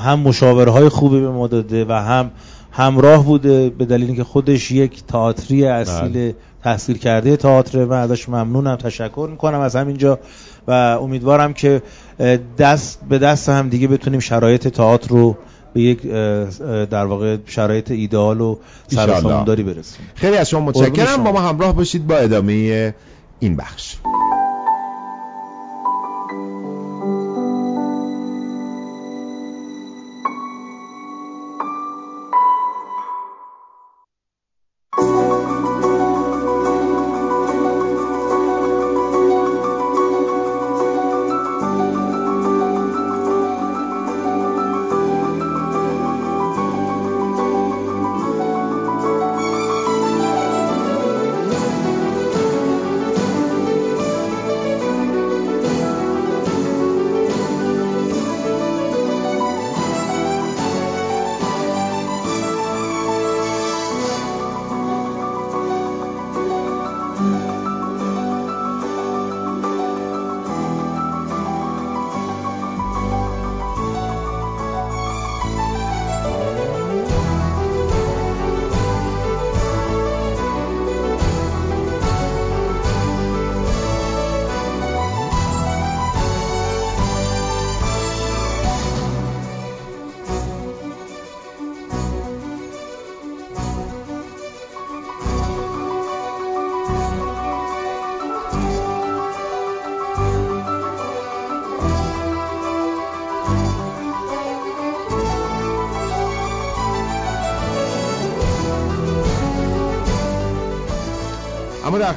[0.00, 2.30] هم مشاورهای خوبی به ما داده و هم
[2.72, 6.34] همراه بوده به دلیل اینکه خودش یک تئاتری اصیل بله.
[6.66, 10.18] تحصیل کرده تئاتر من ازش ممنونم تشکر می‌کنم از همینجا
[10.68, 11.82] و امیدوارم که
[12.58, 15.36] دست به دست هم دیگه بتونیم شرایط تئاتر رو
[15.74, 16.02] به یک
[16.90, 18.56] در واقع شرایط ایدئال و
[18.88, 21.24] سرسامونداری برسیم خیلی از شما متشکرم.
[21.24, 22.94] با ما همراه باشید با ادامه
[23.40, 23.96] این بخش.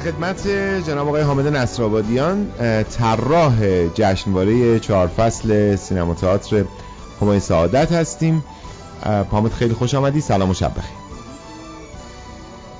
[0.04, 0.48] خدمت
[0.86, 2.48] جناب آقای حامد نصرآبادیان
[2.90, 6.64] طراح جشنواره چهار فصل سینما تئاتر
[7.20, 8.44] همای سعادت هستیم.
[9.30, 10.20] حامد خیلی خوش آمدی.
[10.20, 11.00] سلام و شب بخیر.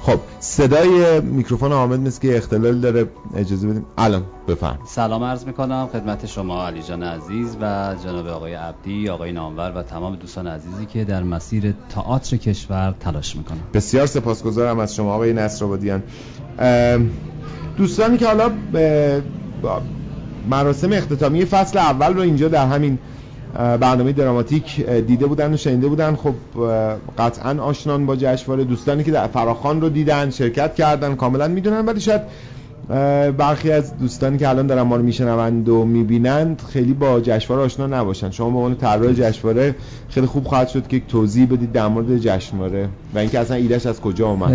[0.03, 3.07] خب صدای میکروفون حامد مثل که اختلال داره.
[3.37, 8.55] اجازه بدیم الان بفهم سلام عرض می‌کنم خدمت شما علی جان عزیز و جناب آقای
[8.55, 13.61] عبدی آقای نامور و تمام دوستان عزیزی که در مسیر تئاتر کشور تلاش می‌کنم.
[13.75, 16.03] بسیار سپاسگزارم از شما آقای نصرآبادیان.
[17.77, 18.51] دوستانی که حالا
[20.51, 22.99] مراسم اختتامی فصل اول رو اینجا در همین
[23.55, 26.35] برنامه دراماتیک دیده بودن و شنیده بودن خب
[27.19, 32.01] قطعا آشنان با جشنواره دوستانی که در فراخان رو دیدن شرکت کردن کاملا می‌دونن ولی
[32.01, 32.21] شاید
[33.39, 37.87] برخی از دوستانی که الان دارن ما رو میشنوند و می‌بینند خیلی با جشنواره آشنا
[37.87, 38.31] نباشن.
[38.31, 39.75] شما به عنوان طراح جشنواره
[40.09, 44.01] خیلی خوب خواهد شد که توضیح بدید در مورد جشنواره و اینکه اصلا ایدهش از
[44.01, 44.53] کجا اومد.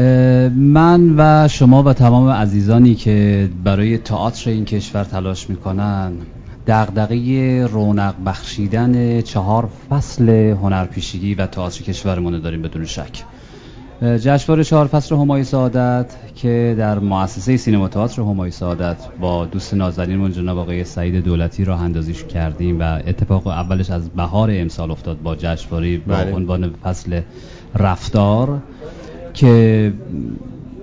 [0.52, 6.12] من و شما و تمام عزیزانی که برای تئاتر این کشور تلاش می‌کنن
[6.68, 13.24] دغدغه رونق بخشیدن چهار فصل هنرپیشگی و تئاتر کشورمون داریم بدون شک.
[14.02, 20.32] جشنواره چهار فصل همای سعادت که در مؤسسه سینما تئاتر همای سعادت با دوست نازنینمون
[20.32, 25.36] جناب آقای سعید دولتی راه اندازیش کردیم و اتفاق اولش از بهار امسال افتاد با
[25.36, 26.34] جشنواره با بله.
[26.34, 27.22] عنوان فصل
[27.76, 28.62] رفتار
[29.34, 29.94] که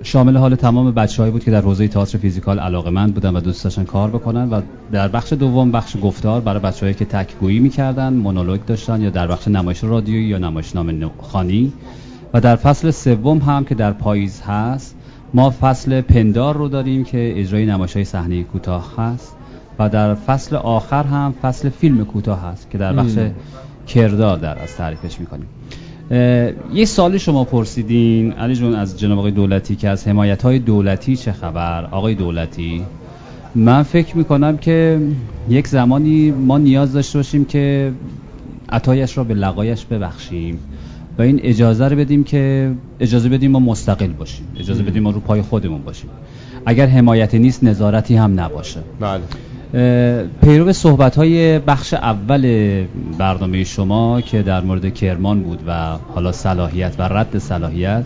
[0.02, 3.84] شامل حال تمام بچه‌هایی بود که در حوزه تئاتر فیزیکال علاقمند بودن و دوست داشتن
[3.84, 4.60] کار بکنن و
[4.92, 9.48] در بخش دوم بخش گفتار برای بچه‌هایی که تکگویی می‌کردن مونولوگ داشتن یا در بخش
[9.48, 11.72] نمایش رادیویی یا نمایشنامه خانی
[12.34, 14.96] و در فصل سوم هم که در پاییز هست
[15.34, 19.36] ما فصل پندار رو داریم که اجرای نمایش های صحنه کوتاه هست
[19.78, 23.18] و در فصل آخر هم فصل فیلم کوتاه هست که در بخش
[23.86, 25.46] کردار در از تعریفش می‌کنیم.
[26.74, 31.16] یه سالی شما پرسیدین علی جون از جناب آقای دولتی که از حمایت های دولتی
[31.16, 32.84] چه خبر؟ آقای دولتی
[33.54, 35.00] من فکر می‌کنم که
[35.48, 37.92] یک زمانی ما نیاز داشته باشیم که
[38.68, 40.58] عطایش را به لقایش ببخشیم.
[41.18, 44.46] و این اجازه رو بدیم که اجازه بدیم ما مستقل باشیم.
[44.56, 46.10] اجازه بدیم ما رو پای خودمون باشیم.
[46.66, 48.80] اگر حمایتی نیست نظارتی هم نباشه.
[49.00, 49.20] بله.
[50.42, 52.84] پیرو صحبت های بخش اول
[53.18, 58.04] برنامه شما که در مورد کرمان بود و حالا صلاحیت و رد صلاحیت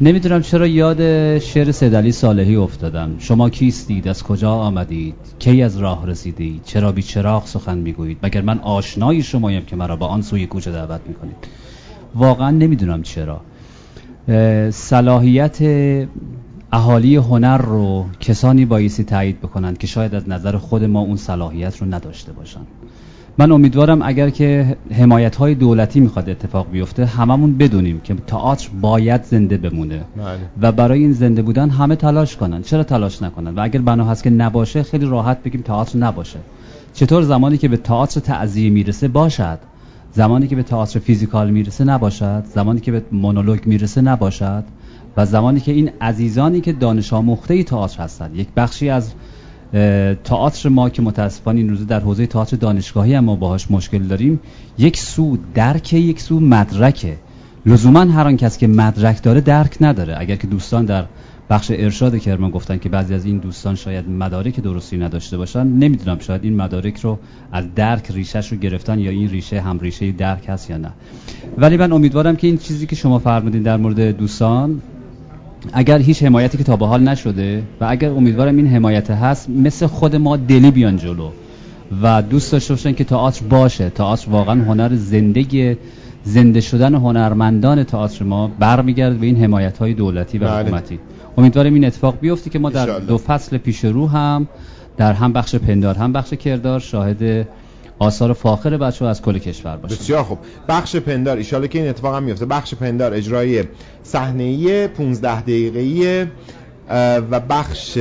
[0.00, 3.10] نمی‌دونم چرا یاد شعر سیدعلی صالحی افتادم.
[3.18, 8.42] شما کیستید؟ از کجا آمدید؟ کی از راه رسیدید؟ چرا بی چراغ سخن می‌گویید؟ مگر
[8.42, 11.36] من آشنای شمایم که مرا با آن سوی کوچه دعوت می‌کنید؟
[12.14, 13.40] واقعا نمی‌دونم چرا.
[14.70, 15.58] صلاحیت
[16.72, 21.76] اهالی هنر رو کسانی بایستی تایید بکنند که شاید از نظر خود ما اون صلاحیت
[21.76, 22.60] رو نداشته باشن.
[23.38, 29.24] من امیدوارم اگر که حمایت های دولتی می‌خواد اتفاق بیفته هممون بدونیم که تئاتر باید
[29.24, 30.04] زنده بمونه.
[30.16, 30.38] بله.
[30.62, 32.62] و برای این زنده بودن همه تلاش کنن.
[32.62, 36.38] چرا تلاش نکنن؟ و اگر بنا هست که نباشه خیلی راحت بگیم تئاتر نباشه.
[36.94, 39.58] چطور زمانی که به تئاتر تعذیه می‌رسه باشد.
[40.12, 44.64] زمانی که به تئاتر فیزیکال می‌رسه نباشد زمانی که به مونولوگ می‌رسه نباشد
[45.16, 48.36] و زمانی که این عزیزانی که دانش آموخته تئاتر هستند.
[48.36, 49.12] یک بخشی از
[50.24, 54.40] تئاتر ما که متاسفانه این روزه در حوزه تئاتر دانشگاهی هم ما باهاش مشکل داریم
[54.78, 57.16] یک سو درک یک سو مدرکه.
[57.66, 60.16] لزوما هر آن کس که مدرک داره درک نداره.
[60.18, 61.04] اگر که دوستان در
[61.50, 65.66] بخش ارشاد کرمان گفتن که بعضی از این دوستان شاید مدارک درستی نداشته باشن.
[65.66, 67.18] نمی‌دونم شاید این مدارک رو
[67.52, 70.92] از درک ریشهش رو گرفتن یا این ریشه هم ریشه درک هست یا نه.
[71.58, 74.82] ولی من امیدوارم که این چیزی که شما فرمودین در مورد دوستان
[75.72, 79.86] اگر هیچ حمایتی که تا به حال نشده و اگر امیدوارم این حمایت هست مثل
[79.86, 81.30] خود ما دلی بیان جلو
[82.02, 83.90] و دوست داشته باشن که تئاتر باشه.
[83.90, 85.76] تئاتر واقعا هنر زندگی
[86.24, 90.62] زنده شدن هنرمندان تئاتر ما برمیگرده به این حمایت های دولتی و بله.
[90.62, 90.98] حکومتی.
[91.38, 94.48] امیدوارم این اتفاق بیفته که ما در دو فصل پیش رو هم
[94.96, 97.48] در هم بخش پندار هم بخش کردار شاهد
[97.98, 100.38] آثار فاخر بچه از کل کشور باشه بسیار خوب.
[100.68, 103.64] بخش پندار ایشاله که این اتفاق هم میفته بخش پندار اجرای
[104.02, 106.26] صحنه 15 دقیقه‌ای
[107.30, 107.98] و بخش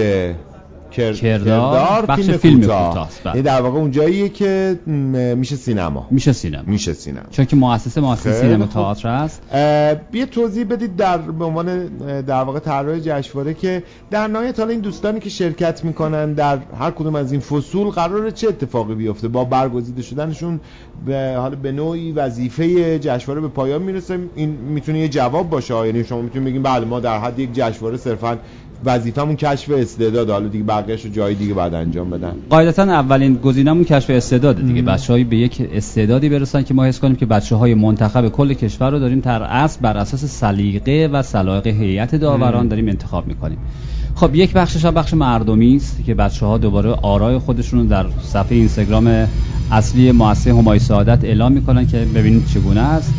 [0.97, 3.09] کردار, بخش فیلم, فیلم کوتاه.
[3.23, 3.41] بله.
[3.41, 4.79] در واقع اونجاییه که
[5.37, 6.07] میشه سینما.
[6.11, 6.63] میشه سینما.
[6.67, 7.25] میشه سینما.
[7.31, 9.41] چون که مؤسسه مؤسسه سینما تئاتر است.
[10.11, 11.87] بیا توضیح بدید در به عنوان
[12.21, 16.91] در واقع طراح جشنواره که در نهایت حالا این دوستانی که شرکت می‌کنن در هر
[16.91, 20.59] کدوم از این فصول قرار چه اتفاقی بیفته؟ با برگزیده شدنشون
[21.05, 24.19] به حالا به نوعی وظیفه جشنواره به پایان می‌رسه.
[24.35, 27.97] این می‌تونه یه جواب باشه یعنی شما می‌تونید بگین بله ما در حد یک جشنواره
[27.97, 28.37] صرفا
[28.85, 30.29] وظیفمون کشف استعداد.
[30.29, 32.33] حالا دیگه بقیه‌اش رو جای دیگه بعد انجام بدن.
[32.49, 34.81] قاعدتا اولین گزینمون کشف استعداد دیگه.
[34.81, 38.99] بچه‌هایی به یک استعدادی برسن که ما حس کنیم که بچه‌های منتخب کل کشور رو
[38.99, 43.57] داریم در اصل بر اساس سلیقه و سلایق هیئت داوران داریم انتخاب می‌کنیم.
[44.15, 48.05] خب یک بخشش هم بخش مردمی است که بچه ها دوباره آرای خودشون رو در
[48.23, 49.27] صفحه اینستاگرام
[49.71, 53.13] اصلی مؤسسه همای سعادت اعلام می‌کنن که ببینید چگونه است.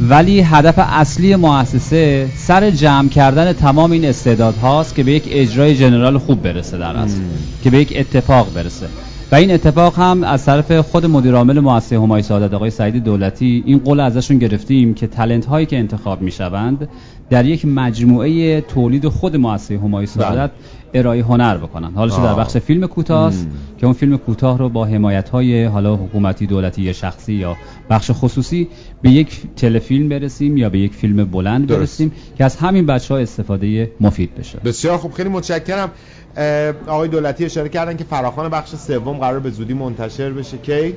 [0.00, 5.76] ولی هدف اصلی مؤسسه سر جمع کردن تمام این استعداد هاست که به یک اجرای
[5.76, 7.20] جنرال خوب برسه در اصل
[7.64, 8.86] که به یک اتفاق برسه
[9.32, 13.62] و این اتفاق هم از طرف خود مدیر عامل مؤسسه همای سعادت آقای سعید دولتی
[13.66, 16.88] این قول ازشون گرفتیم که تلنت هایی که انتخاب می‌شوند
[17.30, 20.50] در یک مجموعه تولید خود مؤسسه همای سعادت بله.
[20.94, 21.92] ارائه هنر بکنن.
[21.94, 23.32] حالا در بخش فیلم کوتاه
[23.78, 27.56] که اون فیلم کوتاه رو با حمایت های حالا حکومتی دولتی یا شخصی یا
[27.90, 28.68] بخش خصوصی
[29.02, 33.20] به یک تلفیلم برسیم یا به یک فیلم بلند برسیم که از همین بچه ها
[33.20, 34.58] استفاده مفید بشه.
[34.64, 35.12] بسیار خوب.
[35.12, 35.90] خیلی متشکرم.
[36.86, 40.58] آقای دولتی اشاره کردن که فراخان بخش سوم قرار به زودی منتشر بشه.
[40.58, 40.94] کی؟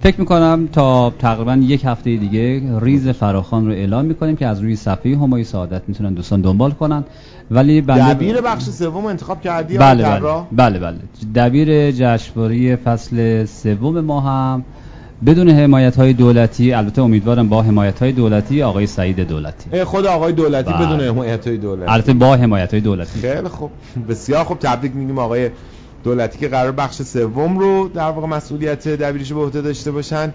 [0.00, 4.76] فکر می‌کنم تا تقریبا یک هفته دیگه ریز فراخان رو اعلام می‌کنیم که از روی
[4.76, 7.04] صفحه همای سعادت می‌تونن دوستان دنبال کنن.
[7.50, 10.98] ولی بله دبیر بخش سوم انتخاب کردی بله بله, بله بله.
[11.34, 14.64] دبیر جشنواره فصل سوم ما هم
[15.26, 19.84] بدون حمایت های دولتی البته امیدوارم با حمایت های دولتی آقای سعید دولتی.
[19.84, 20.86] خود آقای دولتی بله.
[20.86, 21.92] بدون حمایت های دولتی.
[21.92, 23.20] البته با حمایت های دولتی.
[23.20, 23.70] خیلی خوب.
[24.08, 24.58] بسیار خوب.
[24.58, 25.50] تبریک میگیم آقای
[26.04, 30.32] دولتی که قرار بخش سوم رو در واقع مسئولیت دبیرش به عهده داشته باشن.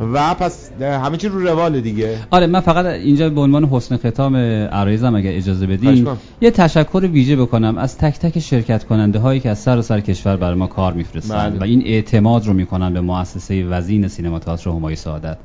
[0.00, 2.18] و پس همه چی رو روال دیگه.
[2.30, 6.08] آره من فقط اینجا به عنوان حسن ختام عرایزم اگر اجازه بدین
[6.40, 10.00] یه تشکر ویژه بکنم از تک تک شرکت کننده هایی که از سر و سر
[10.00, 11.58] کشور برای ما کار میفرستن بله.
[11.58, 15.38] و این اعتماد رو می‌کنن به مؤسسه وزین سینما تئاتر همای سعادت.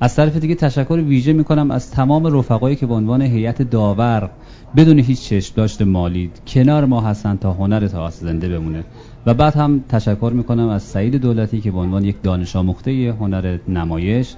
[0.00, 4.30] از طرف دیگه تشکر ویژه می‌کنم از تمام رفقایی که به عنوان هیئت داور
[4.76, 8.84] بدون هیچ چشم داشته مالی کنار ما هستن تا هنر تا زنده بمونه.
[9.26, 13.58] و بعد هم تشکر می‌کنم از سعید دولتی که به عنوان یک دانش آموخته هنر
[13.68, 14.34] نمایش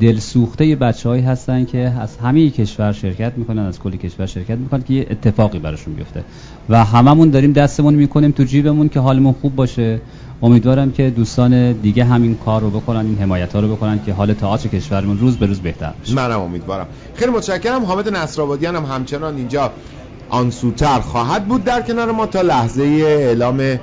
[0.00, 4.58] دل سوخته بچه هایی هستن که از همه کشور شرکت می‌کنن از کلی کشور شرکت
[4.58, 6.24] می‌کنن که یه اتفاقی براشون بیفته.
[6.68, 10.00] و هممون داریم دستمون می‌کنیم تو جیبمون که حالمون خوب باشه.
[10.42, 14.32] امیدوارم که دوستان دیگه همین کار رو بکنن این حمایت ها رو بکنن که حال
[14.32, 16.14] تئاتر کشورمون روز به روز بهتر بشه.
[16.14, 16.86] منم امیدوارم.
[17.14, 17.84] خیلی متشکرم.
[17.84, 19.72] حامد نصرآبادیان هم همچنان اینجا
[20.28, 23.78] آنسوتر خواهد بود در کنار ما تا لحظه اعلام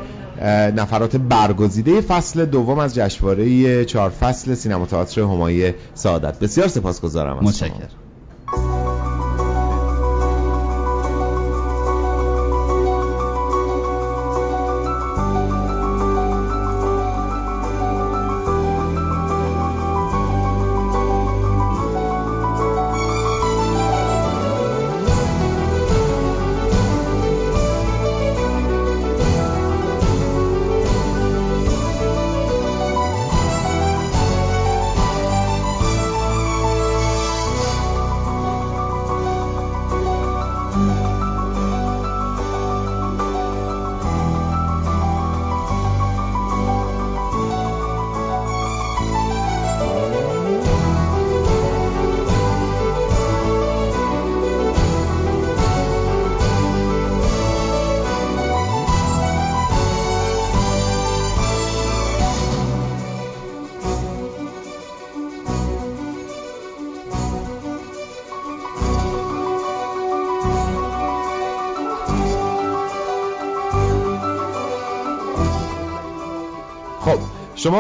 [0.76, 6.40] نفرات برگزیده فصل دوم از جشنواره چهار فصل سینما تئاتر همایی سعادت.
[6.40, 8.09] بسیار سپاسگزارم متشکرم.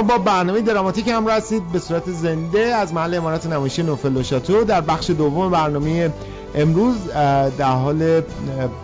[0.03, 4.63] با برنامه دراماتیک هم رسید به صورت زنده از محل امارت نمایشی نوفل شاتو.
[4.63, 6.09] در بخش دوم برنامه
[6.55, 6.95] امروز
[7.57, 8.21] در حال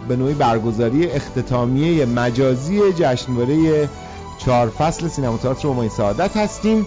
[0.08, 3.90] به نوعی برگزاری اختتامیه مجازی جشنواره
[4.38, 6.86] چهار فصل سینما تئاتر همای سعادت هستیم.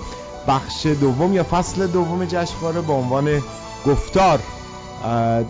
[0.49, 3.43] بخش دوم یا فصل دوم جشنواره با عنوان
[3.87, 4.39] گفتار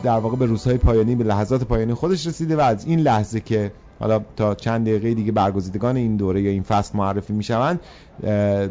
[0.02, 3.72] در واقع به روزهای پایانی به لحظات پایانی خودش رسیده و از این لحظه که
[4.00, 7.80] حالا تا چند دقیقه دیگه برگزیدگان این دوره یا این فصل معرفی می‌شوند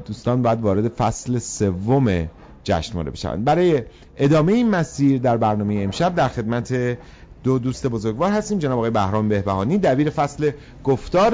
[0.05, 2.27] دوستان باید وارد فصل سوم
[2.63, 3.43] جشنواره بشوند.
[3.43, 3.81] برای
[4.17, 6.97] ادامه این مسیر در برنامه امشب در خدمت
[7.43, 10.51] دو دوست بزرگوار هستیم جناب آقای بهرام بهبهانی دبیر فصل
[10.83, 11.33] گفتار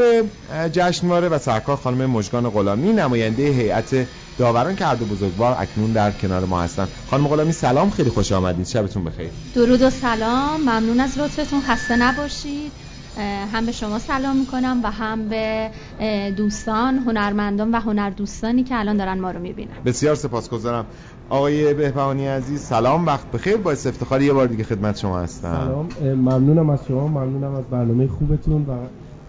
[0.71, 4.07] جشنواره و سرکار خانم مجگان غلامی نماینده هیئت
[4.37, 8.31] داوران که هر دو بزرگوار اکنون در کنار ما هستند خانم غلامی سلام خیلی خوش
[8.31, 8.67] آمدید.
[8.67, 9.29] شبتون بخیر.
[9.55, 10.61] درود و سلام.
[10.61, 11.61] ممنون از لطفتون.
[11.61, 12.71] خسته نباشید.
[13.17, 15.71] هم به شما سلام می‌کنم و هم به
[16.37, 19.73] دوستان هنرمندان و هنردوستانی که الان دارن ما رو می‌بینن.
[19.85, 20.85] بسیار سپاسگزارم.
[21.29, 23.57] آقای بهبهانی عزیز سلام وقت بخیر.
[23.57, 25.61] با افتخار یه بار دیگه خدمت شما هستم.
[25.65, 28.71] سلام ممنونم از شما ممنونم از برنامه خوبتون و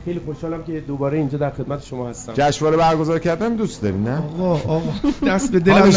[0.05, 2.33] خیلی خوشحالم که دوباره اینجا در خدمت شما هستم.
[2.37, 4.83] جشنواره برگزار کردن دوست داری نه؟ آقا آقا
[5.27, 5.93] دست به دلم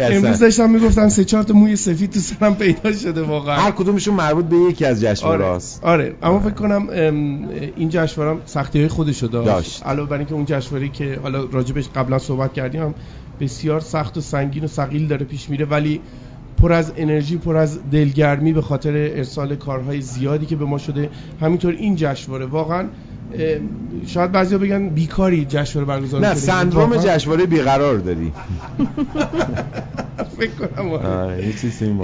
[0.00, 3.56] امروز داشتم می‌گفتن سه چهار تا موی سفید تو سرم پیدا شده واقعا.
[3.56, 5.62] هر کدومشون مربوط به یکی از جشنواره آره.
[5.82, 6.14] آره.
[6.22, 6.88] اما فکر کنم
[7.76, 9.86] این جشنواره سختی های خودشو داشت.
[9.86, 12.94] علاوه بر اینکه اون جشنواره که حالا راجبش قبلا صحبت کردیم هم
[13.40, 16.00] بسیار سخت و سنگین و ثقیل داره پیش میره ولی
[16.62, 21.10] پر از انرژی پر از دلگرمی به خاطر ارسال کارهای زیادی که به ما شده
[21.40, 22.46] همینطور این جشنواره.
[22.46, 22.88] واقعا
[24.06, 28.32] شاید بعضیا بگن بیکاری جشنواره برگزار نه سندروم جشنواره بیقرار داری.
[30.38, 30.90] فکر کنم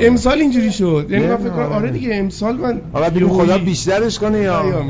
[0.01, 1.07] امسال اینجوری شد.
[1.11, 1.91] یعنی من فکر کنم آره.
[1.91, 4.63] دیگه امسال من آقا بیرون خدا بیشترش کنه یا؟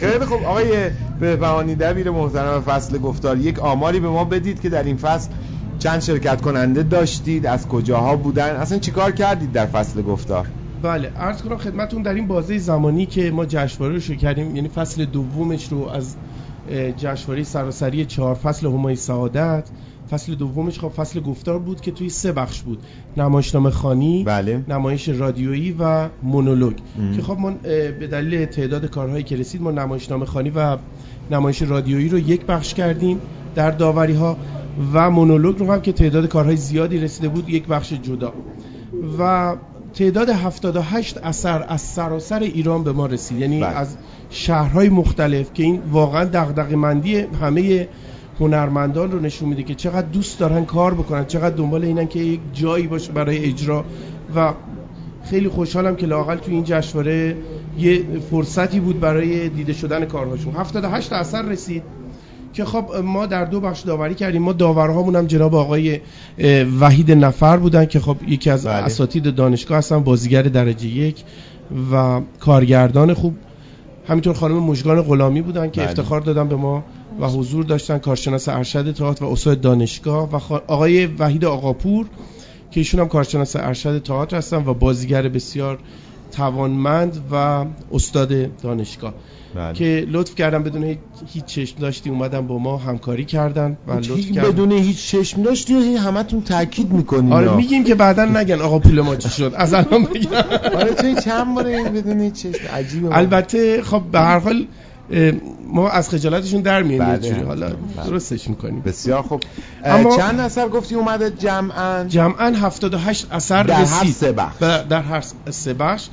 [0.00, 0.44] خیلی خوب.
[0.44, 0.66] آقای
[1.20, 5.30] بهبهانی دبیر محترم فصل گفتار یک آماری به ما بدید که در این فصل
[5.78, 10.46] چند شرکت کننده داشتید از کجاها بودن اصلا چیکار کردید در فصل گفتار؟
[10.82, 14.68] بله عرض کنم خدمتون در این بازه زمانی که ما جشنواره رو شروع کردیم یعنی
[14.68, 16.16] فصل دومش رو از
[16.96, 19.70] جشنواره سراسری چهار فصل همای سعادت
[20.10, 22.78] فصل دومش خب فصل گفتار بود که توی سه بخش بود.
[23.16, 24.64] نمایشنامه خانی بله.
[24.68, 26.76] نمایش رادیویی و مونولوگ.
[27.16, 27.50] که خب ما
[28.00, 30.76] به دلیل تعداد کارهایی که رسید ما نمایشنامه خانی و
[31.30, 33.20] نمایش رادیویی رو یک بخش کردیم
[33.54, 34.36] در داوری ها
[34.92, 38.32] و مونولوگ رو هم که تعداد کارهای زیادی رسیده بود یک بخش جدا.
[39.18, 39.56] و
[39.98, 43.38] تعداد 78 اثر از سراسر ایران به ما رسید.
[43.38, 43.76] یعنی بله.
[43.76, 43.96] از
[44.30, 47.88] شهرهای مختلف که این واقعا دغدغه مندی همه
[48.40, 52.40] هنرمندان رو نشون میده که چقدر دوست دارن کار بکنن چقدر دنبال اینن که یک
[52.52, 53.84] جایی باشه برای اجرا.
[54.36, 54.54] و
[55.24, 57.36] خیلی خوشحالم که لاقل تو این جشنواره
[57.78, 60.54] یه فرصتی بود برای دیده شدن کارهاشون.
[60.54, 61.82] 78 اثر رسید.
[62.58, 66.00] که خب ما در دو بخش داوری کردیم ما داورهامون هم جناب آقای
[66.80, 68.74] وحید نفر بودن که خب یکی از بله.
[68.74, 71.24] اساتید دانشگاه هستن بازیگر درجه یک
[71.92, 73.34] و کارگردان خوب
[74.08, 75.90] همینطور خانم مجگان غلامی بودن که بله.
[75.90, 76.84] افتخار دادن به ما
[77.20, 80.36] و حضور داشتن کارشناس ارشد تئاتر و استاد دانشگاه و
[80.66, 82.06] آقای وحید آقاپور
[82.70, 85.78] که ایشون هم کارشناس ارشد تئاتر هستن و بازیگر بسیار
[86.32, 89.14] توانمند و استاد دانشگاه
[89.54, 89.72] بله.
[89.72, 90.96] که لطف کردن بدون
[91.26, 94.50] هیچ چشم داشتی اومدن با ما همکاری کردن و لطف کردن.
[94.50, 99.00] بدون هیچ چشم داشتی و همتون تاکید می‌کنین آره میگیم که بعدا نگن آقا پول
[99.00, 99.52] ما چی شد.
[99.56, 100.30] از الان بگم
[100.76, 103.16] آره توی چند بار این بدون هیچ چشم؟ عجیبه.
[103.16, 104.66] البته خب به هر حال
[105.72, 107.44] ما از خجالتشون در میاییم بله.
[107.44, 108.06] حالا بله.
[108.06, 108.80] درستش می‌کنیم.
[108.80, 109.42] بسیار خوب.
[109.84, 114.08] اما چند اثر گفتی اومده جمعا؟ جمعا 78 اثر در رسید.
[114.08, 114.56] هر سه بخش.
[114.88, 116.08] در هر سه بخش.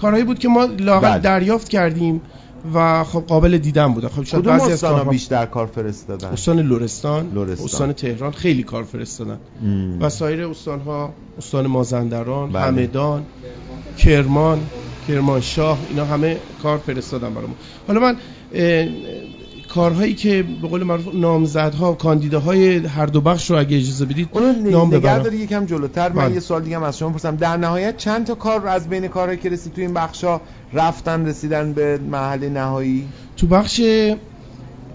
[0.00, 1.18] کارهایی بود که ما لاغل بله.
[1.18, 2.20] دریافت کردیم.
[2.74, 4.08] و خب قابل دیدن بوده.
[4.08, 7.32] خب شاید بعضی از کارها بیشتر کار فرستادن؟ استان لرستان.
[7.34, 7.64] لرستان.
[7.64, 9.38] استان تهران خیلی کار فرستادن.
[10.00, 12.62] و سایر استان ها استان مازندران بله.
[12.62, 13.24] همدان
[13.98, 14.60] کرمان
[15.08, 17.54] کرمانشاه اینا همه کار فرستادن برام
[17.86, 18.16] حالا من
[19.68, 24.70] کارهایی که به قول معروف نامزدها کاندیداهای هر دو بخش رو اگه اجازه بدید اونو
[24.70, 25.22] نام ببرم.
[25.22, 26.08] داری یکم جلوتر.
[26.08, 26.34] من بله.
[26.34, 29.38] یه سوال دیگه هم از شما پرسم در نهایت چند تا کار از بین کارهایی
[29.38, 30.40] که رسید تو این بخشا
[30.72, 33.80] رفتن رسیدن به محل نهایی؟ تو بخش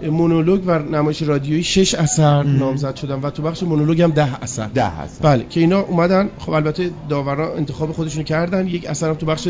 [0.09, 4.67] مونولوگ و نمایش رادیویی شش اثر نامزد شدن و تو بخش مونولوگ هم ده اثر.
[4.67, 5.23] ده اثر.
[5.23, 8.67] بله که اینا اومدن خب البته داورا انتخاب خودشون کردن.
[8.67, 9.47] یک اثر هم تو بخش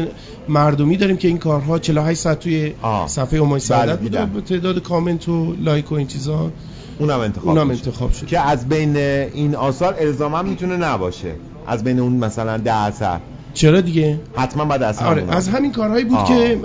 [0.47, 2.73] مردمی داریم که این کارها 48 ساعت توی
[3.07, 4.43] صفحه سعادت بله بود.
[4.43, 6.51] تعداد کامنت و لایک و این چیزا
[6.99, 11.35] اونم انتخاب اونم انتخاب شد که از بین این آثار الزاما می‌تونه نباشه.
[11.67, 13.19] از بین اون مثلا ده اثر.
[13.53, 16.27] چرا دیگه؟ حتما بعد از آره از همین کارهایی بود آه.
[16.27, 16.57] که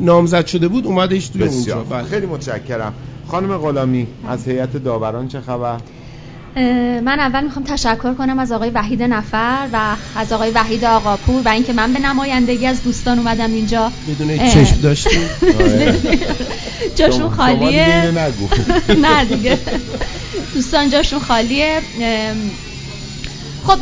[0.00, 1.82] نامزد شده بود اومدهش توی اونجا.
[1.82, 2.02] بله.
[2.02, 2.92] خیلی متشکرم.
[3.28, 5.76] خانم غلامی از هیئت داوران چه خبر؟
[7.04, 11.48] من اول می‌خوام تشکر کنم از آقای وحید نفر و از آقای وحید آقاپور و
[11.48, 13.92] اینکه من به نمایندگی از دوستان اومدم اینجا.
[14.08, 15.20] بدون چشم داشتیم
[16.96, 18.10] جاشون خالیه.
[19.04, 19.58] نه دیگه.
[20.54, 21.80] دوستان جاشون خالیه.
[23.66, 23.78] خب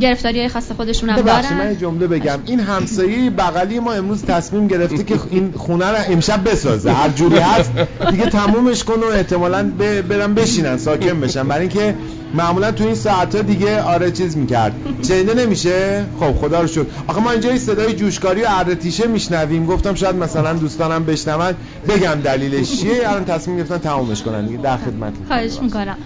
[0.00, 1.58] گرفتاری های خاص خودشون هم دارن.
[1.58, 2.38] من جمله بگم.
[2.46, 6.92] این همسایه بغلی ما امروز تصمیم گرفته که این خونه رو امشب بسازه.
[6.92, 7.70] هر جوری هست
[8.10, 9.70] دیگه تمومش کن و احتمالاً
[10.08, 11.48] برم بشینن ساکن بشن.
[11.48, 11.94] برای اینکه
[12.34, 14.72] معمولا تو این ساعت ها دیگه آره چیز می‌کرد.
[15.02, 19.66] چنده نمیشه؟ خب خدا رو شد آخه ما اینجا صدای جوشکاری و ارتیشه میشنویم.
[19.66, 21.54] گفتم شاید مثلا دوستانم بشنون.
[21.88, 24.62] بگم دلیلش چیه؟ الان تصمیم گرفتن تمومش کنن دیگه.
[24.62, 25.96] در خدمت خواهش می‌کنم.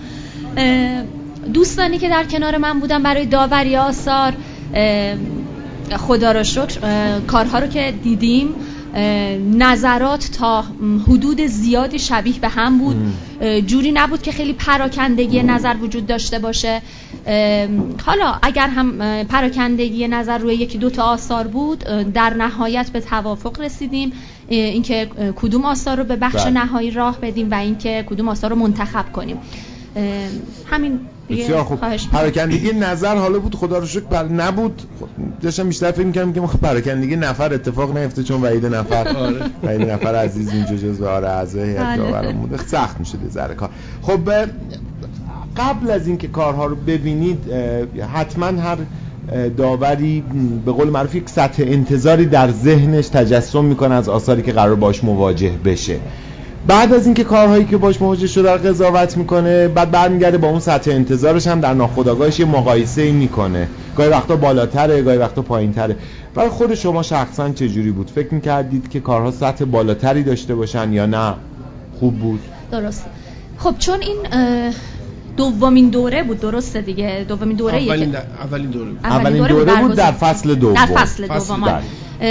[1.55, 4.32] دوستانی که در کنار من بودن برای داوری آثار
[5.97, 6.78] خدا را شکر
[7.27, 8.48] کارها رو که دیدیم
[9.59, 10.64] نظرات تا
[11.09, 12.97] حدود زیادی شبیه به هم بود.
[13.66, 16.82] جوری نبود که خیلی پراکندگی نظر وجود داشته باشه.
[18.06, 21.78] حالا اگر هم پراکندگی نظر روی یکی دو تا آثار بود
[22.14, 24.12] در نهایت به توافق رسیدیم.
[24.48, 26.51] اینکه کدوم آثار رو به بخش بله.
[26.51, 29.36] نهایی راه بدیم و اینکه کدوم آثار رو منتخب کنیم.
[30.70, 31.01] همین
[31.33, 31.81] بسیار خوب.
[32.13, 34.83] پراکندگی نظر حالا بود خدا رو شکر پر نبود.
[35.43, 39.09] داشتم بیشتر فکر می‌کردم که ما پراکندگی نفر اتفاق نیفته چون وحید نفر.
[39.27, 39.41] آره.
[39.63, 42.57] وحید نفر عزیز اینجا جزو آره اعضای هیئت داوران بوده.
[42.67, 43.71] سخت میشه ذره کار.
[44.03, 44.21] خب
[45.57, 47.39] قبل از اینکه کارها رو ببینید
[48.15, 48.79] حتما هر
[49.57, 50.25] داوری
[50.65, 55.05] به قول معروف یک سطح انتظاری در ذهنش تجسم می‌کنه از آثاری که قرار باش
[55.05, 55.97] مواجه بشه.
[56.67, 60.61] بعد از اینکه کارهایی که باش مواجه شده رو قضاوت می‌کنه بعد برمیگرده با اون
[60.61, 63.69] سطح انتظارش هم در ناخودآگاهش یه مقایسه ای می‌کنه.
[63.97, 65.97] گاهی وقتا بالاتره گاهی وقتا پایینتره.
[66.35, 70.93] برای خود شما شخصا چه جوری بود؟ فکر می‌کردید که کارها سطح بالاتری داشته باشن
[70.93, 71.35] یا نه؟
[72.01, 72.41] خوب بود.
[72.73, 73.07] درست.
[73.59, 74.17] خب چون این
[75.37, 77.25] دومین دوره بود درسته دیگه.
[77.29, 80.75] دومین دوره اولین, اولین دوره اولین دوره, بود در فصل دوم.
[80.75, 81.83] در فصل دوم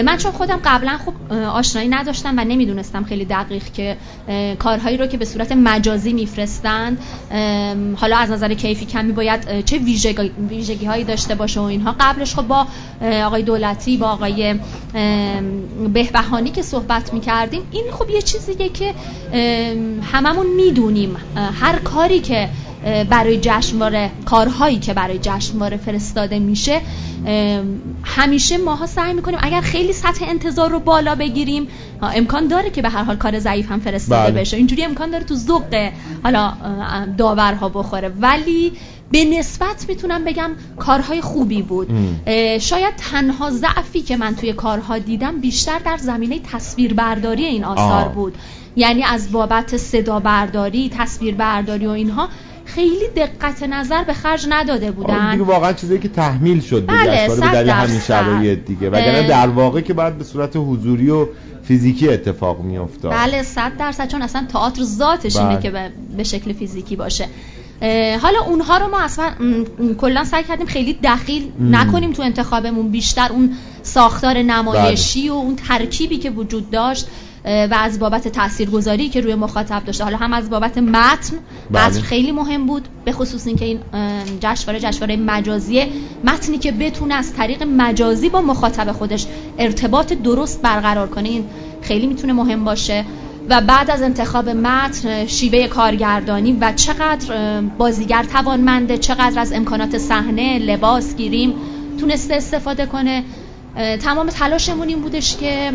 [0.05, 3.97] من چون خودم قبلا خب آشنایی نداشتم و نمی‌دونستم خیلی دقیق که
[4.59, 6.97] کارهایی رو که به صورت مجازی میفرستند
[7.95, 9.77] حالا از نظر کیفی کمی باید چه
[10.49, 11.95] ویژگی هایی داشته باشه و اینها.
[11.99, 12.67] قبلش خب با
[13.25, 14.55] آقای دولتی با آقای
[15.93, 18.93] بهبهانی که صحبت می‌کردیم این خب یه چیزیه که
[20.13, 21.15] هممون می‌دونیم.
[21.35, 22.49] هر کاری که
[23.09, 26.81] برای جشنواره کارهایی که برای جشنواره فرستاده میشه
[28.03, 31.67] همیشه ماها سعی می‌کنیم اگر خیلی سطح انتظار رو بالا بگیریم
[32.01, 34.41] امکان داره که به هر حال کار ضعیف هم فرستاده بله.
[34.41, 34.57] بشه.
[34.57, 35.89] اینجوری امکان داره تو ذوق
[36.23, 36.53] حالا
[37.17, 38.11] داورها بخوره.
[38.19, 38.71] ولی
[39.11, 41.89] به نسبت می‌تونم بگم کارهای خوبی بود.
[42.59, 48.37] شاید تنها ضعفی که من توی کارها دیدم بیشتر در زمینه تصویربرداری این آثار بود.
[48.75, 52.29] یعنی از بابت صدا برداری تصویر برداری و اینها
[52.65, 55.31] خیلی دقت نظر به خرج نداده بودن.
[55.31, 58.89] دیگه واقعا چیزی که تحمیل شد به بله دلیل همین شرایط دیگه.
[58.89, 61.27] وگرنه در واقع که بعد به صورت حضوری و
[61.63, 63.11] فیزیکی اتفاق میافتاد.
[63.11, 65.61] بله صد درصد چون اصلا تئاتر ذاتش اینه بله.
[65.61, 67.27] که به شکل فیزیکی باشه.
[68.21, 69.31] حالا اونها رو ما اصلا
[69.97, 72.91] کلا سعی کردیم خیلی دخیل نکنیم تو انتخابمون.
[72.91, 75.31] بیشتر اون ساختار نمایشی بله.
[75.31, 77.07] و اون ترکیبی که وجود داشت.
[77.45, 80.03] و از بابت تاثیرگذاری که روی مخاطب داشته.
[80.03, 81.37] حالا هم از بابت متن.
[81.71, 82.01] بله.
[82.01, 83.79] خیلی مهم بود به خصوص اینکه این
[84.39, 85.87] جشنواره جشنواره مجازیه
[86.23, 89.25] متنی که بتونه از طریق مجازی با مخاطب خودش
[89.57, 91.45] ارتباط درست برقرار کنه این
[91.81, 93.05] خیلی می‌تونه مهم باشه.
[93.49, 100.59] و بعد از انتخاب متن شیوه کارگردانی و چقدر بازیگر توانمنده چقدر از امکانات صحنه
[100.59, 101.53] لباس گیریم
[101.99, 103.23] تونسته استفاده کنه.
[103.75, 105.71] تمام تلاشمون این بودش که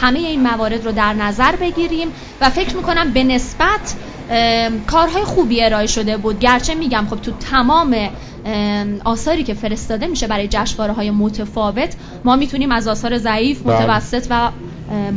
[0.00, 2.08] همه این موارد رو در نظر بگیریم
[2.40, 3.94] و فکر می‌کنم به نسبت
[4.86, 6.38] کارهای خوبی ارائه شده بود.
[6.38, 7.96] گرچه میگم خب تو تمام
[9.04, 11.94] آثاری که فرستاده میشه برای جشنواره های متفاوت
[12.24, 13.76] ما می‌تونیم از آثار ضعیف بله.
[13.76, 14.50] متوسط و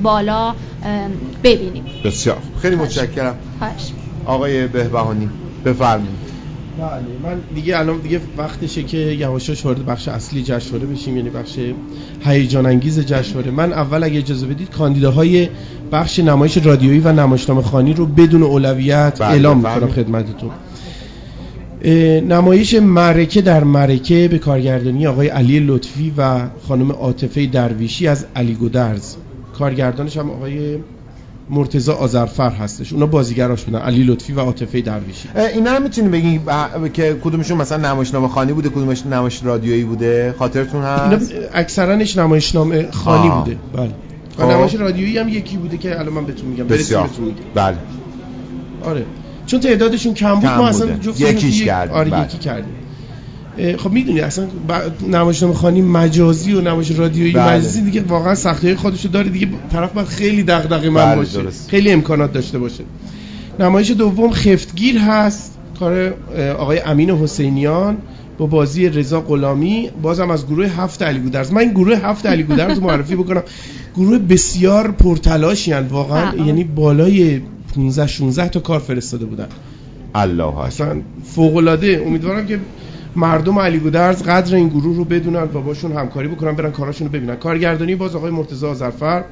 [0.03, 0.55] بالا
[1.43, 1.85] ببینیم.
[2.05, 2.37] بسیار.
[2.61, 3.37] خیلی متشکرم.
[4.25, 5.29] آقای بهبهانی
[5.65, 6.38] بفرمایید.
[6.79, 11.59] بله من دیگه الان دیگه وقتشه که یواشاش وارد بخش اصلی جشنواره بشیم یعنی بخش
[12.25, 13.51] هیجان انگیز جشنواره.
[13.51, 15.49] من اول اگه اجازه بدید کاندیداهای
[15.91, 19.91] بخش نمایش رادیویی و نمایشنامه خانی رو بدون اولویت بله اعلام می‌کنم بله.
[19.91, 20.51] خدمتتون
[22.29, 28.53] نمایش معرکه در معرکه به کارگردانی آقای علی لطفی و خانم عاطفه درویشی از علی
[28.53, 29.15] گودرز.
[29.53, 30.77] کارگردانش هم آقای
[31.49, 32.93] مرتضی آذرفر هستش.
[32.93, 33.79] اونا بازیگراش بودن.
[33.79, 35.29] علی لطفی و عاطفه درویشی.
[35.53, 36.39] اینا رو می‌تونی بگی
[36.93, 42.91] که کدومشون مثلا نمایشنامه خانی بوده کدومش نمایش رادیویی بوده؟ خاطرتون هست؟ اینا اکثرانش نمایشنامه
[42.91, 43.57] خانی بوده.
[43.73, 43.93] بله.
[44.39, 44.51] و خب.
[44.51, 46.67] نمایش رادیویی هم یکی بوده که الان من بهتون میگم.
[46.67, 47.09] بسیار.
[47.55, 47.77] بله.
[48.83, 49.05] آره.
[49.45, 51.95] چون تعدادشون کم بود ما اصلا جفت یکیش کردیم.
[51.95, 52.23] آره بله.
[52.23, 52.73] یکی کردیم.
[53.77, 54.47] خب می‌دونی اصلا
[55.09, 57.57] نمایشنامه خانی مجازی و نمایش رادیویی بله.
[57.57, 59.47] مجازی دیگه واقعا سختی خودشو داره دیگه.
[59.71, 61.39] طرف باید خیلی دغدغه من بله باشه.
[61.67, 62.83] خیلی امکانات داشته باشه.
[63.59, 65.57] نمایش دوم خفتگیر هست.
[65.79, 66.13] کار
[66.57, 67.97] آقای امین حسینیان
[68.37, 69.89] با بازی رضا غلامی.
[70.01, 71.51] بازم از گروه هفت علی گودرز.
[71.51, 73.43] من این گروه هفت علی گودرز معرفی بکنم.
[73.95, 76.35] گروه بسیار پرتلاشی واقعا.
[76.35, 77.41] یعنی بالای
[77.75, 79.47] 15 16 تا کار فرستاده بودن.
[80.15, 82.59] الله اصلا فوق العاده امیدوارم که
[83.15, 87.13] مردم علی گودرز قدر این گروه رو بدونن و باشون همکاری بکنن برن کاراشون رو
[87.13, 87.35] ببینن.
[87.35, 89.23] کارگردانی باز آقای مرتضی آذرفر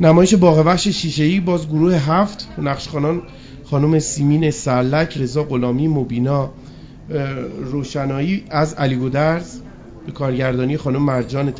[0.00, 3.22] نمایش باغ وحش شیشه باز گروه هفت نقشخانان
[3.64, 6.50] خانم سیمین سرلک رضا غلامی مبینا
[7.64, 9.60] روشنایی از علی گودرز
[10.06, 11.52] به کارگردانی خانم مرجان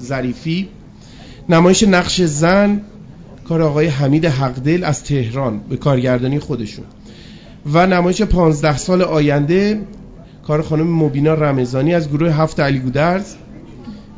[0.00, 0.68] ظریفی.
[1.48, 2.80] نمایش نقش زن
[3.48, 6.84] کار آقای حمید حقدل از تهران به کارگردانی خودشون.
[7.72, 9.80] و نمایش 15 سال آینده
[10.46, 13.34] کار خانم مبینا رمضانی از گروه هفت علی گودرز.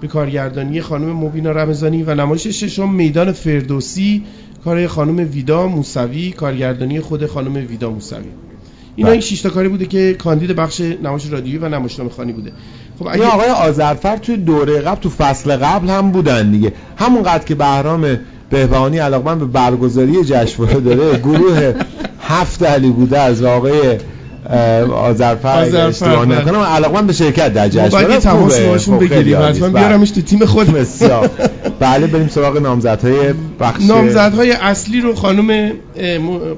[0.00, 4.24] به کارگردانی خانم مبینا رمضانی و نمایش ششم میدان فردوسی
[4.64, 8.24] کار خانم ویدا موسوی کارگردانی خود خانم ویدا موسوی.
[8.96, 9.20] اینا این بله.
[9.20, 12.52] شش تا کاری بوده که کاندید بخش نمایش رادیویی و نمایشنامه خانی بوده.
[12.98, 16.72] خب اگه آقای آذرفر توی دوره قبل تو فصل قبل هم بودن دیگه.
[16.96, 18.18] همونقدر که بهرام
[18.50, 21.74] بهبهانی علاقمند به برگزاری جشنواره داره گروه
[22.20, 23.98] هفت علی بوده از آقای
[24.92, 26.40] آذرفرد اشتباه بله.
[26.40, 29.42] نکنم علاقمند به شرکت در جشنواره باید تماس باشون بگیریم.
[29.42, 31.30] حتما بیارمش تو تیم خود بسیار.
[31.80, 33.82] بله بریم سراغ نامزدهای بخش.
[33.88, 35.72] نامزدهای اصلی رو خانم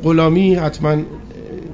[0.04, 0.96] غلامی حتما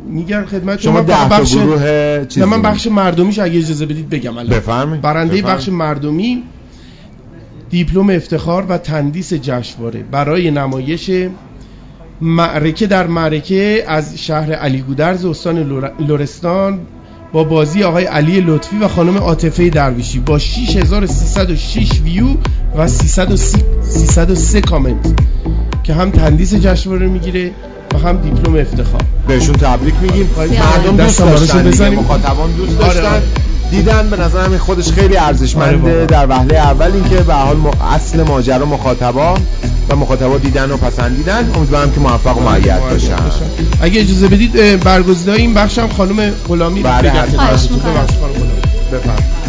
[0.08, 1.00] میگن خدمت شما.
[1.00, 4.56] ده بخش گروه چیزی من بخش مردمیش اگه اجازه بدید بگم الان.
[4.58, 5.02] بفرمایید.
[5.02, 6.42] برنده بخش مردمی
[7.70, 10.04] دیپلم افتخار و تندیس جشنواره.
[10.10, 11.10] برای نمایش
[12.20, 15.58] معرکه در معرکه از شهر علی گودرز استان
[15.98, 16.80] لورستان
[17.32, 22.26] با بازی آقای علی لطفی و خانم عاطفه درویشی با 6306 ویو
[22.76, 25.14] و 303 کامنت
[25.82, 27.50] که هم تندیس جشنواره می‌گیره
[27.94, 29.02] و هم دیپلم افتخار.
[29.28, 30.30] بهشون تبریک میگیم.
[30.36, 33.06] مردم دوست داشتن مخاطبان دوست آره، داشتن.
[33.06, 33.22] آره.
[33.74, 37.56] دیدن به نظر این خودش خیلی ارزشمنده آره در وهله اول اینکه به حال
[37.94, 39.34] اصل ماجرا مخاطبا
[39.88, 41.50] و مخاطبا دیدن و پسندیدن.
[41.54, 43.16] امیدوارم که موفق و معید باشن.
[43.80, 47.10] اگه اجازه بدید برگزیده این بخشم خانم غلامی بله
[48.92, 49.43] بفرمایید.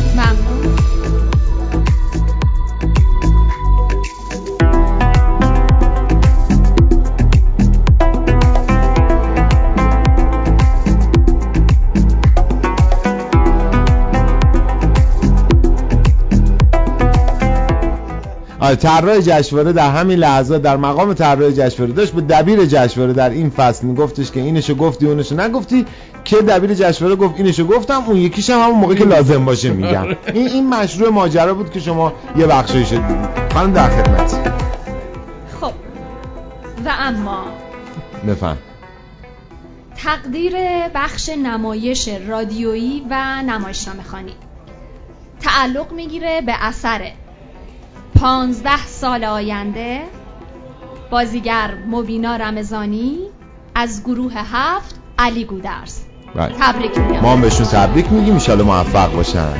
[18.73, 23.49] طراح جشنواره در همین لحظه در مقام طراح جشنواره داشت به دبیر جشنواره در این
[23.49, 25.85] فصل میگفتش که اینشو گفتی اونشو نگفتی
[26.23, 30.05] که دبیر جشنواره گفت اینشو گفتم اون یکیش هم همون موقع که لازم باشه میگم.
[30.33, 33.01] این این مشروع ماجرا بود که شما یه بخشی شد
[33.53, 34.33] خانم در خدمت.
[35.61, 35.71] خب
[36.85, 37.43] و اما؟
[38.27, 38.57] بفهم.
[39.97, 40.53] تقدیر
[40.95, 44.33] بخش نمایش رادیویی و نمایشنامه خانی
[45.41, 47.11] تعلق می‌گیره به اثر
[48.25, 50.01] پانزده سال آینده
[51.11, 53.19] بازیگر مبینا رمزانی
[53.75, 55.99] از گروه هفت علی گودرز.
[56.35, 56.55] بله.
[56.59, 57.19] تبریک میگم.
[57.19, 59.53] ما هم بهشون تبریک میگیم ایشالا موفق باشن.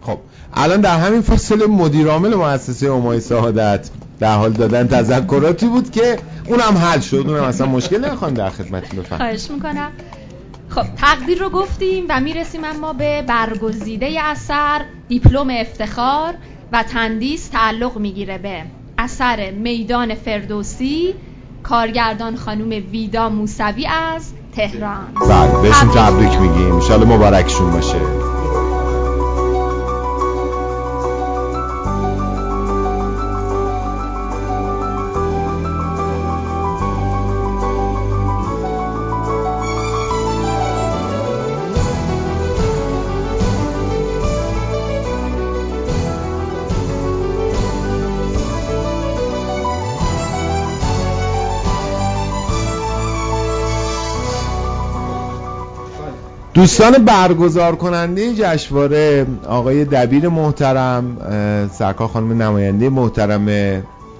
[0.00, 0.18] خب
[0.54, 3.90] الان در همین فصل مدیرعامل مؤسسه امای سعادت
[4.22, 7.24] در حال دادن تذکراتی بود که اونم حل شد.
[7.28, 9.90] اونم اصلا مشکل نخوام در خدمتتون بفهم خواهش می‌کنم.
[10.68, 16.34] خب تقدیر رو گفتیم و می‌رسیم اما به برگزیده اثر دیپلم افتخار
[16.72, 18.62] و تندیس تعلق می‌گیره به
[18.98, 21.14] اثر میدان فردوسی
[21.62, 25.06] کارگردان خانم ویدا موسوی از تهران.
[25.28, 26.74] بله بهشون تبریک میگیم.
[26.74, 28.31] ان مبارکشون باشه.
[56.54, 61.16] دوستان برگزار کننده جشنواره آقای دبیر محترم
[61.72, 63.48] سرکار خانم نماینده محترم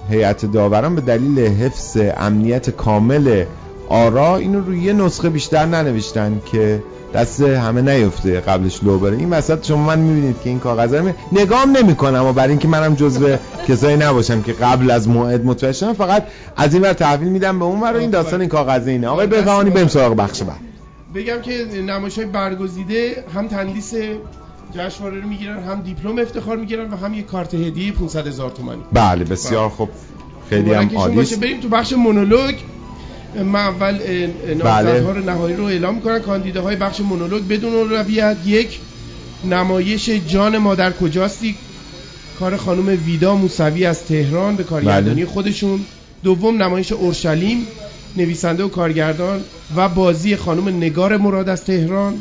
[0.09, 3.43] هیئت داوران به دلیل حفظ امنیت کامل
[3.89, 6.83] آرا اینو روی یه نسخه بیشتر ننوشتن که
[7.13, 9.17] دست همه نیفته قبلش لو بره.
[9.17, 12.95] این وسط شما من می‌بینید که این کاغذ رو نگام نمی‌کنم و برای اینکه منم
[12.95, 13.35] جزو
[13.67, 16.23] کسایی نباشم که قبل از موعد متوجه فقط
[16.57, 19.07] از این ور تحویل میدم به اون ور این داستان این کاغذ اینه.
[19.07, 20.72] آقای بفهانی بریم سراغ بخش بعد.
[21.15, 23.93] بگم که نمایش های برگزیده هم تندیس
[24.75, 28.81] جشنواره رو می‌گیرن هم دیپلم افتخار می‌گیرن و هم یه کارت هدیه 500 هزار تومانی.
[28.93, 29.89] بله بسیار خوب.
[30.49, 32.55] خیلی هم عالی بریم تو بخش مونولوگ.
[33.35, 33.99] من اول
[34.47, 38.37] نامزدها رو نهایی رو اعلام می‌کنم کاندیداهای بخش مونولوگ بدون رویت.
[38.45, 38.79] یک
[39.45, 41.55] نمایش جان مادر کجاستی؟
[42.39, 45.25] کار خانم ویدا موسوی از تهران به کارگردانی بله.
[45.25, 45.85] خودشون.
[46.23, 47.67] دوم نمایش اورشلیم.
[48.17, 49.43] نویسنده و کارگردان
[49.75, 52.19] و بازی خانم نگار مراد از تهران.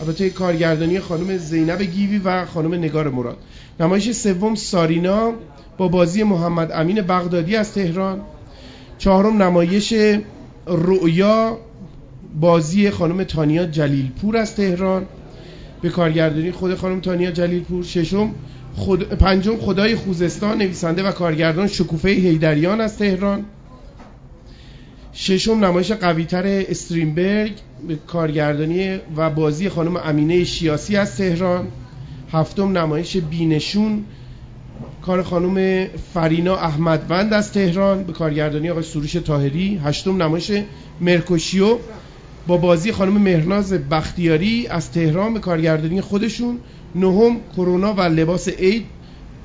[0.00, 3.36] البته کارگردانی خانم زینب گیوی و خانم نگار مراد.
[3.80, 5.32] نمایش سوم سارینا
[5.78, 8.20] با بازی محمد امین بغدادی از تهران.
[8.98, 9.94] چهارم نمایش
[10.66, 11.58] رؤیا
[12.40, 15.06] بازی خانم تانیا جلیلپور از تهران.
[15.82, 17.84] به کارگردانی خود خانم تانیا جلیلپور.
[17.84, 18.30] ششم
[18.74, 23.44] خود پنجم خدای خوزستان نویسنده و کارگردان شکوفه هیدریان از تهران.
[25.18, 27.52] ششم نمایش قویتر استرینبرگ
[28.06, 31.68] کارگردانی و بازی خانم امینه شیاسی از تهران.
[32.32, 34.04] هفتم نمایش بینشون.
[35.02, 40.52] کار خانم فرینا احمدوند از تهران به کارگردانی آقای سروش تاهری هشتم نمایش
[41.00, 41.78] مرکوشیو
[42.46, 46.58] با بازی خانم مهرناز بختیاری از تهران به کارگردانی خودشون.
[46.94, 48.86] نهم کرونا و لباس عید.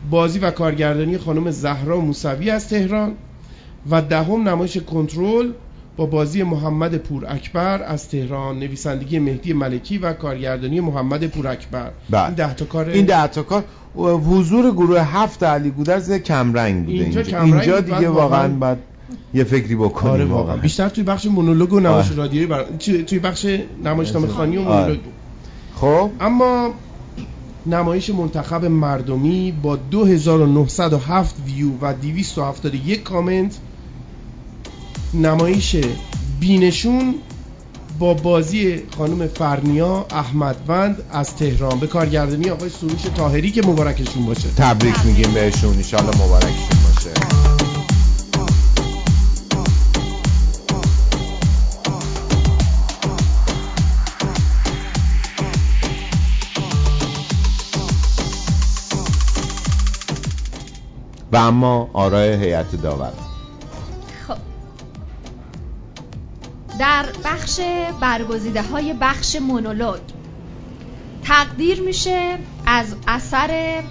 [0.09, 3.15] بازی و کارگردانی خانم زهرا موسوی از تهران.
[3.89, 5.51] و دهم نمایش کنترل
[5.97, 11.91] با بازی محمد پور اکبر از تهران نویسندگی مهدی ملکی و کارگردانی محمد پور اکبر
[12.09, 12.25] بله.
[12.25, 13.63] این ده تا کار این ده تا کار
[13.97, 17.03] حضور گروه هفت علی گودرز کمرنگ بوده.
[17.03, 18.77] اینجا, اینجا, اینجا دیگه واقعا بعد
[19.33, 20.57] یه فکری بکنیم آره واقعا.
[20.57, 22.17] بیشتر توی بخش مونولوگ و نمایش آه.
[22.17, 22.63] رادیویی بر...
[23.07, 23.45] توی بخش
[23.83, 24.99] نمایشنامه خانی و مونولوگ.
[25.75, 26.73] خب؟ اما
[27.65, 33.57] نمایش منتخب مردمی با 2907 ویو و 271 کامنت
[35.13, 35.75] نمایش
[36.39, 37.15] بینشون
[37.99, 41.79] با بازی خانم فرنیا احمدوند از تهران.
[41.79, 44.49] به کارگردانی آقای سروش تاهری که مبارکشون باشه.
[44.49, 45.77] تبریک میگیم بهشون.
[45.93, 47.11] ان مبارکشون باشه.
[61.31, 63.30] و اما آرای هیئت داور.
[66.81, 67.59] در بخش
[67.99, 69.99] برگزیده های بخش مونولوگ.
[71.23, 73.81] تقدیر میشه از اثر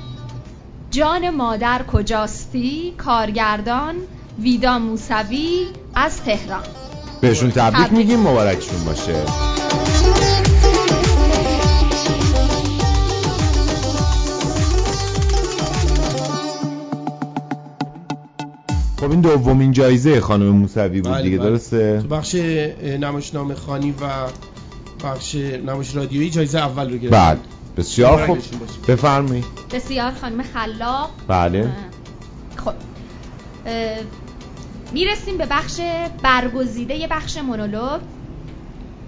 [0.90, 3.94] جان مادر کجاستی کارگردان
[4.38, 6.62] ویدا موسوی از تهران.
[7.20, 7.92] بهشون تبریک.
[7.92, 9.14] میگیم مبارکشون باشه.
[19.00, 21.50] خب این دومین جایزه خانم موسوی بود بله، دیگه بله.
[21.50, 22.34] درسته؟ تو بخش
[23.00, 24.06] نمایشنامه خانی و
[25.04, 27.38] بخش نمایش رادیویی جایزه اول رو گرفت بله.
[27.76, 28.38] بسیار خوب.
[28.88, 29.44] بفرمایید.
[29.72, 31.10] بسیار خانم خلاق.
[31.28, 31.72] بله.
[32.56, 32.72] خب.
[34.92, 35.80] می‌رسیم به بخش
[36.22, 38.00] برگزیده بخش مونولوگ.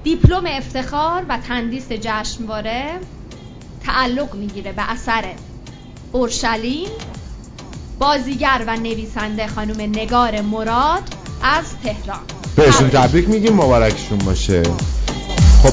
[0.04, 2.84] دیپلم افتخار و تندیس جشنواره.
[3.84, 5.24] تعلق می‌گیره به اثر
[6.12, 6.88] اورشلیم.
[8.02, 11.02] بازیگر و نویسنده خانم نگار مراد
[11.42, 12.20] از تهران.
[12.56, 14.62] بهشون تبریک میگیم مبارکشون باشه.
[15.62, 15.72] خب.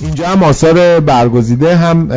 [0.00, 2.08] اینجا هم آثار برگزیده هم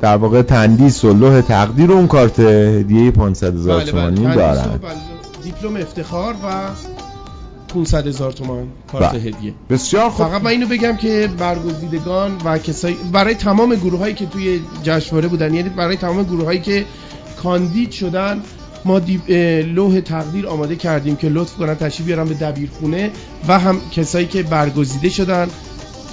[0.00, 4.10] در واقع تندیس و لوح تقدیر و اون کارت هدیه 500 هزار بله، بله.
[4.10, 4.80] تومانی دارن.
[5.44, 6.68] دیپلم افتخار و
[7.76, 9.20] 500 هزار تومان کارت بله.
[9.20, 14.14] هدیه بسیار خوب فقط من اینو بگم که برگزیدگان و کسایی برای تمام گروه هایی
[14.14, 16.84] که توی جشنواره بودن یعنی برای تمام گروه هایی که
[17.42, 18.42] کاندید شدن
[18.84, 19.00] ما
[19.74, 23.10] لوح تقدیر آماده کردیم که لطف کنن تشریف بیارن به دبیرخونه
[23.48, 25.48] و هم کسایی که برگزیده شدن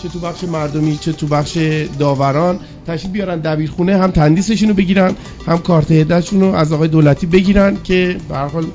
[0.03, 1.57] چه تو بخش مردمی چه تو بخش
[1.99, 5.15] داوران تشریف بیارن دبیرخونه هم تندیسشون رو بگیرن
[5.47, 8.65] هم کارت هدیهشون رو از آقای دولتی بگیرن که به حال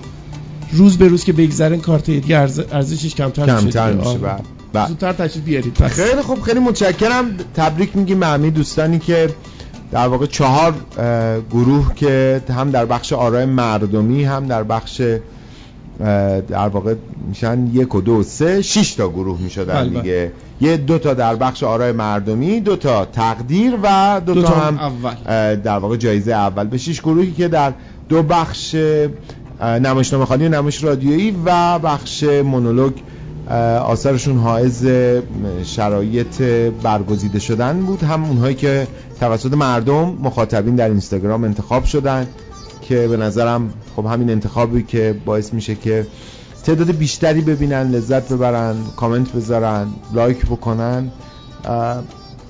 [0.72, 4.88] روز به روز که بگذرن کارت هدیه ارزشش کمتر, کمتر میشه میشه بعد بله.
[4.88, 5.86] زودتر تشریف بیارید.
[5.86, 7.26] خیلی خوب خیلی متشکرم.
[7.54, 9.30] تبریک میگیم به همه دوستانی که
[9.90, 10.74] در واقع چهار
[11.50, 15.02] گروه که هم در بخش آرای مردمی هم در بخش
[16.48, 16.94] در واقع
[17.28, 20.00] میشن یک و دو و سه شش تا گروه می‌شدن بله، بله.
[20.00, 24.78] دیگه یه دو تا در بخش آرای مردمی دو تا تقدیر و دو, تا, هم
[24.78, 25.14] اول.
[25.56, 26.64] در واقع جایزه اول.
[26.64, 27.72] به شش گروهی که در
[28.08, 28.76] دو بخش
[29.62, 32.92] نمایشنامه خانی و نمایش رادیویی و بخش مونولوگ
[33.84, 34.86] آثارشون حائز
[35.64, 36.42] شرایط
[36.82, 38.02] برگزیده شدن بود.
[38.02, 38.86] هم اونهایی که
[39.20, 42.26] توسط مردم مخاطبین در اینستاگرام انتخاب شدن
[42.82, 46.06] که به نظرم خب همین انتخابی که باعث میشه که
[46.64, 51.10] تعداد بیشتری ببینن لذت ببرن کامنت بذارن لایک بکنن.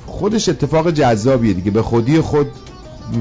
[0.07, 1.71] خودش اتفاق جذابیه دیگه.
[1.71, 2.47] به خودی خود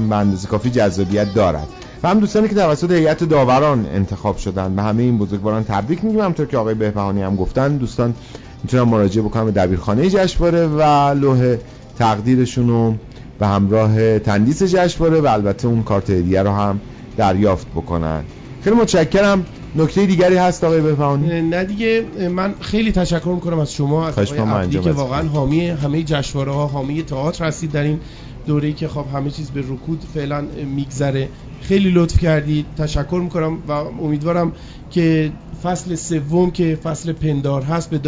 [0.08, 1.68] به اندازه کافی جذابیت دارد.
[2.02, 6.20] و هم دوستانی که توسط هیئت داوران انتخاب شدن به همه این بزرگواران تبریک میگیم.
[6.20, 8.14] همونطور که آقای بهبهانی هم گفتن دوستان
[8.62, 10.82] می‌تونن مراجعه بکنن به دبیرخانه جشنواره و
[11.14, 11.56] لوح
[11.98, 12.94] تقدیرشون رو
[13.38, 16.80] به همراه تندیس جشنواره و البته اون کارت هدیه رو هم
[17.16, 18.24] دریافت بکنن.
[18.64, 19.46] خیلی متشکرم.
[19.76, 22.04] نکته دیگری هست آقای بفهانی نه دیگه.
[22.30, 24.06] من خیلی تشکر می‌کنم از شما.
[24.06, 28.00] از آقای که واقعا حامی همه جشنواره ها حامی تئاتر هستید در این
[28.48, 30.40] دوره‌ای که خب همه چیز به رکود فعلا
[30.76, 31.28] میگذره.
[31.60, 34.52] خیلی لطف کردید تشکر می‌کنم و امیدوارم
[34.90, 37.98] که فصل سوم که فصل پندار هست به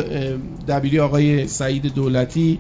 [0.69, 2.59] دبیری آقای سعید دولتی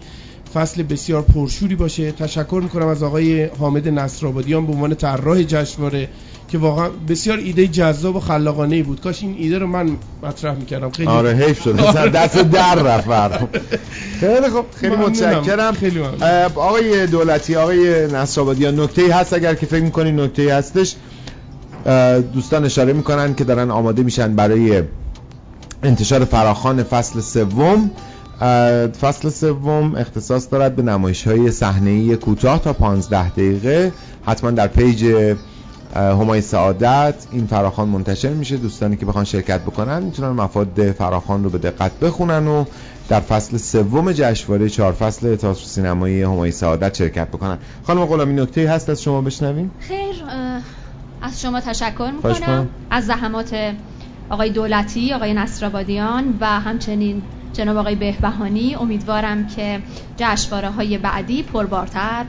[0.55, 2.13] فصل بسیار پرشوری باشه.
[2.13, 6.09] تشکر می‌کنم از آقای حامد نصرآبادیان به عنوان طراح جشنواره
[6.49, 9.01] که واقعا بسیار ایده جذاب و خلاقانه ای بود.
[9.01, 9.91] کاش این ایده رو من
[10.23, 10.91] مطرح می‌کردم.
[10.91, 11.77] خیلی آره حیف شد.
[12.17, 13.45] دست در رفت
[14.21, 15.73] خیلی خوب خیلی متشکرم.
[15.73, 16.01] خیلی
[16.55, 20.97] آقای دولتی آقای نصرآبادیان نکته ای هست اگر که فکر می‌کنین نکته ای هستش
[22.33, 24.83] دوستان اشاره می‌کنن که دارن آماده میشن برای
[25.83, 27.91] انتشار فراخان فصل سوم.
[29.01, 33.93] فصل سوم اختصاص دارد به نمایش های صحنه‌ای کوتاه تا 15 دقیقه.
[34.27, 35.33] حتما در پیج
[35.95, 38.57] همای سعادت این فراخان منتشر میشه.
[38.57, 42.65] دوستانی که بخوان شرکت بکنن می‌تونن مفاد فراخان رو به دقت بخونن و
[43.09, 47.59] در فصل سوم جشنواره چهار فصل تئاتر سینمایی همای سعادت شرکت بکنن.
[47.87, 50.15] خانم غلامی نکته هست از شما بشنویم؟ خیر
[51.23, 52.69] از شما تشکر می‌کنم.
[52.91, 53.75] از زحمات
[54.31, 57.23] آقای دولتی آقای نصرآبادیان و همچنین
[57.53, 59.81] جناب آقای بهبهانی امیدوارم که
[60.17, 62.25] جشنواره های بعدی پربارتر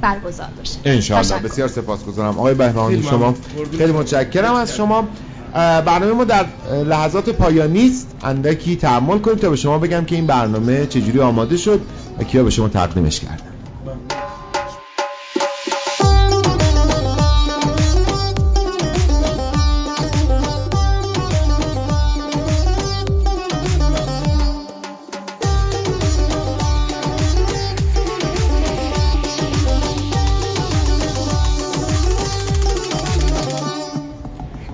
[0.00, 1.38] برگزار بشه انشاءالله.
[1.38, 2.38] بسیار سپاسگزارم.
[2.38, 3.34] آقای بهبهانی شما
[3.78, 5.08] خیلی متشکرم از شما.
[5.54, 6.46] برنامه ما در
[6.86, 8.16] لحظات پایانی است.
[8.24, 11.80] اندکی تحمل کنید تا به شما بگم که این برنامه چجوری آماده شد
[12.18, 13.51] و کیا به شما تقدیمش کردن.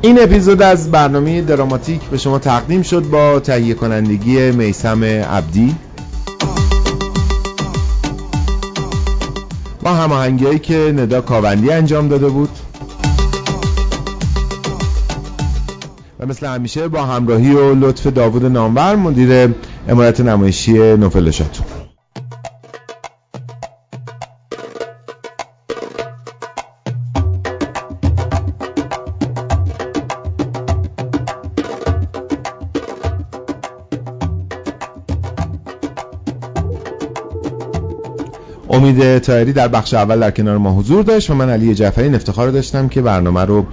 [0.08, 5.76] این اپیزود از برنامه دراماتیک به شما تقدیم شد با تهیه کنندگی میسم عبدی.
[9.82, 12.48] با هماهنگی که ندا کاوندی انجام داده بود.
[16.20, 19.54] و مثل همیشه با همراهی و لطف داوود نامور مدیر
[19.88, 21.66] امارت نمایشی نوفل شاتون.
[38.88, 42.50] امید تایری در بخش اول در کنار ما حضور داشت و من علی جعفری افتخار
[42.50, 43.66] داشتم که برنامه رو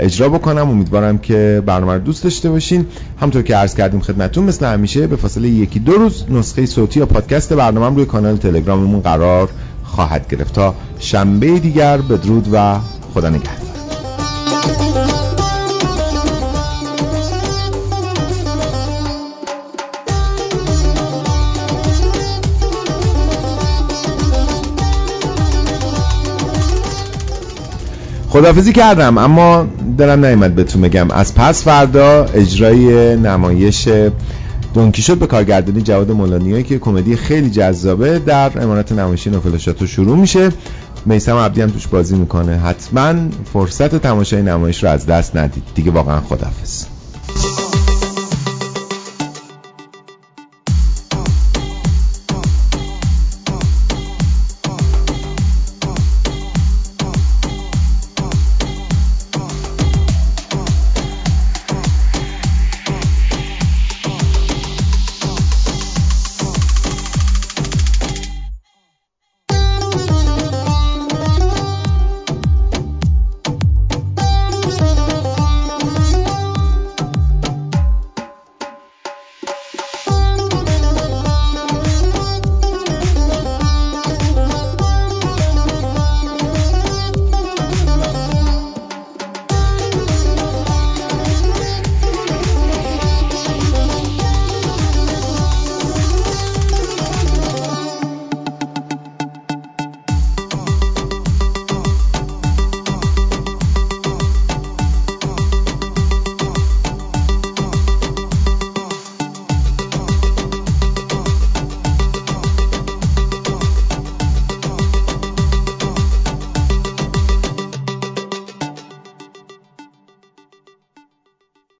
[0.00, 0.70] اجرا بکنم.
[0.70, 2.86] امیدوارم که برنامه رو دوست داشته باشین.
[3.20, 7.06] همطور که عرض کردیم خدمتون مثل همیشه به فاصله یکی دو روز نسخه صوتی یا
[7.06, 9.48] پادکست برنامه روی کانال تلگراممون قرار
[9.84, 10.54] خواهد گرفت.
[10.54, 12.78] تا شنبه دیگر بدرود و
[13.14, 15.05] خدا نگهدار.
[28.36, 29.66] خدافزی کردم اما
[29.98, 31.10] دلم نیمد بهتون بگم.
[31.10, 33.88] از پس فردا اجرای نمایش
[34.74, 40.16] دونکی شد به کارگردانی جواد مولانیایی که کمدی خیلی جذابه در امارت نمایشی نوفلشاتو شروع
[40.16, 40.50] میشه.
[41.06, 42.56] میسم عبدی هم توش بازی می‌کنه.
[42.56, 43.14] حتما
[43.52, 45.62] فرصت تماشای نمایش رو از دست ندید.
[45.74, 46.95] دیگه واقعا خدافز